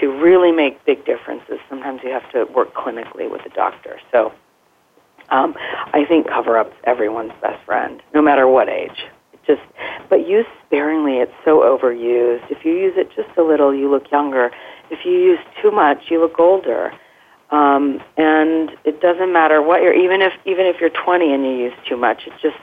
to 0.00 0.04
really 0.26 0.52
make 0.52 0.84
big 0.84 1.04
differences. 1.04 1.58
Sometimes 1.68 2.00
you 2.04 2.10
have 2.10 2.30
to 2.32 2.44
work 2.52 2.74
clinically 2.74 3.30
with 3.30 3.42
a 3.46 3.50
doctor. 3.50 3.98
So. 4.12 4.32
Um, 5.30 5.54
I 5.92 6.06
think 6.08 6.26
cover 6.26 6.56
up's 6.56 6.74
everyone's 6.84 7.34
best 7.42 7.62
friend, 7.66 8.00
no 8.14 8.22
matter 8.22 8.48
what 8.48 8.70
age. 8.70 8.98
It 9.34 9.40
just, 9.46 9.60
but 10.08 10.26
use 10.26 10.46
sparingly. 10.64 11.18
It's 11.18 11.38
so 11.44 11.60
overused. 11.60 12.50
If 12.50 12.64
you 12.64 12.72
use 12.72 12.94
it 12.96 13.10
just 13.14 13.36
a 13.36 13.42
little, 13.42 13.74
you 13.74 13.90
look 13.90 14.10
younger. 14.10 14.50
If 14.90 15.04
you 15.04 15.12
use 15.12 15.38
too 15.60 15.70
much, 15.70 16.10
you 16.10 16.18
look 16.18 16.40
older. 16.40 16.94
Um, 17.50 18.02
and 18.16 18.70
it 18.84 19.00
doesn't 19.00 19.32
matter 19.32 19.62
what 19.62 19.82
you're. 19.82 19.94
Even 19.94 20.20
if 20.20 20.32
even 20.44 20.66
if 20.66 20.80
you're 20.80 20.90
20 20.90 21.32
and 21.32 21.44
you 21.44 21.52
use 21.52 21.72
too 21.88 21.96
much, 21.96 22.26
it's 22.26 22.40
just 22.42 22.58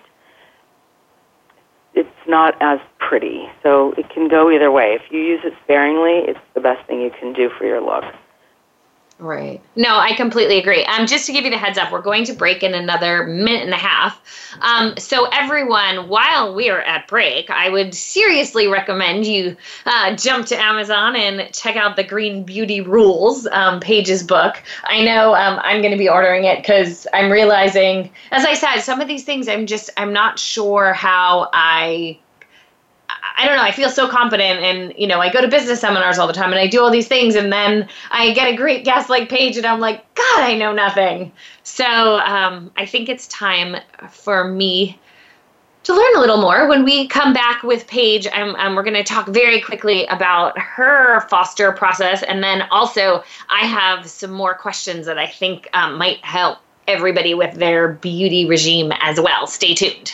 it's 1.95 2.27
not 2.27 2.55
as 2.61 2.79
pretty. 2.99 3.49
So 3.63 3.93
it 3.93 4.09
can 4.09 4.27
go 4.27 4.51
either 4.51 4.71
way. 4.71 4.93
If 4.93 5.11
you 5.11 5.19
use 5.19 5.41
it 5.43 5.53
sparingly, 5.63 6.29
it's 6.29 6.39
the 6.53 6.61
best 6.61 6.85
thing 6.87 7.01
you 7.01 7.11
can 7.11 7.33
do 7.33 7.49
for 7.49 7.65
your 7.65 7.81
look. 7.81 8.03
Right. 9.17 9.61
No, 9.77 9.97
I 9.97 10.13
completely 10.13 10.59
agree. 10.59 10.83
Um, 10.83 11.07
just 11.07 11.25
to 11.27 11.31
give 11.31 11.45
you 11.45 11.49
the 11.49 11.57
heads 11.57 11.77
up, 11.77 11.89
we're 11.89 12.01
going 12.01 12.25
to 12.25 12.33
break 12.33 12.63
in 12.63 12.73
another 12.73 13.25
minute 13.25 13.63
and 13.63 13.73
a 13.73 13.77
half. 13.77 14.21
Um, 14.59 14.97
so, 14.97 15.27
everyone, 15.31 16.09
while 16.09 16.53
we 16.53 16.69
are 16.69 16.81
at 16.81 17.07
break, 17.07 17.49
I 17.49 17.69
would 17.69 17.95
seriously 17.95 18.67
recommend 18.67 19.25
you 19.25 19.55
uh, 19.85 20.17
jump 20.17 20.47
to 20.47 20.61
Amazon 20.61 21.15
and 21.15 21.53
check 21.53 21.77
out 21.77 21.95
the 21.95 22.03
Green 22.03 22.43
Beauty 22.43 22.81
Rules 22.81 23.47
um, 23.47 23.79
Paige's 23.79 24.21
book. 24.21 24.61
I 24.83 25.05
know 25.05 25.33
um, 25.33 25.61
I'm 25.63 25.81
going 25.81 25.93
to 25.93 25.97
be 25.97 26.09
ordering 26.09 26.43
it 26.43 26.57
because 26.57 27.07
I'm 27.13 27.31
realizing, 27.31 28.11
as 28.31 28.43
I 28.43 28.53
said, 28.53 28.81
some 28.81 28.99
of 28.99 29.07
these 29.07 29.23
things 29.23 29.47
I'm 29.47 29.65
just 29.65 29.89
I'm 29.95 30.11
not 30.11 30.39
sure 30.39 30.91
how 30.91 31.49
I 31.53 32.19
I 33.37 33.45
don't 33.45 33.57
know. 33.57 33.63
I 33.63 33.71
feel 33.71 33.89
so 33.89 34.07
confident, 34.07 34.61
and 34.61 34.93
you 34.97 35.07
know, 35.07 35.19
I 35.19 35.31
go 35.31 35.41
to 35.41 35.47
business 35.47 35.81
seminars 35.81 36.17
all 36.17 36.27
the 36.27 36.33
time, 36.33 36.51
and 36.51 36.59
I 36.59 36.67
do 36.67 36.81
all 36.81 36.91
these 36.91 37.07
things, 37.07 37.35
and 37.35 37.51
then 37.51 37.87
I 38.11 38.31
get 38.33 38.47
a 38.47 38.55
great 38.55 38.85
guest 38.85 39.09
like 39.09 39.29
Paige, 39.29 39.57
and 39.57 39.65
I'm 39.65 39.79
like, 39.79 40.03
God, 40.15 40.43
I 40.43 40.55
know 40.55 40.71
nothing. 40.71 41.31
So 41.63 41.85
um, 41.85 42.71
I 42.77 42.85
think 42.85 43.09
it's 43.09 43.27
time 43.27 43.77
for 44.09 44.45
me 44.47 44.99
to 45.83 45.93
learn 45.93 46.15
a 46.15 46.19
little 46.19 46.41
more. 46.41 46.67
When 46.67 46.83
we 46.83 47.07
come 47.07 47.33
back 47.33 47.61
with 47.61 47.85
Paige, 47.87 48.25
um, 48.27 48.75
we're 48.75 48.83
going 48.83 48.95
to 48.95 49.03
talk 49.03 49.27
very 49.27 49.61
quickly 49.61 50.05
about 50.07 50.57
her 50.57 51.21
foster 51.29 51.71
process, 51.71 52.23
and 52.23 52.43
then 52.43 52.63
also 52.71 53.23
I 53.49 53.65
have 53.65 54.09
some 54.09 54.31
more 54.31 54.55
questions 54.55 55.05
that 55.05 55.17
I 55.17 55.27
think 55.27 55.69
um, 55.73 55.97
might 55.97 56.23
help 56.23 56.59
everybody 56.87 57.33
with 57.33 57.55
their 57.55 57.89
beauty 57.89 58.45
regime 58.45 58.91
as 59.01 59.19
well. 59.19 59.47
Stay 59.47 59.73
tuned. 59.73 60.13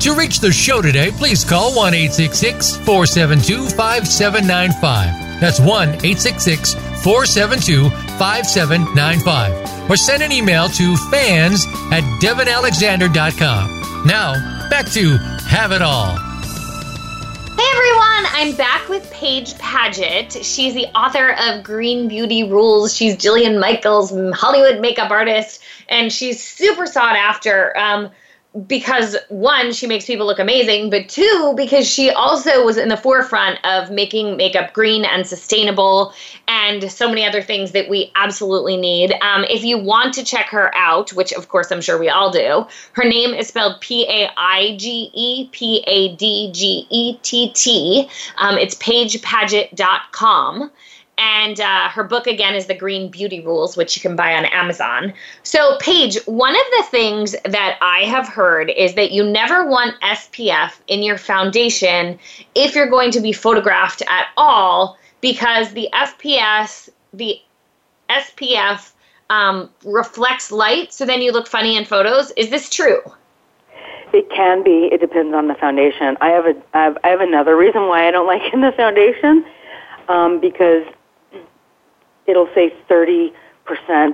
To 0.00 0.14
reach 0.14 0.40
the 0.40 0.50
show 0.50 0.80
today, 0.80 1.10
please 1.10 1.44
call 1.44 1.76
1 1.76 1.92
472 1.92 3.68
5795. 3.68 5.40
That's 5.40 5.60
1 5.60 6.00
472 6.00 7.90
5795. 7.90 9.90
Or 9.90 9.96
send 9.98 10.22
an 10.22 10.32
email 10.32 10.70
to 10.70 10.96
fans 11.10 11.66
at 11.92 12.02
devinalexander.com. 12.22 14.06
Now, 14.06 14.68
back 14.70 14.86
to 14.92 15.18
Have 15.46 15.72
It 15.72 15.82
All. 15.82 16.16
Hey 16.16 17.66
everyone, 17.74 18.24
I'm 18.32 18.54
back 18.56 18.88
with 18.88 19.10
Paige 19.12 19.52
Padgett. 19.54 20.42
She's 20.42 20.72
the 20.72 20.86
author 20.96 21.32
of 21.32 21.62
Green 21.62 22.08
Beauty 22.08 22.44
Rules. 22.44 22.96
She's 22.96 23.18
Jillian 23.18 23.60
Michaels' 23.60 24.10
Hollywood 24.34 24.80
makeup 24.80 25.10
artist, 25.10 25.60
and 25.90 26.10
she's 26.10 26.42
super 26.42 26.86
sought 26.86 27.16
after. 27.16 27.76
Um, 27.76 28.10
because 28.66 29.16
one, 29.28 29.72
she 29.72 29.86
makes 29.86 30.06
people 30.06 30.26
look 30.26 30.40
amazing, 30.40 30.90
but 30.90 31.08
two, 31.08 31.54
because 31.56 31.88
she 31.88 32.10
also 32.10 32.64
was 32.64 32.76
in 32.76 32.88
the 32.88 32.96
forefront 32.96 33.64
of 33.64 33.92
making 33.92 34.36
makeup 34.36 34.72
green 34.72 35.04
and 35.04 35.24
sustainable 35.24 36.12
and 36.48 36.90
so 36.90 37.08
many 37.08 37.24
other 37.24 37.42
things 37.42 37.70
that 37.72 37.88
we 37.88 38.10
absolutely 38.16 38.76
need. 38.76 39.12
Um, 39.22 39.44
if 39.44 39.62
you 39.62 39.78
want 39.78 40.14
to 40.14 40.24
check 40.24 40.46
her 40.46 40.74
out, 40.74 41.12
which 41.12 41.32
of 41.32 41.48
course 41.48 41.70
I'm 41.70 41.80
sure 41.80 41.96
we 41.96 42.08
all 42.08 42.32
do, 42.32 42.66
her 42.92 43.04
name 43.04 43.34
is 43.34 43.46
spelled 43.48 43.80
P 43.80 44.04
A 44.08 44.28
I 44.36 44.76
G 44.76 45.10
E 45.14 45.48
P 45.52 45.84
A 45.86 46.16
D 46.16 46.50
G 46.52 46.86
E 46.90 47.18
T 47.22 47.52
T. 47.52 48.10
Um, 48.38 48.58
it's 48.58 48.74
paigepadgett.com. 48.76 50.70
And 51.20 51.60
uh, 51.60 51.90
her 51.90 52.02
book 52.02 52.26
again 52.26 52.54
is 52.54 52.64
The 52.64 52.74
Green 52.74 53.10
Beauty 53.10 53.40
Rules, 53.40 53.76
which 53.76 53.94
you 53.94 54.00
can 54.00 54.16
buy 54.16 54.34
on 54.34 54.46
Amazon. 54.46 55.12
So, 55.42 55.76
Paige, 55.78 56.18
one 56.24 56.54
of 56.54 56.62
the 56.78 56.84
things 56.84 57.36
that 57.44 57.76
I 57.82 58.04
have 58.04 58.26
heard 58.26 58.70
is 58.70 58.94
that 58.94 59.12
you 59.12 59.22
never 59.22 59.66
want 59.66 60.00
SPF 60.00 60.78
in 60.86 61.02
your 61.02 61.18
foundation 61.18 62.18
if 62.54 62.74
you're 62.74 62.88
going 62.88 63.10
to 63.10 63.20
be 63.20 63.34
photographed 63.34 64.02
at 64.08 64.28
all, 64.38 64.96
because 65.20 65.74
the 65.74 65.90
FPS, 65.92 66.88
the 67.12 67.38
SPF 68.08 68.92
um, 69.28 69.68
reflects 69.84 70.50
light, 70.50 70.90
so 70.94 71.04
then 71.04 71.20
you 71.20 71.32
look 71.32 71.46
funny 71.46 71.76
in 71.76 71.84
photos. 71.84 72.30
Is 72.38 72.48
this 72.48 72.70
true? 72.70 73.02
It 74.14 74.30
can 74.30 74.64
be. 74.64 74.88
It 74.90 75.02
depends 75.02 75.34
on 75.34 75.48
the 75.48 75.54
foundation. 75.54 76.16
I 76.22 76.30
have 76.30 76.46
a 76.46 76.54
I 76.72 76.84
have, 76.84 76.98
I 77.04 77.08
have 77.08 77.20
another 77.20 77.56
reason 77.58 77.88
why 77.88 78.08
I 78.08 78.10
don't 78.10 78.26
like 78.26 78.42
in 78.54 78.62
the 78.62 78.72
foundation, 78.72 79.44
um, 80.08 80.40
because 80.40 80.84
it'll 82.30 82.48
say 82.54 82.72
30%, 82.88 83.32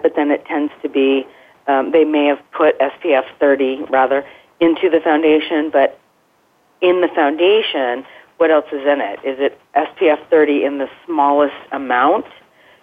but 0.03 0.14
then 0.17 0.31
it 0.31 0.45
tends 0.47 0.73
to 0.83 0.89
be, 0.89 1.27
um, 1.67 1.93
they 1.93 2.05
may 2.05 2.27
have 2.27 2.41
put 2.53 2.79
SPF 2.79 3.25
30 3.39 3.85
rather 3.91 4.25
into 4.61 4.89
the 4.91 5.01
foundation, 5.01 5.71
but 5.71 5.99
in 6.81 7.01
the 7.01 7.09
foundation, 7.09 8.05
what 8.39 8.51
else 8.51 8.67
is 8.73 8.83
in 8.87 9.01
it? 9.01 9.19
Is 9.25 9.39
it 9.41 9.59
SPF 9.75 10.29
30 10.29 10.64
in 10.64 10.79
the 10.79 10.89
smallest 11.05 11.55
amount? 11.73 12.27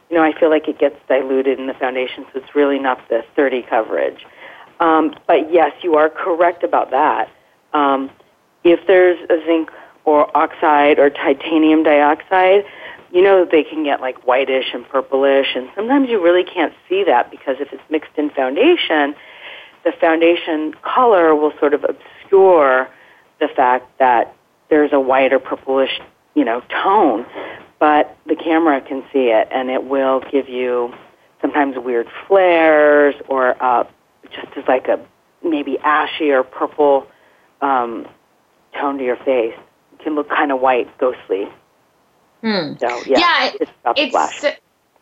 You 0.10 0.18
know, 0.18 0.24
I 0.24 0.38
feel 0.38 0.50
like 0.50 0.68
it 0.68 0.80
gets 0.80 0.96
diluted 1.08 1.60
in 1.60 1.68
the 1.68 1.74
foundation, 1.74 2.26
so 2.32 2.40
it's 2.40 2.56
really 2.56 2.80
not 2.80 3.08
the 3.10 3.24
30 3.36 3.64
coverage. 3.64 4.26
Um, 4.80 5.16
but 5.28 5.52
yes, 5.52 5.72
you 5.82 5.96
are 5.96 6.10
correct 6.10 6.64
about 6.64 6.92
that. 6.92 7.30
Um, 7.74 8.10
if 8.64 8.86
there's 8.88 9.20
a 9.30 9.44
zinc 9.46 9.70
or 10.06 10.36
oxide 10.36 11.00
or 11.00 11.10
titanium 11.10 11.84
dioxide, 11.84 12.66
you 13.14 13.22
know 13.22 13.46
they 13.50 13.64
can 13.64 13.84
get 13.84 14.02
like 14.02 14.26
whitish 14.28 14.74
and 14.74 14.90
purplish, 14.90 15.48
and 15.56 15.70
sometimes 15.76 16.10
you 16.10 16.22
really 16.22 16.44
can't 16.44 16.74
see 16.90 17.04
that 17.06 17.30
because 17.30 17.58
if 17.60 17.72
it's 17.72 17.84
mixed 17.90 18.12
in 18.18 18.32
foundation, 18.32 19.16
the 19.86 19.92
foundation 20.02 20.74
color 20.82 21.36
will 21.36 21.54
sort 21.60 21.74
of 21.74 21.86
obscure 21.86 22.90
the 23.40 23.48
fact 23.56 23.88
that 24.00 24.36
there's 24.70 24.92
a 24.92 25.00
white 25.00 25.32
or 25.32 25.40
purplish, 25.40 26.02
you 26.34 26.44
know, 26.44 26.62
tone. 26.84 27.26
But 27.80 28.18
the 28.26 28.36
camera 28.36 28.82
can 28.82 29.04
see 29.14 29.28
it, 29.28 29.48
and 29.52 29.70
it 29.70 29.84
will 29.84 30.22
give 30.32 30.50
you 30.50 30.94
sometimes 31.40 31.76
weird 31.78 32.08
flares 32.28 33.14
or 33.28 33.62
uh, 33.62 33.84
just 34.32 34.48
as 34.58 34.64
like 34.68 34.88
a 34.88 35.00
maybe 35.44 35.78
ashy 35.80 36.32
or 36.32 36.42
purple 36.42 37.06
um, 37.62 38.08
tone 38.74 38.98
to 38.98 39.04
your 39.04 39.18
face. 39.18 39.54
It 39.94 40.04
can 40.04 40.16
look 40.16 40.30
kind 40.30 40.52
of 40.52 40.62
white, 40.62 40.98
ghostly. 40.98 41.48
Hmm. 42.44 42.74
So 42.78 43.04
yeah, 43.08 43.20
yeah 43.20 43.52
it's, 43.54 43.72
it's 43.96 44.40
so, 44.42 44.52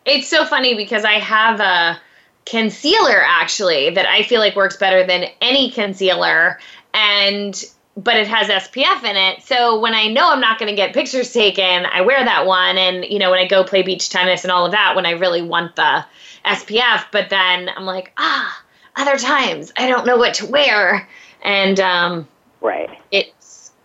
it's 0.04 0.28
so 0.28 0.44
funny 0.44 0.74
because 0.74 1.04
I 1.04 1.14
have 1.14 1.60
a 1.60 2.00
concealer 2.46 3.22
actually 3.24 3.90
that 3.90 4.06
I 4.06 4.22
feel 4.22 4.40
like 4.40 4.56
works 4.56 4.76
better 4.76 5.06
than 5.06 5.26
any 5.40 5.70
concealer, 5.70 6.58
and 6.94 7.62
but 7.96 8.16
it 8.16 8.26
has 8.26 8.48
SPF 8.48 9.04
in 9.04 9.16
it. 9.16 9.42
So 9.42 9.80
when 9.80 9.94
I 9.94 10.08
know 10.08 10.30
I'm 10.30 10.40
not 10.40 10.58
going 10.58 10.70
to 10.70 10.76
get 10.76 10.94
pictures 10.94 11.32
taken, 11.32 11.84
I 11.84 12.00
wear 12.00 12.24
that 12.24 12.46
one. 12.46 12.78
And, 12.78 13.04
you 13.04 13.18
know, 13.18 13.30
when 13.30 13.38
I 13.38 13.46
go 13.46 13.64
play 13.64 13.82
beach 13.82 14.08
tennis 14.08 14.44
and 14.44 14.50
all 14.50 14.64
of 14.64 14.72
that, 14.72 14.96
when 14.96 15.04
I 15.04 15.10
really 15.10 15.42
want 15.42 15.76
the 15.76 16.04
SPF, 16.46 17.04
but 17.12 17.28
then 17.28 17.68
I'm 17.68 17.84
like, 17.84 18.12
ah, 18.16 18.62
other 18.96 19.18
times 19.18 19.72
I 19.76 19.88
don't 19.88 20.06
know 20.06 20.16
what 20.16 20.34
to 20.34 20.46
wear. 20.46 21.06
And 21.42 21.78
um, 21.80 22.28
Right. 22.62 22.88
it's 23.10 23.41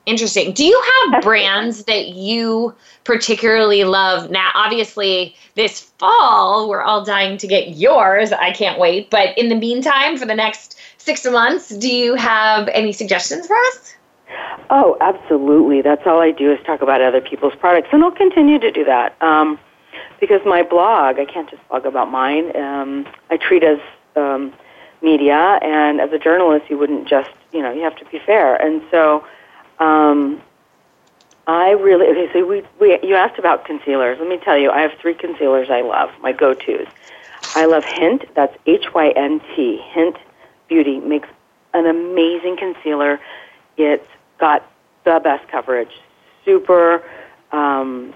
interesting. 0.07 0.53
Do 0.53 0.65
you 0.65 0.83
have 1.11 1.21
brands 1.21 1.83
that 1.83 2.07
you 2.07 2.73
particularly 3.03 3.83
love? 3.83 4.31
Now, 4.31 4.49
obviously, 4.55 5.35
this 5.55 5.81
fall, 5.99 6.67
we're 6.67 6.81
all 6.81 7.03
dying 7.03 7.37
to 7.37 7.47
get 7.47 7.77
yours. 7.77 8.31
I 8.31 8.51
can't 8.51 8.79
wait. 8.79 9.11
But 9.11 9.37
in 9.37 9.49
the 9.49 9.55
meantime, 9.55 10.17
for 10.17 10.25
the 10.25 10.35
next 10.35 10.79
six 10.97 11.25
months, 11.25 11.69
do 11.69 11.93
you 11.93 12.15
have 12.15 12.67
any 12.69 12.91
suggestions 12.91 13.45
for 13.45 13.55
us? 13.55 13.93
Oh, 14.69 14.97
absolutely. 14.99 15.81
That's 15.81 16.05
all 16.07 16.19
I 16.19 16.31
do 16.31 16.51
is 16.51 16.59
talk 16.65 16.81
about 16.81 17.01
other 17.01 17.21
people's 17.21 17.55
products, 17.55 17.89
and 17.91 18.03
I'll 18.03 18.11
continue 18.11 18.59
to 18.59 18.71
do 18.71 18.83
that. 18.85 19.21
Um, 19.21 19.59
because 20.19 20.41
my 20.45 20.63
blog, 20.63 21.19
I 21.19 21.25
can't 21.25 21.49
just 21.49 21.67
blog 21.69 21.85
about 21.85 22.09
mine. 22.09 22.55
Um, 22.55 23.07
I 23.29 23.37
treat 23.37 23.63
as 23.63 23.79
um, 24.15 24.53
media, 25.01 25.59
and 25.61 26.01
as 26.01 26.11
a 26.11 26.19
journalist, 26.19 26.69
you 26.69 26.77
wouldn't 26.77 27.07
just, 27.07 27.29
you 27.51 27.61
know, 27.61 27.71
you 27.71 27.83
have 27.83 27.95
to 27.97 28.05
be 28.05 28.19
fair. 28.25 28.55
And 28.55 28.81
so, 28.89 29.23
um, 29.79 30.41
I 31.47 31.71
really 31.71 32.07
okay. 32.07 32.29
So 32.33 32.45
we, 32.45 32.63
we 32.79 32.99
you 33.03 33.15
asked 33.15 33.39
about 33.39 33.65
concealers. 33.65 34.17
Let 34.19 34.27
me 34.27 34.37
tell 34.37 34.57
you, 34.57 34.69
I 34.69 34.81
have 34.81 34.91
three 34.99 35.13
concealers 35.13 35.69
I 35.69 35.81
love. 35.81 36.09
My 36.21 36.33
go-tos. 36.33 36.87
I 37.55 37.65
love 37.65 37.85
Hynt. 37.85 38.25
That's 38.35 38.55
H 38.65 38.93
Y 38.93 39.09
N 39.15 39.39
T. 39.55 39.81
Hynt 39.91 40.17
Beauty 40.67 40.99
makes 40.99 41.29
an 41.73 41.85
amazing 41.85 42.57
concealer. 42.57 43.19
It's 43.77 44.07
got 44.39 44.69
the 45.05 45.19
best 45.23 45.47
coverage, 45.47 45.91
super 46.43 47.03
um, 47.51 48.13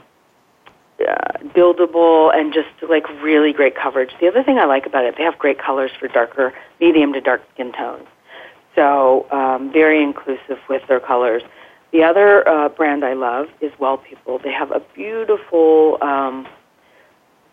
uh, 1.00 1.38
buildable, 1.56 2.36
and 2.36 2.54
just 2.54 2.70
like 2.90 3.08
really 3.22 3.54
great 3.54 3.76
coverage. 3.76 4.12
The 4.20 4.28
other 4.28 4.44
thing 4.44 4.58
I 4.58 4.66
like 4.66 4.86
about 4.86 5.06
it, 5.06 5.16
they 5.18 5.24
have 5.24 5.38
great 5.40 5.58
colors 5.58 5.92
for 5.98 6.08
darker, 6.08 6.54
medium 6.80 7.14
to 7.14 7.22
dark 7.22 7.42
skin 7.54 7.72
tones. 7.72 8.08
So 8.76 9.28
um, 9.32 9.72
very 9.72 10.02
inclusive 10.02 10.60
with 10.70 10.88
their 10.88 11.00
colors. 11.00 11.44
The 11.92 12.04
other 12.04 12.48
uh, 12.48 12.70
brand 12.70 13.04
I 13.04 13.14
love 13.14 13.48
is 13.60 13.72
Well 13.80 13.98
People. 13.98 14.40
They 14.40 14.52
have 14.52 14.72
a 14.72 14.80
beautiful 14.96 15.98
um, 16.02 16.48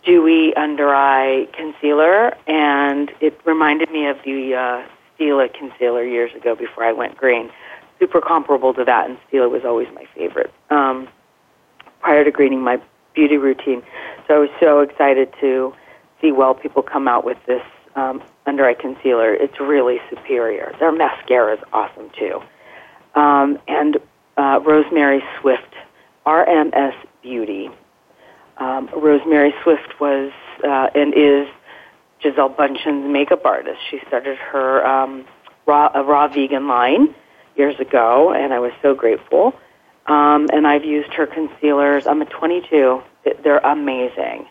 dewy 0.05 0.55
under 0.55 0.95
eye 0.95 1.49
concealer, 1.53 2.37
and 2.47 3.11
it 3.21 3.41
reminded 3.45 3.91
me 3.91 4.07
of 4.07 4.17
the 4.25 4.55
uh, 4.55 4.87
Stila 5.19 5.53
concealer 5.53 6.05
years 6.05 6.33
ago 6.35 6.55
before 6.55 6.85
I 6.85 6.93
went 6.93 7.17
green. 7.17 7.51
Super 7.99 8.21
comparable 8.21 8.73
to 8.75 8.85
that, 8.85 9.11
and 9.11 9.19
Stila 9.29 9.51
was 9.51 9.65
always 9.65 9.89
my 9.93 10.05
favorite 10.15 10.53
um, 10.71 11.09
prior 12.01 12.23
to 12.23 12.31
greening 12.31 12.63
my 12.63 12.81
beauty 13.13 13.37
routine. 13.37 13.83
So 14.29 14.35
I 14.35 14.39
was 14.39 14.51
so 14.61 14.81
excited 14.81 15.33
to 15.41 15.75
see 16.21 16.31
Well 16.31 16.55
People 16.55 16.83
come 16.83 17.09
out 17.09 17.25
with 17.25 17.39
this 17.47 17.63
um, 17.99 18.23
under 18.47 18.65
eye 18.65 18.75
concealer. 18.75 19.35
It's 19.35 19.59
really 19.61 19.99
superior. 20.09 20.75
Their 20.79 20.93
mascara 20.93 21.55
is 21.55 21.63
awesome 21.73 22.11
too. 22.19 22.41
Um, 23.15 23.59
and 23.67 23.99
uh, 24.37 24.61
Rose-Marie 24.65 25.23
Swift, 25.41 25.75
RMS 26.25 26.95
Beauty. 27.23 27.71
Um, 28.59 28.89
Rose-Marie 28.95 29.55
Swift 29.63 30.01
was 30.01 30.33
uh, 30.65 30.89
and 30.95 31.15
is 31.15 31.49
Gisele 32.21 32.51
Bündchen's 32.51 33.11
makeup 33.11 33.45
artist. 33.45 33.79
She 33.91 34.01
started 34.07 34.37
her 34.39 34.87
um, 34.87 35.25
raw, 35.67 35.91
a 35.95 36.03
raw 36.03 36.29
vegan 36.29 36.69
line 36.69 37.15
years 37.57 37.79
ago, 37.81 38.33
and 38.33 38.53
I 38.53 38.59
was 38.59 38.73
so 38.83 38.95
grateful. 38.95 39.55
Um, 40.07 40.49
and 40.53 40.67
I've 40.67 40.85
used 40.85 41.13
her 41.15 41.27
concealers. 41.27 42.07
I'm 42.07 42.23
a 42.23 42.25
22. 42.25 43.03
They're 43.43 43.59
amazing. 43.59 44.47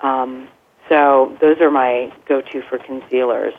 Um, 0.00 0.48
so 0.92 1.34
those 1.40 1.58
are 1.62 1.70
my 1.70 2.12
go-to 2.28 2.60
for 2.68 2.76
concealers. 2.76 3.54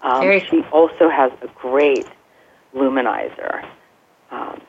Um, 0.00 0.20
Very 0.20 0.46
she 0.48 0.62
also 0.70 1.10
has 1.10 1.32
a 1.42 1.48
great 1.56 2.06
luminizer. 2.72 3.66
Um, 4.30 4.60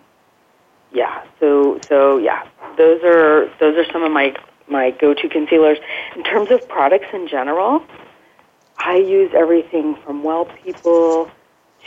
yeah. 0.91 1.23
So 1.39 1.79
so 1.87 2.17
yeah, 2.17 2.47
those 2.79 3.03
are 3.03 3.47
those 3.59 3.77
are 3.77 3.85
some 3.93 4.01
of 4.01 4.11
my 4.11 4.35
my 4.67 4.89
go-to 4.89 5.29
concealers. 5.29 5.77
In 6.15 6.23
terms 6.23 6.49
of 6.49 6.67
products 6.67 7.09
in 7.13 7.27
general, 7.27 7.83
I 8.79 8.95
use 8.95 9.31
everything 9.35 9.97
from 10.03 10.23
Well 10.23 10.45
People 10.45 11.29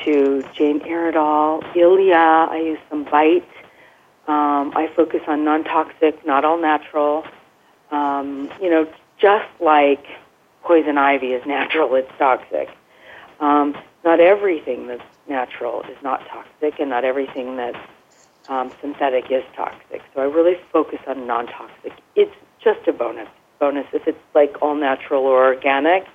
to 0.05 0.45
Jane 0.55 0.81
Iredale, 0.83 1.65
Ilia. 1.75 2.17
I 2.17 2.61
use 2.65 2.79
some 2.89 3.03
Bite. 3.03 3.43
Um, 4.29 4.73
I 4.77 4.89
focus 4.95 5.23
on 5.27 5.43
non-toxic, 5.45 6.25
not 6.25 6.45
all 6.45 6.61
natural. 6.61 7.25
Um, 7.91 8.51
you 8.63 8.71
know, 8.71 8.87
just 9.21 9.49
like 9.61 10.05
poison 10.63 10.99
ivy 10.99 11.33
is 11.33 11.45
natural, 11.47 11.95
it's 11.95 12.11
toxic. 12.19 12.69
Um, 13.41 13.77
not 14.05 14.21
everything 14.21 14.87
that's 14.87 15.03
natural 15.29 15.83
is 15.83 15.97
not 16.03 16.27
toxic, 16.29 16.81
and 16.81 16.91
not 16.91 17.05
everything 17.05 17.57
that's 17.57 17.79
um, 18.49 18.73
synthetic 18.81 19.31
is 19.31 19.45
toxic. 19.57 20.03
So 20.15 20.21
I 20.21 20.25
really 20.25 20.57
focus 20.73 20.99
on 21.07 21.27
non-toxic. 21.27 21.93
It's 22.17 22.35
just 22.63 22.87
a 22.89 22.93
bonus. 22.93 23.29
Bonus 23.61 23.87
if 23.93 24.07
it's 24.07 24.19
like 24.35 24.57
all 24.63 24.75
natural 24.75 25.25
or 25.25 25.45
organic. 25.45 26.07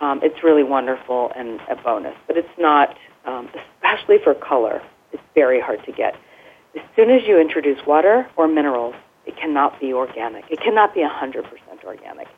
Um, 0.00 0.20
it's 0.22 0.42
really 0.42 0.62
wonderful 0.62 1.32
and 1.34 1.60
a 1.70 1.76
bonus, 1.76 2.14
but 2.26 2.36
it's 2.36 2.58
not, 2.58 2.96
um, 3.24 3.48
especially 3.76 4.18
for 4.22 4.34
color. 4.34 4.82
It's 5.12 5.22
very 5.34 5.60
hard 5.60 5.84
to 5.86 5.92
get. 5.92 6.14
As 6.74 6.82
soon 6.94 7.10
as 7.10 7.26
you 7.26 7.40
introduce 7.40 7.84
water 7.86 8.28
or 8.36 8.46
minerals, 8.46 8.94
it 9.26 9.36
cannot 9.36 9.78
be 9.80 9.92
organic. 9.92 10.44
It 10.50 10.60
cannot 10.60 10.94
be 10.94 11.00
100% 11.00 11.44
organic 11.84 12.28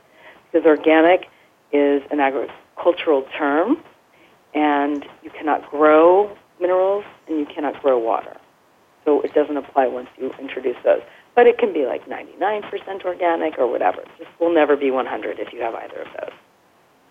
because 0.50 0.66
organic 0.66 1.28
is 1.72 2.02
an 2.10 2.20
agricultural 2.20 3.26
term, 3.36 3.78
and 4.54 5.04
you 5.22 5.30
cannot 5.30 5.70
grow 5.70 6.36
minerals 6.60 7.04
and 7.28 7.38
you 7.38 7.46
cannot 7.46 7.80
grow 7.82 7.98
water. 7.98 8.36
So 9.04 9.20
it 9.20 9.34
doesn't 9.34 9.56
apply 9.56 9.86
once 9.86 10.08
you 10.18 10.32
introduce 10.38 10.76
those. 10.84 11.02
But 11.34 11.46
it 11.46 11.58
can 11.58 11.72
be 11.72 11.86
like 11.86 12.08
99% 12.08 13.04
organic 13.04 13.58
or 13.58 13.70
whatever. 13.70 14.00
It 14.00 14.08
just 14.18 14.30
will 14.40 14.52
never 14.52 14.76
be 14.76 14.90
100 14.90 15.38
if 15.38 15.52
you 15.52 15.60
have 15.60 15.74
either 15.74 16.02
of 16.02 16.08
those. 16.20 16.32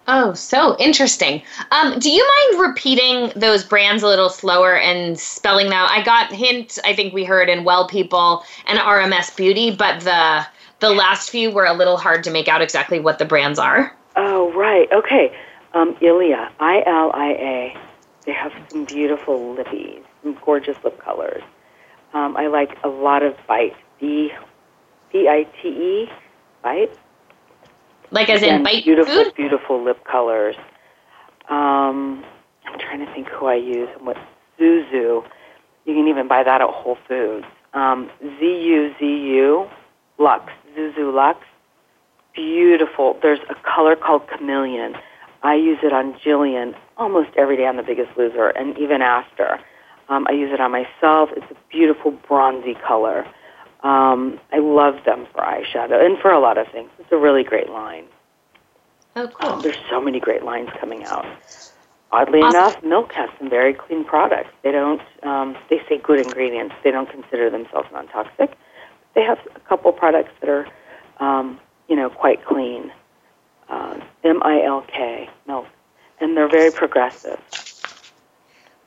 Oh, 0.10 0.34
so 0.34 0.78
interesting. 0.78 1.42
Um, 1.72 2.00
do 2.00 2.10
you 2.10 2.26
mind 2.26 2.70
repeating 2.70 3.32
those 3.36 3.66
brands 3.66 4.04
a 4.04 4.08
little 4.08 4.30
slower 4.30 4.78
and 4.78 5.20
spelling 5.20 5.70
them? 5.70 5.86
I 5.90 6.02
got 6.02 6.32
Hynt. 6.32 6.80
I 6.86 6.94
think 6.96 7.14
we 7.14 7.26
heard 7.26 7.50
in 7.50 7.66
Well 7.66 7.88
People 7.90 8.44
and 8.68 8.80
RMS 8.80 9.36
Beauty, 9.36 9.76
but 9.76 10.02
the 10.02 10.46
the 10.80 10.92
last 10.92 11.30
few 11.30 11.52
were 11.52 11.66
a 11.66 11.74
little 11.74 11.98
hard 11.98 12.24
to 12.24 12.32
make 12.32 12.48
out 12.48 12.62
exactly 12.62 13.00
what 13.00 13.20
the 13.20 13.26
brands 13.26 13.60
are. 13.60 13.96
Oh, 14.16 14.52
right. 14.54 14.90
Okay. 14.92 15.36
Um, 15.74 15.98
Ilia, 16.02 16.52
I 16.60 16.84
L 16.86 17.12
I 17.14 17.30
A. 17.32 17.78
They 18.26 18.32
have 18.34 18.54
some 18.70 18.86
beautiful 18.86 19.56
lippies, 19.56 20.04
some 20.24 20.38
gorgeous 20.46 20.78
lip 20.84 21.02
colors. 21.02 21.44
Um, 22.14 22.38
I 22.38 22.48
like 22.48 22.78
a 22.84 22.88
lot 22.88 23.24
of 23.24 23.36
Bite. 23.46 23.76
B 24.00 24.32
B 25.12 25.28
I 25.28 25.48
T 25.62 25.68
E. 25.68 26.12
Bite. 26.64 26.98
Like 28.12 28.30
as 28.30 28.42
in 28.42 28.64
bite 28.64 28.84
beautiful, 28.86 29.14
food? 29.14 29.36
beautiful 29.36 29.84
lip 29.84 30.04
colors. 30.06 30.56
Um, 31.50 32.24
I'm 32.66 32.80
trying 32.80 33.06
to 33.06 33.14
think 33.14 33.28
who 33.28 33.48
I 33.48 33.56
use 33.56 33.90
and 33.98 34.06
what 34.06 34.18
Zuzu. 34.60 35.24
You 35.86 35.94
can 35.94 36.08
even 36.08 36.28
buy 36.28 36.44
that 36.44 36.62
at 36.62 36.70
Whole 36.70 36.98
Foods. 37.08 37.46
Um, 37.74 38.10
ZUZU 38.24 39.70
Luxe, 40.18 40.52
Zuzu 40.78 41.14
Luxe. 41.14 41.46
Beautiful. 42.34 43.18
There's 43.22 43.40
a 43.50 43.56
color 43.56 43.96
called 43.96 44.28
Chameleon. 44.30 44.96
I 45.44 45.56
use 45.56 45.80
it 45.84 45.94
on 45.94 46.14
Jillian 46.14 46.76
almost 46.98 47.30
every 47.38 47.58
day 47.58 47.66
on 47.66 47.78
The 47.78 47.84
Biggest 47.84 48.18
Loser, 48.18 48.50
and 48.50 48.78
even 48.78 49.02
after. 49.02 49.60
Um, 50.10 50.26
I 50.30 50.34
use 50.34 50.52
it 50.54 50.60
on 50.60 50.72
myself. 50.72 51.30
It's 51.36 51.50
a 51.52 51.56
beautiful 51.72 52.12
bronzy 52.28 52.76
color. 52.76 53.26
Um, 53.84 54.40
I 54.52 54.60
love 54.60 55.04
them 55.06 55.28
for 55.34 55.42
eyeshadow 55.42 56.04
and 56.04 56.18
for 56.20 56.32
a 56.32 56.40
lot 56.40 56.58
of 56.58 56.68
things. 56.72 56.90
It's 57.00 57.12
a 57.12 57.18
really 57.18 57.44
great 57.44 57.70
line. 57.70 58.06
Oh, 59.16 59.28
cool. 59.28 59.50
Um, 59.50 59.62
there's 59.62 59.78
so 59.90 60.02
many 60.02 60.20
great 60.20 60.44
lines 60.44 60.70
coming 60.80 61.04
out. 61.04 61.26
Oddly 62.12 62.40
Awesome. 62.42 62.56
enough, 62.56 62.84
Milk 62.84 63.12
has 63.14 63.30
some 63.38 63.50
very 63.50 63.74
clean 63.74 64.04
products. 64.06 64.50
They 64.64 64.72
don't. 64.72 65.02
Um, 65.24 65.58
they 65.70 65.82
say 65.90 65.98
good 65.98 66.20
ingredients. 66.20 66.76
They 66.84 66.92
don't 66.92 67.10
consider 67.10 67.50
themselves 67.50 67.90
non-toxic. 67.92 68.58
They 69.14 69.24
have 69.24 69.40
a 69.56 69.60
couple 69.62 69.92
products 69.92 70.32
that 70.40 70.50
are, 70.50 70.68
um, 71.20 71.60
you 71.88 71.96
know, 71.96 72.10
quite 72.10 72.46
clean. 72.46 72.92
Uh, 73.70 74.00
M 74.24 74.42
I 74.44 74.62
L 74.64 74.86
K 74.88 75.30
Milk, 75.48 75.66
and 76.22 76.38
they're 76.38 76.48
very 76.50 76.72
progressive. 76.72 77.40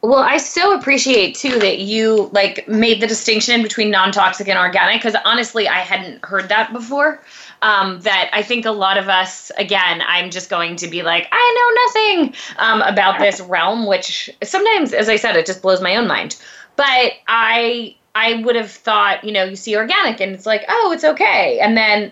Well, 0.02 0.20
I 0.20 0.38
so 0.38 0.74
appreciate 0.78 1.34
too 1.34 1.58
that 1.58 1.80
you 1.80 2.30
like 2.32 2.66
made 2.66 3.02
the 3.02 3.06
distinction 3.06 3.62
between 3.62 3.90
non-toxic 3.90 4.48
and 4.48 4.58
organic 4.58 5.02
because 5.02 5.14
honestly, 5.26 5.68
I 5.68 5.80
hadn't 5.80 6.24
heard 6.24 6.48
that 6.48 6.72
before. 6.72 7.22
Um, 7.60 8.00
that 8.00 8.30
I 8.32 8.42
think 8.42 8.64
a 8.64 8.70
lot 8.70 8.96
of 8.96 9.10
us, 9.10 9.50
again, 9.58 10.02
I'm 10.06 10.30
just 10.30 10.48
going 10.48 10.76
to 10.76 10.88
be 10.88 11.02
like, 11.02 11.28
I 11.30 11.54
know 11.54 11.84
nothing 11.84 12.34
um, 12.56 12.80
about 12.80 13.18
this 13.18 13.42
realm, 13.42 13.86
which 13.86 14.30
sometimes, 14.42 14.94
as 14.94 15.10
I 15.10 15.16
said, 15.16 15.36
it 15.36 15.44
just 15.44 15.60
blows 15.60 15.82
my 15.82 15.96
own 15.96 16.06
mind. 16.06 16.40
But 16.76 17.12
I, 17.28 17.94
I 18.14 18.42
would 18.42 18.56
have 18.56 18.70
thought, 18.70 19.22
you 19.22 19.32
know, 19.32 19.44
you 19.44 19.56
see 19.56 19.76
organic 19.76 20.22
and 20.22 20.32
it's 20.32 20.46
like, 20.46 20.64
oh, 20.70 20.92
it's 20.94 21.04
okay, 21.04 21.58
and 21.60 21.76
then 21.76 22.10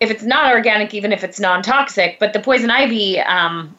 if 0.00 0.10
it's 0.10 0.24
not 0.24 0.52
organic, 0.52 0.92
even 0.92 1.12
if 1.12 1.24
it's 1.24 1.40
non-toxic, 1.40 2.18
but 2.18 2.34
the 2.34 2.40
poison 2.40 2.68
ivy 2.68 3.18
um, 3.20 3.74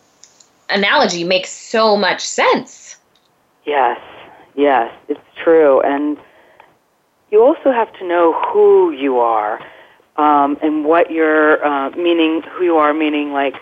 analogy 0.71 1.23
makes 1.23 1.51
so 1.51 1.95
much 1.95 2.21
sense 2.21 2.82
Yes, 3.66 3.99
yes, 4.55 4.93
it's 5.07 5.20
true. 5.43 5.82
And 5.82 6.18
you 7.32 7.41
also 7.41 7.72
have 7.72 7.91
to 7.99 8.07
know 8.07 8.34
who 8.51 8.91
you 8.91 9.20
are 9.20 9.59
um, 10.18 10.57
and 10.61 10.86
what 10.86 11.11
you're 11.11 11.64
uh, 11.66 11.89
meaning, 11.91 12.41
who 12.43 12.66
you 12.66 12.78
are, 12.78 12.93
meaning 12.93 13.32
like, 13.32 13.55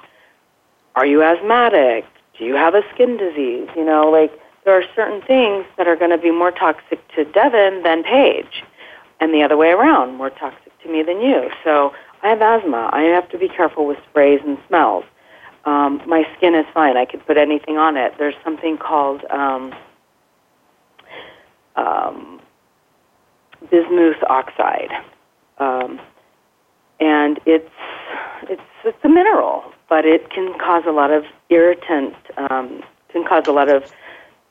are 0.95 1.05
you 1.05 1.23
asthmatic? 1.23 2.05
Do 2.37 2.45
you 2.45 2.55
have 2.55 2.75
a 2.75 2.81
skin 2.93 3.17
disease? 3.17 3.69
You 3.75 3.85
know, 3.85 4.09
like 4.09 4.31
there 4.65 4.73
are 4.77 4.83
certain 4.95 5.21
things 5.21 5.65
that 5.77 5.87
are 5.87 5.95
going 5.95 6.11
to 6.11 6.17
be 6.17 6.31
more 6.31 6.51
toxic 6.51 6.99
to 7.15 7.23
Devin 7.25 7.83
than 7.83 8.03
Paige, 8.03 8.63
and 9.19 9.33
the 9.33 9.43
other 9.43 9.55
way 9.55 9.69
around, 9.69 10.15
more 10.15 10.29
toxic 10.29 10.77
to 10.83 10.91
me 10.91 11.03
than 11.03 11.21
you. 11.21 11.49
So 11.63 11.93
I 12.23 12.29
have 12.29 12.41
asthma. 12.41 12.89
I 12.91 13.03
have 13.03 13.29
to 13.29 13.37
be 13.37 13.47
careful 13.47 13.85
with 13.85 13.97
sprays 14.09 14.41
and 14.45 14.57
smells. 14.67 15.05
Um, 15.65 16.01
my 16.07 16.27
skin 16.35 16.55
is 16.55 16.65
fine. 16.73 16.97
I 16.97 17.05
could 17.05 17.25
put 17.25 17.37
anything 17.37 17.77
on 17.77 17.95
it. 17.95 18.15
There's 18.17 18.35
something 18.43 18.77
called 18.77 19.23
um, 19.29 19.73
um, 21.75 22.41
bismuth 23.69 24.17
oxide, 24.29 24.91
um, 25.57 25.99
and 26.99 27.39
it's 27.45 27.69
it's 28.43 28.61
it's 28.83 28.97
a 29.03 29.09
mineral, 29.09 29.63
but 29.89 30.05
it 30.05 30.29
can 30.29 30.57
cause 30.59 30.83
a 30.87 30.91
lot 30.91 31.11
of 31.11 31.23
irritant, 31.49 32.15
um, 32.37 32.83
can 33.09 33.23
cause 33.25 33.43
a 33.47 33.51
lot 33.51 33.69
of 33.69 33.83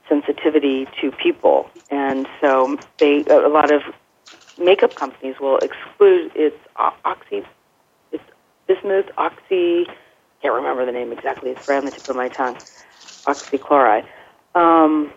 sensitivity 0.09 0.87
to 1.01 1.11
people, 1.13 1.69
and 1.91 2.27
so 2.41 2.79
they 2.99 3.25
a 3.31 3.49
lot 3.49 3.73
of 3.73 3.83
makeup 4.59 4.95
companies 4.95 5.37
will 5.41 5.59
exclude 5.59 6.31
its 6.35 6.57
oxy, 6.77 7.43
its 8.13 8.25
bismuth 8.67 9.07
oxy. 9.17 9.87
Can't 10.43 10.55
remember 10.55 10.87
the 10.87 10.93
name 10.93 11.13
exactly. 11.13 11.51
It's 11.51 11.69
right 11.69 11.79
on 11.79 11.85
the 11.85 11.91
tip 11.91 12.09
of 12.09 12.17
my 12.17 12.29
tongue. 12.29 12.57
Oxychloride. 13.27 14.07
Um, 14.55 15.13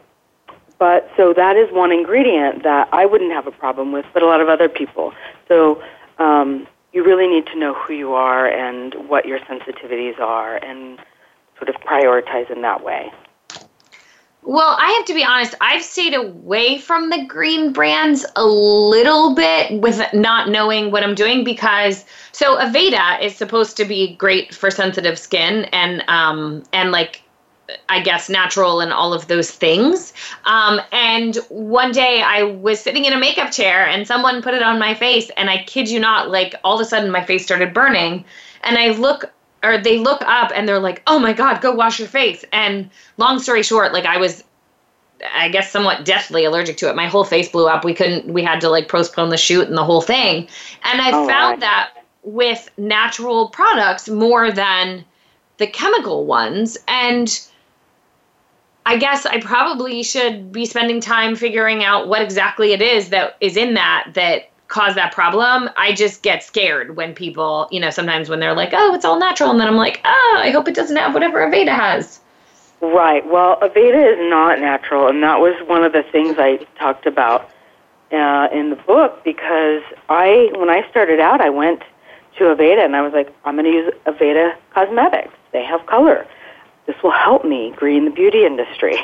but 0.83 1.09
so 1.15 1.31
that 1.31 1.55
is 1.55 1.71
one 1.71 1.93
ingredient 1.93 2.63
that 2.63 2.89
I 2.91 3.05
wouldn't 3.05 3.31
have 3.31 3.47
a 3.47 3.51
problem 3.51 3.93
with, 3.93 4.05
but 4.13 4.21
a 4.21 4.25
lot 4.25 4.41
of 4.41 4.49
other 4.49 4.67
people. 4.67 5.13
So 5.47 5.81
um, 6.19 6.67
you 6.91 7.05
really 7.05 7.25
need 7.25 7.45
to 7.53 7.57
know 7.57 7.73
who 7.73 7.93
you 7.93 8.11
are 8.11 8.49
and 8.49 8.93
what 9.07 9.25
your 9.25 9.39
sensitivities 9.39 10.19
are 10.19 10.57
and 10.57 10.99
sort 11.55 11.69
of 11.69 11.75
prioritize 11.75 12.51
in 12.51 12.63
that 12.63 12.83
way. 12.83 13.13
Well, 14.41 14.75
I 14.77 14.91
have 14.91 15.05
to 15.05 15.13
be 15.13 15.23
honest, 15.23 15.55
I've 15.61 15.83
stayed 15.83 16.15
away 16.15 16.79
from 16.79 17.09
the 17.09 17.23
green 17.27 17.71
brands 17.71 18.25
a 18.35 18.45
little 18.45 19.35
bit 19.35 19.79
with 19.79 20.01
not 20.13 20.49
knowing 20.49 20.91
what 20.91 21.01
I'm 21.01 21.15
doing 21.15 21.45
because 21.45 22.03
so 22.33 22.57
Aveda 22.57 23.23
is 23.23 23.33
supposed 23.37 23.77
to 23.77 23.85
be 23.85 24.17
great 24.17 24.53
for 24.53 24.69
sensitive 24.69 25.17
skin 25.17 25.63
and 25.71 26.03
um 26.09 26.63
and 26.73 26.91
like 26.91 27.21
I 27.87 28.01
guess, 28.01 28.29
natural 28.29 28.81
and 28.81 28.91
all 28.91 29.13
of 29.13 29.27
those 29.27 29.49
things. 29.49 30.13
Um, 30.45 30.81
and 30.91 31.37
one 31.49 31.91
day 31.91 32.21
I 32.21 32.43
was 32.43 32.79
sitting 32.79 33.05
in 33.05 33.13
a 33.13 33.17
makeup 33.17 33.51
chair 33.51 33.87
and 33.87 34.05
someone 34.05 34.41
put 34.41 34.53
it 34.53 34.61
on 34.61 34.79
my 34.79 34.93
face, 34.93 35.31
and 35.37 35.49
I 35.49 35.63
kid 35.63 35.89
you 35.89 35.99
not, 35.99 36.29
like 36.29 36.55
all 36.63 36.75
of 36.75 36.81
a 36.81 36.85
sudden 36.85 37.11
my 37.11 37.23
face 37.23 37.45
started 37.45 37.73
burning. 37.73 38.25
And 38.63 38.77
I 38.77 38.89
look, 38.89 39.31
or 39.63 39.77
they 39.77 39.97
look 39.97 40.21
up 40.23 40.51
and 40.53 40.67
they're 40.67 40.79
like, 40.79 41.01
oh 41.07 41.19
my 41.19 41.33
God, 41.33 41.61
go 41.61 41.73
wash 41.73 41.99
your 41.99 42.07
face. 42.07 42.43
And 42.51 42.89
long 43.17 43.39
story 43.39 43.63
short, 43.63 43.93
like 43.93 44.05
I 44.05 44.17
was 44.17 44.43
I 45.35 45.49
guess 45.49 45.71
somewhat 45.71 46.05
deathly 46.05 46.43
allergic 46.43 46.77
to 46.77 46.89
it. 46.89 46.95
My 46.95 47.07
whole 47.07 47.23
face 47.23 47.49
blew 47.49 47.67
up. 47.67 47.85
We 47.85 47.93
couldn't 47.93 48.33
we 48.33 48.43
had 48.43 48.59
to 48.61 48.69
like 48.69 48.89
postpone 48.89 49.29
the 49.29 49.37
shoot 49.37 49.67
and 49.67 49.77
the 49.77 49.83
whole 49.83 50.01
thing. 50.01 50.47
And 50.83 51.01
I 51.01 51.11
oh, 51.13 51.27
found 51.27 51.61
that 51.61 51.91
with 52.23 52.69
natural 52.77 53.49
products 53.49 54.09
more 54.09 54.51
than 54.51 55.05
the 55.57 55.67
chemical 55.67 56.25
ones. 56.25 56.77
And 56.87 57.39
I 58.85 58.97
guess 58.97 59.25
I 59.25 59.39
probably 59.39 60.03
should 60.03 60.51
be 60.51 60.65
spending 60.65 60.99
time 60.99 61.35
figuring 61.35 61.83
out 61.83 62.07
what 62.07 62.21
exactly 62.21 62.73
it 62.73 62.81
is 62.81 63.09
that 63.09 63.37
is 63.39 63.55
in 63.55 63.75
that 63.75 64.11
that 64.13 64.49
caused 64.67 64.97
that 64.97 65.13
problem. 65.13 65.69
I 65.77 65.93
just 65.93 66.23
get 66.23 66.43
scared 66.43 66.95
when 66.95 67.13
people, 67.13 67.67
you 67.71 67.79
know, 67.79 67.91
sometimes 67.91 68.29
when 68.29 68.39
they're 68.39 68.55
like, 68.55 68.71
"Oh, 68.73 68.93
it's 68.93 69.05
all 69.05 69.19
natural," 69.19 69.51
and 69.51 69.59
then 69.59 69.67
I'm 69.67 69.77
like, 69.77 70.01
"Oh, 70.03 70.39
I 70.41 70.49
hope 70.49 70.67
it 70.67 70.75
doesn't 70.75 70.97
have 70.97 71.13
whatever 71.13 71.39
Aveda 71.39 71.73
has." 71.73 72.19
Right. 72.81 73.25
Well, 73.25 73.57
Aveda 73.61 74.13
is 74.13 74.29
not 74.29 74.59
natural, 74.59 75.07
and 75.07 75.23
that 75.23 75.39
was 75.39 75.55
one 75.67 75.83
of 75.83 75.93
the 75.93 76.03
things 76.03 76.35
I 76.37 76.57
talked 76.77 77.05
about 77.05 77.49
uh, 78.11 78.49
in 78.51 78.69
the 78.69 78.75
book 78.75 79.23
because 79.23 79.81
I, 80.09 80.51
when 80.55 80.69
I 80.69 80.87
started 80.89 81.19
out, 81.19 81.39
I 81.39 81.49
went 81.49 81.81
to 82.37 82.43
Aveda 82.45 82.83
and 82.83 82.95
I 82.95 83.01
was 83.01 83.13
like, 83.13 83.33
I'm 83.45 83.55
going 83.55 83.65
to 83.65 83.71
use 83.71 83.93
Aveda 84.05 84.55
cosmetics. 84.73 85.33
They 85.51 85.63
have 85.63 85.85
color 85.85 86.27
this 86.85 86.95
will 87.03 87.11
help 87.11 87.45
me 87.45 87.73
green 87.75 88.05
the 88.05 88.11
beauty 88.11 88.45
industry. 88.45 88.97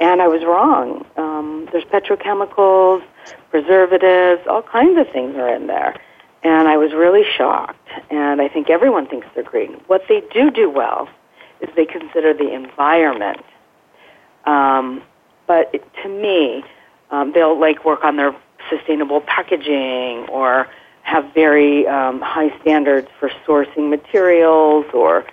And 0.00 0.20
I 0.20 0.28
was 0.28 0.42
wrong. 0.44 1.04
Um, 1.16 1.68
there's 1.70 1.84
petrochemicals, 1.84 3.02
preservatives, 3.50 4.42
all 4.48 4.62
kinds 4.62 4.98
of 4.98 5.12
things 5.12 5.36
are 5.36 5.54
in 5.54 5.66
there. 5.66 5.96
And 6.42 6.66
I 6.66 6.76
was 6.76 6.92
really 6.92 7.24
shocked. 7.36 7.88
And 8.10 8.40
I 8.40 8.48
think 8.48 8.68
everyone 8.68 9.06
thinks 9.06 9.26
they're 9.34 9.44
green. 9.44 9.80
What 9.86 10.02
they 10.08 10.22
do 10.32 10.50
do 10.50 10.68
well 10.68 11.08
is 11.60 11.68
they 11.76 11.86
consider 11.86 12.34
the 12.34 12.52
environment. 12.52 13.44
Um, 14.44 15.02
but 15.46 15.70
it, 15.72 15.84
to 16.02 16.08
me, 16.08 16.64
um, 17.10 17.32
they'll 17.32 17.58
like 17.58 17.84
work 17.84 18.04
on 18.04 18.16
their 18.16 18.34
sustainable 18.70 19.20
packaging 19.20 20.26
or 20.28 20.68
have 21.02 21.32
very 21.34 21.86
um, 21.86 22.20
high 22.20 22.56
standards 22.60 23.08
for 23.18 23.30
sourcing 23.46 23.90
materials 23.90 24.86
or 24.92 25.24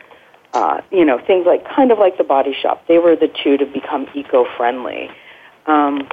uh, 0.54 0.82
you 0.92 1.06
know, 1.06 1.20
things 1.26 1.46
like 1.46 1.68
kind 1.68 1.92
of 1.92 2.00
like 2.00 2.18
the 2.18 2.24
Body 2.24 2.56
Shop. 2.60 2.84
They 2.88 2.98
were 2.98 3.16
the 3.16 3.30
two 3.44 3.58
to 3.58 3.66
become 3.66 4.08
eco-friendly. 4.16 5.10
Um, 5.68 6.08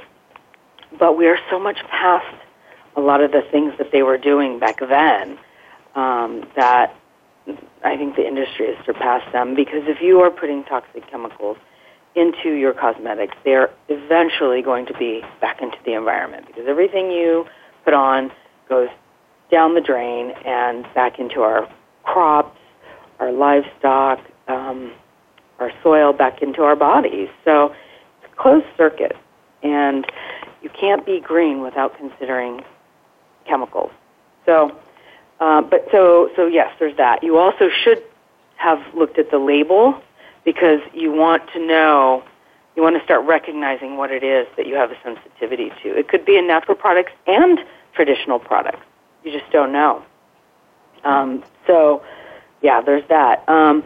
but 0.98 1.16
we 1.16 1.26
are 1.26 1.38
so 1.50 1.58
much 1.58 1.78
past 1.90 2.36
a 2.96 3.00
lot 3.00 3.20
of 3.20 3.32
the 3.32 3.42
things 3.50 3.72
that 3.78 3.92
they 3.92 4.02
were 4.02 4.18
doing 4.18 4.58
back 4.58 4.78
then 4.80 5.38
um, 5.94 6.48
that 6.56 6.94
I 7.84 7.96
think 7.96 8.16
the 8.16 8.26
industry 8.26 8.74
has 8.74 8.84
surpassed 8.84 9.30
them. 9.32 9.54
Because 9.54 9.82
if 9.86 10.00
you 10.00 10.20
are 10.20 10.30
putting 10.30 10.64
toxic 10.64 11.08
chemicals 11.10 11.56
into 12.14 12.54
your 12.54 12.72
cosmetics, 12.72 13.36
they're 13.44 13.70
eventually 13.88 14.62
going 14.62 14.86
to 14.86 14.94
be 14.98 15.22
back 15.40 15.60
into 15.62 15.76
the 15.84 15.92
environment 15.92 16.46
because 16.46 16.64
everything 16.66 17.10
you 17.10 17.46
put 17.84 17.94
on 17.94 18.32
goes 18.68 18.88
down 19.50 19.74
the 19.74 19.80
drain 19.80 20.32
and 20.44 20.86
back 20.94 21.18
into 21.18 21.42
our 21.42 21.68
crops 22.04 22.58
our 23.18 23.32
livestock, 23.32 24.20
um, 24.48 24.92
our 25.58 25.72
soil 25.82 26.12
back 26.12 26.42
into 26.42 26.62
our 26.62 26.76
bodies. 26.76 27.28
So 27.44 27.74
it's 28.22 28.32
a 28.32 28.36
closed 28.36 28.66
circuit, 28.76 29.16
and 29.62 30.06
you 30.62 30.70
can't 30.70 31.04
be 31.06 31.20
green 31.20 31.60
without 31.60 31.96
considering 31.96 32.62
chemicals. 33.46 33.90
So, 34.44 34.76
uh, 35.40 35.62
but 35.62 35.86
so 35.90 36.30
so 36.36 36.46
yes, 36.46 36.72
there's 36.78 36.96
that. 36.96 37.22
You 37.22 37.38
also 37.38 37.68
should 37.68 38.02
have 38.56 38.80
looked 38.94 39.18
at 39.18 39.30
the 39.30 39.38
label 39.38 40.00
because 40.44 40.80
you 40.94 41.12
want 41.12 41.42
to 41.52 41.64
know. 41.64 42.22
You 42.74 42.82
want 42.82 42.98
to 42.98 43.04
start 43.04 43.24
recognizing 43.24 43.96
what 43.96 44.10
it 44.10 44.22
is 44.22 44.46
that 44.58 44.66
you 44.66 44.74
have 44.74 44.90
a 44.90 44.96
sensitivity 45.02 45.72
to. 45.82 45.96
It 45.96 46.08
could 46.08 46.26
be 46.26 46.36
in 46.36 46.46
natural 46.46 46.76
products 46.76 47.12
and 47.26 47.58
traditional 47.94 48.38
products. 48.38 48.84
You 49.24 49.32
just 49.32 49.50
don't 49.50 49.72
know. 49.72 50.04
Um, 51.02 51.42
so, 51.66 52.02
yeah, 52.62 52.80
there's 52.80 53.06
that. 53.08 53.48
Um, 53.48 53.84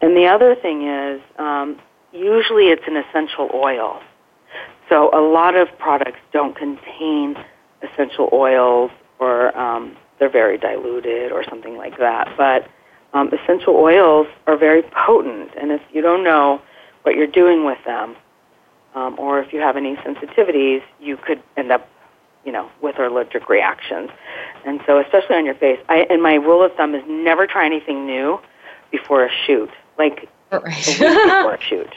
and 0.00 0.16
the 0.16 0.26
other 0.26 0.54
thing 0.54 0.88
is, 0.88 1.20
um, 1.38 1.78
usually 2.12 2.66
it's 2.66 2.82
an 2.86 2.96
essential 2.96 3.50
oil. 3.54 4.00
So 4.88 5.10
a 5.12 5.20
lot 5.20 5.54
of 5.54 5.68
products 5.78 6.18
don't 6.32 6.56
contain 6.56 7.36
essential 7.82 8.28
oils, 8.32 8.90
or 9.18 9.56
um, 9.56 9.96
they're 10.18 10.30
very 10.30 10.58
diluted, 10.58 11.32
or 11.32 11.44
something 11.48 11.76
like 11.76 11.98
that. 11.98 12.34
But 12.36 12.68
um, 13.12 13.30
essential 13.32 13.76
oils 13.76 14.26
are 14.46 14.56
very 14.56 14.82
potent, 14.82 15.50
and 15.60 15.70
if 15.70 15.80
you 15.92 16.02
don't 16.02 16.24
know 16.24 16.60
what 17.02 17.14
you're 17.14 17.26
doing 17.26 17.64
with 17.64 17.78
them, 17.84 18.16
um, 18.94 19.16
or 19.18 19.40
if 19.40 19.52
you 19.52 19.60
have 19.60 19.76
any 19.76 19.96
sensitivities, 19.96 20.82
you 21.00 21.16
could 21.16 21.42
end 21.56 21.72
up 21.72 21.88
you 22.44 22.52
know, 22.52 22.70
with 22.80 22.98
allergic 22.98 23.48
reactions. 23.48 24.10
And 24.64 24.80
so, 24.86 25.00
especially 25.00 25.36
on 25.36 25.44
your 25.44 25.54
face, 25.54 25.80
I, 25.88 26.06
and 26.08 26.22
my 26.22 26.34
rule 26.34 26.64
of 26.64 26.72
thumb 26.74 26.94
is 26.94 27.02
never 27.08 27.46
try 27.46 27.66
anything 27.66 28.06
new 28.06 28.40
before 28.90 29.24
a 29.24 29.30
shoot, 29.46 29.70
like 29.98 30.28
right. 30.50 30.84
before 30.98 31.54
a 31.54 31.60
shoot. 31.68 31.92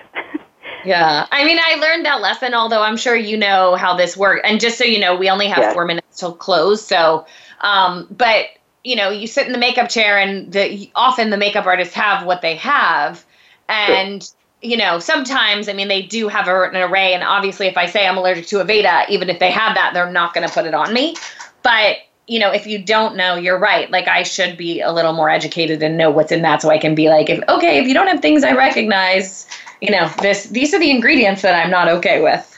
Yeah. 0.84 1.28
I 1.32 1.44
mean, 1.46 1.58
I 1.60 1.76
learned 1.76 2.06
that 2.06 2.22
lesson, 2.22 2.54
although 2.54 2.82
I'm 2.82 2.98
sure 2.98 3.16
you 3.16 3.38
know 3.38 3.76
how 3.76 3.96
this 3.96 4.16
works. 4.16 4.42
And 4.44 4.60
just 4.60 4.78
so 4.78 4.84
you 4.84 5.00
know, 5.00 5.16
we 5.16 5.30
only 5.30 5.48
have 5.48 5.60
Yes. 5.60 5.74
four 5.74 5.86
minutes 5.86 6.20
till 6.20 6.34
close. 6.34 6.86
So, 6.86 7.26
um, 7.62 8.08
but, 8.12 8.46
you 8.84 8.96
know, 8.96 9.10
you 9.10 9.26
sit 9.28 9.48
in 9.48 9.52
the 9.52 9.58
makeup 9.58 9.90
chair 9.90 10.18
and 10.20 10.52
the, 10.52 10.90
often 10.96 11.32
the 11.32 11.38
makeup 11.38 11.66
artists 11.66 11.94
have 11.96 12.26
what 12.26 12.42
they 12.42 12.56
have. 12.58 13.26
And, 13.68 14.30
you 14.62 14.78
know, 14.78 15.00
sometimes, 15.00 15.68
I 15.68 15.74
mean, 15.74 15.88
they 15.88 16.04
do 16.04 16.28
have 16.28 16.48
a, 16.48 16.64
an 16.64 16.76
array. 16.76 17.14
And 17.14 17.24
obviously, 17.24 17.66
if 17.66 17.78
I 17.78 17.88
say 17.88 18.08
I'm 18.08 18.18
allergic 18.18 18.46
to 18.48 18.58
Aveda, 18.58 19.10
even 19.10 19.30
if 19.30 19.40
they 19.40 19.52
have 19.52 19.76
that, 19.76 19.92
they're 19.96 20.12
not 20.12 20.36
going 20.36 20.48
to 20.48 20.54
put 20.54 20.66
it 20.66 20.76
on 20.76 20.94
me. 20.94 21.16
But, 21.64 21.98
you 22.28 22.40
know, 22.40 22.52
if 22.52 22.66
you 22.66 22.82
don't 22.82 23.16
know, 23.16 23.36
you're 23.36 23.60
right. 23.60 23.90
Like, 23.92 24.08
I 24.08 24.24
should 24.24 24.58
be 24.58 24.82
a 24.82 24.92
little 24.92 25.14
more 25.14 25.30
educated 25.30 25.84
and 25.84 25.98
know 25.98 26.10
what's 26.10 26.32
in 26.32 26.42
that 26.42 26.62
so 26.62 26.70
I 26.70 26.78
can 26.78 26.96
be 26.96 27.10
like, 27.10 27.30
if, 27.30 27.40
okay, 27.48 27.80
if 27.80 27.88
you 27.88 27.94
don't 27.94 28.08
have 28.08 28.20
things 28.20 28.44
I 28.44 28.54
recognize, 28.54 29.48
you 29.82 29.92
know, 29.92 30.10
this 30.22 30.46
these 30.46 30.74
are 30.74 30.80
the 30.80 30.90
ingredients 30.90 31.42
that 31.44 31.54
I'm 31.54 31.70
not 31.70 31.88
okay 31.88 32.22
with. 32.22 32.52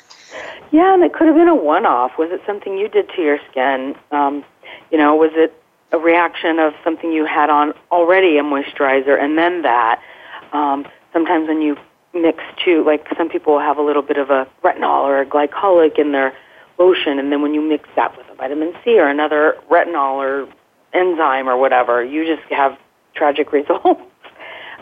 Yeah, 0.72 0.94
and 0.94 1.04
it 1.04 1.14
could 1.14 1.28
have 1.28 1.36
been 1.36 1.48
a 1.48 1.56
one-off. 1.56 2.18
Was 2.18 2.32
it 2.32 2.42
something 2.46 2.78
you 2.78 2.88
did 2.88 3.10
to 3.16 3.22
your 3.22 3.40
skin? 3.50 3.96
Um, 4.12 4.44
you 4.92 4.98
know, 4.98 5.16
was 5.16 5.32
it 5.34 5.54
a 5.92 5.98
reaction 5.98 6.60
of 6.60 6.74
something 6.84 7.12
you 7.12 7.26
had 7.26 7.50
on 7.50 7.74
already, 7.92 8.38
a 8.38 8.44
moisturizer, 8.44 9.22
and 9.22 9.38
then 9.38 9.62
that? 9.64 10.02
Um, 10.54 10.88
sometimes 11.14 11.48
when 11.48 11.62
you 11.62 11.78
mix 12.14 12.44
two, 12.64 12.84
like 12.86 13.06
some 13.18 13.30
people 13.30 13.60
have 13.60 13.78
a 13.78 13.82
little 13.82 14.02
bit 14.02 14.18
of 14.18 14.30
a 14.30 14.48
retinol 14.64 15.04
or 15.04 15.22
a 15.22 15.26
glycolic 15.26 16.00
in 16.00 16.12
their 16.12 16.34
lotion, 16.80 17.20
and 17.20 17.32
then 17.32 17.42
when 17.42 17.54
you 17.54 17.62
mix 17.62 17.90
that 17.96 18.18
with 18.18 18.28
a 18.32 18.36
vitamin 18.36 18.74
C 18.84 19.00
or 19.00 19.08
another 19.08 19.58
retinol 19.70 20.16
or 20.16 20.48
enzyme 20.94 21.48
or 21.50 21.58
whatever, 21.58 22.04
you 22.04 22.26
just 22.26 22.48
have 22.52 22.78
tragic 23.16 23.52
results. 23.60 24.02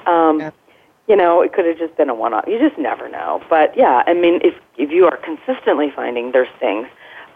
um, 0.05 0.39
Yeah. 0.39 0.51
You 1.07 1.15
know, 1.15 1.41
it 1.41 1.53
could 1.53 1.65
have 1.67 1.77
just 1.77 1.95
been 1.97 2.09
a 2.09 2.15
one-off. 2.15 2.45
You 2.47 2.57
just 2.57 2.79
never 2.79 3.07
know. 3.07 3.39
But 3.47 3.77
yeah, 3.77 4.01
I 4.07 4.15
mean, 4.15 4.39
if 4.43 4.55
if 4.75 4.89
you 4.89 5.05
are 5.05 5.17
consistently 5.17 5.91
finding 5.95 6.31
there's 6.31 6.47
things 6.59 6.87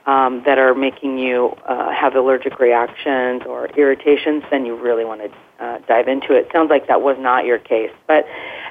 um, 0.07 0.41
that 0.45 0.57
are 0.57 0.73
making 0.73 1.19
you 1.19 1.55
uh, 1.67 1.91
have 1.91 2.15
allergic 2.15 2.59
reactions 2.59 3.43
or 3.45 3.67
irritations, 3.77 4.43
then 4.49 4.65
you 4.65 4.75
really 4.75 5.05
want 5.05 5.21
to 5.21 5.63
uh, 5.63 5.77
dive 5.87 6.07
into 6.07 6.33
it. 6.33 6.49
Sounds 6.51 6.71
like 6.71 6.87
that 6.87 7.03
was 7.03 7.15
not 7.19 7.45
your 7.45 7.59
case, 7.59 7.91
but 8.07 8.25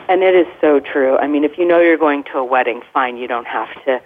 and 0.08 0.24
it 0.24 0.34
is 0.34 0.48
so 0.60 0.80
true. 0.80 1.16
I 1.16 1.28
mean, 1.28 1.44
if 1.44 1.58
you 1.58 1.64
know 1.64 1.78
you're 1.80 1.96
going 1.96 2.24
to 2.32 2.38
a 2.38 2.44
wedding, 2.44 2.82
fine, 2.92 3.16
you 3.18 3.28
don't 3.28 3.46
have 3.46 3.68
to. 3.84 4.00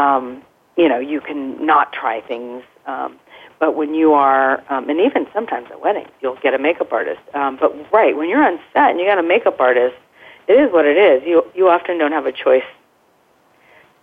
Um, 0.00 0.42
you 0.80 0.88
know, 0.88 0.98
you 0.98 1.20
can 1.20 1.64
not 1.64 1.92
try 1.92 2.22
things. 2.22 2.62
Um, 2.86 3.18
but 3.58 3.76
when 3.76 3.94
you 3.94 4.14
are, 4.14 4.64
um, 4.72 4.88
and 4.88 4.98
even 4.98 5.26
sometimes 5.34 5.68
at 5.70 5.80
weddings, 5.82 6.08
you'll 6.22 6.38
get 6.42 6.54
a 6.54 6.58
makeup 6.58 6.90
artist. 6.92 7.20
Um, 7.34 7.58
but 7.60 7.70
right 7.92 8.16
when 8.16 8.28
you're 8.30 8.42
on 8.42 8.58
set 8.72 8.90
and 8.90 8.98
you 8.98 9.04
got 9.06 9.18
a 9.18 9.22
makeup 9.22 9.60
artist, 9.60 9.94
it 10.48 10.54
is 10.54 10.72
what 10.72 10.86
it 10.86 10.96
is. 10.96 11.22
You 11.26 11.44
you 11.54 11.68
often 11.68 11.98
don't 11.98 12.12
have 12.12 12.24
a 12.26 12.32
choice. 12.32 12.64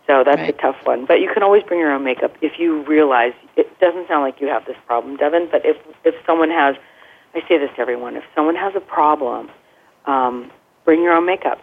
So 0.05 0.23
that's 0.23 0.39
Right. 0.39 0.55
a 0.55 0.61
tough 0.61 0.77
one. 0.85 1.05
But 1.05 1.19
you 1.19 1.29
can 1.33 1.43
always 1.43 1.63
bring 1.63 1.79
your 1.79 1.91
own 1.91 2.03
makeup 2.03 2.33
if 2.41 2.59
you 2.59 2.83
realize 2.83 3.33
it 3.55 3.67
doesn't 3.79 4.07
sound 4.07 4.21
like 4.21 4.39
you 4.39 4.47
have 4.47 4.65
this 4.65 4.77
problem, 4.85 5.17
Devin. 5.17 5.47
But 5.51 5.65
if 5.65 5.77
if 6.03 6.13
someone 6.25 6.51
has, 6.51 6.75
I 7.33 7.41
say 7.47 7.57
this 7.57 7.71
to 7.75 7.81
everyone: 7.81 8.15
if 8.15 8.23
someone 8.35 8.55
has 8.55 8.73
a 8.75 8.79
problem, 8.79 9.49
um, 10.05 10.51
bring 10.85 11.01
your 11.01 11.13
own 11.13 11.25
makeup. 11.25 11.59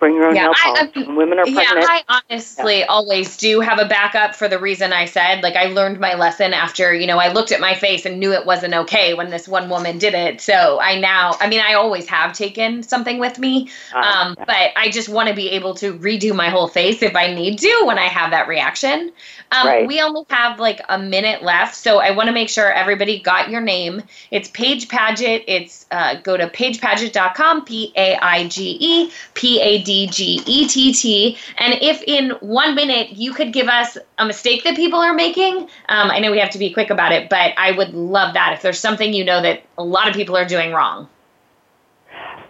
Bring 0.00 0.14
your 0.16 0.26
own 0.26 0.34
Yeah, 0.34 0.42
nail 0.42 0.54
polish. 0.62 0.90
I- 0.96 1.12
women 1.12 1.38
are 1.38 1.46
Yeah, 1.46 1.64
pregnant, 1.64 1.90
I 1.90 2.20
honestly 2.30 2.84
always 2.84 3.36
do 3.36 3.60
have 3.60 3.78
a 3.78 3.84
backup 3.84 4.34
for 4.34 4.48
the 4.48 4.58
reason 4.58 4.92
I 4.92 5.04
said. 5.04 5.42
Like 5.42 5.56
I 5.56 5.66
learned 5.66 6.00
my 6.00 6.14
lesson 6.14 6.52
after, 6.52 6.92
you 6.94 7.06
know, 7.06 7.18
I 7.18 7.32
looked 7.32 7.52
at 7.52 7.60
my 7.60 7.74
face 7.74 8.04
and 8.04 8.18
knew 8.18 8.32
it 8.32 8.44
wasn't 8.44 8.74
okay 8.74 9.14
when 9.14 9.30
this 9.30 9.46
one 9.46 9.68
woman 9.68 9.98
did 9.98 10.14
it. 10.14 10.40
So 10.40 10.78
I 10.80 10.98
now, 10.98 11.36
I 11.40 11.48
mean, 11.48 11.60
I 11.60 11.74
always 11.74 12.06
have 12.08 12.32
taken 12.32 12.82
something 12.82 13.18
with 13.18 13.38
me, 13.38 13.70
Ah, 13.94 14.26
um, 14.28 14.36
but 14.46 14.70
I 14.76 14.90
just 14.90 15.08
want 15.08 15.28
to 15.28 15.34
be 15.34 15.50
able 15.50 15.74
to 15.76 15.94
redo 15.94 16.34
my 16.34 16.50
whole 16.50 16.68
face 16.68 17.02
if 17.02 17.14
I 17.14 17.32
need 17.32 17.58
to 17.60 17.82
when 17.84 17.98
I 17.98 18.06
have 18.08 18.32
that 18.32 18.48
reaction. 18.48 19.12
Um, 19.52 19.66
Right. 19.66 19.86
We 19.86 20.00
only 20.00 20.22
have 20.30 20.58
like 20.58 20.80
a 20.88 20.98
minute 20.98 21.42
left, 21.42 21.76
so 21.76 21.98
I 21.98 22.10
want 22.12 22.26
to 22.28 22.32
make 22.32 22.48
sure 22.48 22.70
everybody 22.72 23.20
got 23.20 23.50
your 23.50 23.60
name. 23.60 24.02
It's 24.30 24.48
Paige 24.48 24.88
Padgett. 24.88 25.44
It's 25.46 25.83
uh, 25.94 26.20
go 26.22 26.36
to 26.36 26.48
paigepadgett.com, 26.48 27.64
P 27.64 27.92
A 27.96 28.16
I 28.16 28.48
G 28.48 28.76
E 28.80 29.12
P 29.34 29.60
A 29.60 29.82
D 29.82 30.08
G 30.08 30.42
E 30.44 30.66
T 30.66 30.92
T. 30.92 31.38
And 31.56 31.74
if 31.80 32.02
in 32.02 32.30
one 32.40 32.74
minute 32.74 33.12
you 33.12 33.32
could 33.32 33.52
give 33.52 33.68
us 33.68 33.96
a 34.18 34.26
mistake 34.26 34.64
that 34.64 34.74
people 34.74 34.98
are 34.98 35.14
making, 35.14 35.56
um, 35.88 36.10
I 36.10 36.18
know 36.18 36.32
we 36.32 36.40
have 36.40 36.50
to 36.50 36.58
be 36.58 36.72
quick 36.72 36.90
about 36.90 37.12
it, 37.12 37.28
but 37.28 37.52
I 37.56 37.70
would 37.70 37.94
love 37.94 38.34
that 38.34 38.54
if 38.54 38.62
there's 38.62 38.80
something 38.80 39.12
you 39.12 39.24
know 39.24 39.40
that 39.40 39.62
a 39.78 39.84
lot 39.84 40.08
of 40.08 40.14
people 40.14 40.36
are 40.36 40.44
doing 40.46 40.72
wrong. 40.72 41.08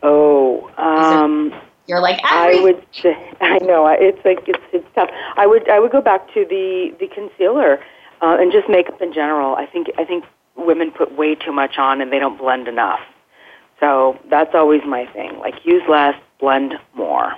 oh, 0.03 0.71
um, 0.79 1.53
You're 1.87 2.01
like, 2.01 2.21
I 2.25 2.61
would 2.63 2.83
say, 3.03 3.15
I 3.43 3.59
know 3.59 3.87
it's 3.89 4.25
like 4.25 4.49
it's 4.49 4.65
it's 4.73 4.87
tough. 4.95 5.11
I 5.37 5.47
would 5.47 5.69
I 5.69 5.79
would 5.81 5.93
go 5.93 6.01
back 6.01 6.33
to 6.33 6.47
the 6.47 6.95
the 6.99 7.09
concealer 7.09 7.79
uh, 8.23 8.39
and 8.41 8.51
just 8.51 8.71
makeup 8.71 9.03
in 9.03 9.13
general. 9.13 9.55
I 9.55 9.67
think 9.67 9.91
I 9.99 10.05
think 10.07 10.25
women 10.57 10.91
put 10.91 11.13
way 11.13 11.35
too 11.35 11.53
much 11.53 11.77
on 11.77 12.01
and 12.01 12.11
they 12.11 12.19
don't 12.19 12.39
blend 12.39 12.69
enough. 12.69 13.01
So 13.85 14.19
that's 14.31 14.55
always 14.55 14.81
my 14.87 15.05
thing. 15.13 15.39
Like 15.39 15.67
use 15.67 15.83
less, 15.91 16.15
blend 16.41 16.73
more. 16.95 17.37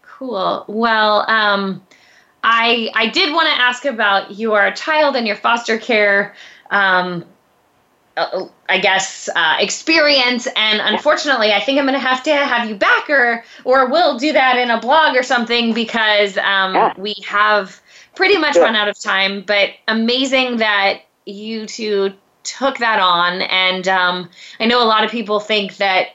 Cool. 0.00 0.64
Well, 0.66 1.26
um, 1.28 1.82
I 2.42 2.88
I 2.94 3.08
did 3.08 3.34
want 3.34 3.46
to 3.48 3.60
ask 3.60 3.84
about 3.84 4.38
your 4.38 4.70
child 4.70 5.14
and 5.14 5.26
your 5.26 5.36
foster 5.36 5.76
care. 5.76 6.34
Um, 6.70 7.26
uh, 8.16 8.46
I 8.66 8.78
guess 8.78 9.28
uh, 9.28 9.56
experience, 9.60 10.48
and 10.56 10.80
unfortunately, 10.80 11.52
I 11.52 11.60
think 11.60 11.78
I'm 11.78 11.84
going 11.84 12.00
to 12.00 12.06
have 12.06 12.22
to 12.22 12.34
have 12.34 12.66
you 12.66 12.74
back, 12.74 13.10
or 13.10 13.44
or 13.64 13.90
we'll 13.90 14.18
do 14.18 14.32
that 14.32 14.56
in 14.56 14.70
a 14.70 14.80
blog 14.80 15.16
or 15.16 15.22
something 15.22 15.74
because 15.74 16.38
um, 16.38 16.74
Yeah. 16.74 16.94
we 16.96 17.14
have 17.28 17.78
pretty 18.14 18.38
much 18.38 18.56
run 18.56 18.74
out 18.74 18.88
of 18.88 18.98
time. 18.98 19.42
But 19.46 19.72
amazing 19.86 20.56
that 20.58 21.02
you 21.26 21.66
two 21.66 22.14
took 22.46 22.78
that 22.78 23.00
on, 23.00 23.42
and 23.42 23.86
um, 23.88 24.30
I 24.60 24.66
know 24.66 24.82
a 24.82 24.86
lot 24.86 25.04
of 25.04 25.10
people 25.10 25.40
think 25.40 25.76
that 25.76 26.08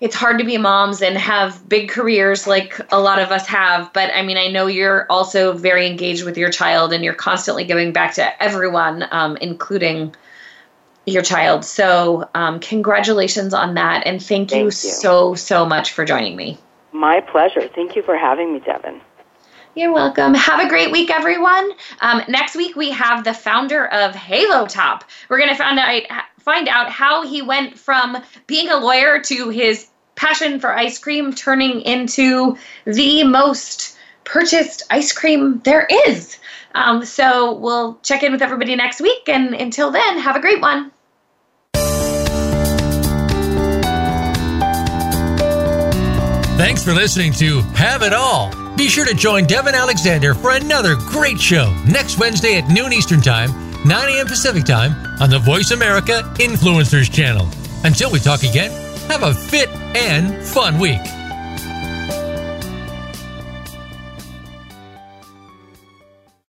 it's 0.00 0.14
hard 0.14 0.38
to 0.38 0.44
be 0.44 0.58
moms 0.58 1.00
and 1.00 1.16
have 1.16 1.66
big 1.68 1.88
careers 1.88 2.46
like 2.46 2.78
a 2.92 3.00
lot 3.00 3.18
of 3.20 3.30
us 3.30 3.46
have 3.46 3.90
but 3.92 4.10
i 4.14 4.22
mean 4.22 4.36
i 4.36 4.48
know 4.48 4.66
you're 4.66 5.06
also 5.08 5.52
very 5.52 5.86
engaged 5.86 6.24
with 6.24 6.36
your 6.36 6.50
child 6.50 6.92
and 6.92 7.04
you're 7.04 7.14
constantly 7.14 7.64
giving 7.64 7.92
back 7.92 8.12
to 8.12 8.42
everyone 8.42 9.04
um, 9.12 9.38
including 9.38 10.14
your 11.06 11.22
child 11.22 11.64
so 11.64 12.28
um, 12.34 12.58
congratulations 12.60 13.54
on 13.54 13.74
that 13.74 14.04
and 14.04 14.20
thank, 14.22 14.50
you, 14.50 14.56
Thank 14.56 14.64
you. 14.66 14.70
so 14.70 15.34
so 15.36 15.64
much 15.64 15.92
for 15.92 16.04
joining 16.04 16.36
me 16.36 16.58
My 16.94 17.20
pleasure. 17.20 17.66
Thank 17.66 17.96
you 17.96 18.02
for 18.02 18.16
having 18.16 18.52
me, 18.52 18.60
Devin. 18.60 19.00
You're 19.74 19.92
welcome. 19.92 20.34
Have 20.34 20.60
a 20.60 20.68
great 20.68 20.92
week, 20.92 21.10
everyone. 21.10 21.70
Um, 22.00 22.22
next 22.28 22.54
week 22.54 22.76
we 22.76 22.90
have 22.90 23.24
the 23.24 23.34
founder 23.34 23.86
of 23.86 24.14
Halo 24.14 24.66
Top. 24.66 25.04
We're 25.28 25.38
gonna 25.38 25.56
find 25.56 25.78
out 25.78 26.02
find 26.40 26.68
out 26.68 26.90
how 26.90 27.26
he 27.26 27.42
went 27.42 27.78
from 27.78 28.18
being 28.46 28.70
a 28.70 28.76
lawyer 28.76 29.20
to 29.20 29.48
his 29.48 29.88
passion 30.14 30.60
for 30.60 30.76
ice 30.76 30.98
cream 30.98 31.32
turning 31.32 31.80
into 31.80 32.56
the 32.84 33.24
most 33.24 33.96
purchased 34.24 34.82
ice 34.90 35.12
cream 35.12 35.60
there 35.64 35.86
is. 36.06 36.38
Um, 36.74 37.04
so 37.04 37.54
we'll 37.54 37.98
check 38.02 38.22
in 38.22 38.32
with 38.32 38.42
everybody 38.42 38.74
next 38.76 39.00
week, 39.00 39.28
and 39.28 39.54
until 39.54 39.90
then, 39.90 40.18
have 40.18 40.36
a 40.36 40.40
great 40.40 40.60
one. 40.60 40.90
Thanks 46.56 46.84
for 46.84 46.92
listening 46.92 47.32
to 47.34 47.60
Have 47.74 48.02
It 48.02 48.12
All. 48.12 48.63
Be 48.76 48.88
sure 48.88 49.04
to 49.04 49.14
join 49.14 49.44
Devin 49.46 49.74
Alexander 49.74 50.34
for 50.34 50.50
another 50.50 50.96
great 50.96 51.40
show 51.40 51.72
next 51.86 52.18
Wednesday 52.18 52.56
at 52.58 52.68
noon 52.68 52.92
Eastern 52.92 53.20
Time, 53.20 53.50
9 53.86 54.08
a.m. 54.08 54.26
Pacific 54.26 54.64
Time 54.64 54.92
on 55.20 55.30
the 55.30 55.38
Voice 55.38 55.70
America 55.70 56.22
Influencers 56.38 57.10
channel. 57.10 57.48
Until 57.84 58.10
we 58.10 58.18
talk 58.18 58.42
again, 58.42 58.72
have 59.08 59.22
a 59.22 59.32
fit 59.32 59.68
and 59.94 60.44
fun 60.44 60.80
week. 60.80 61.00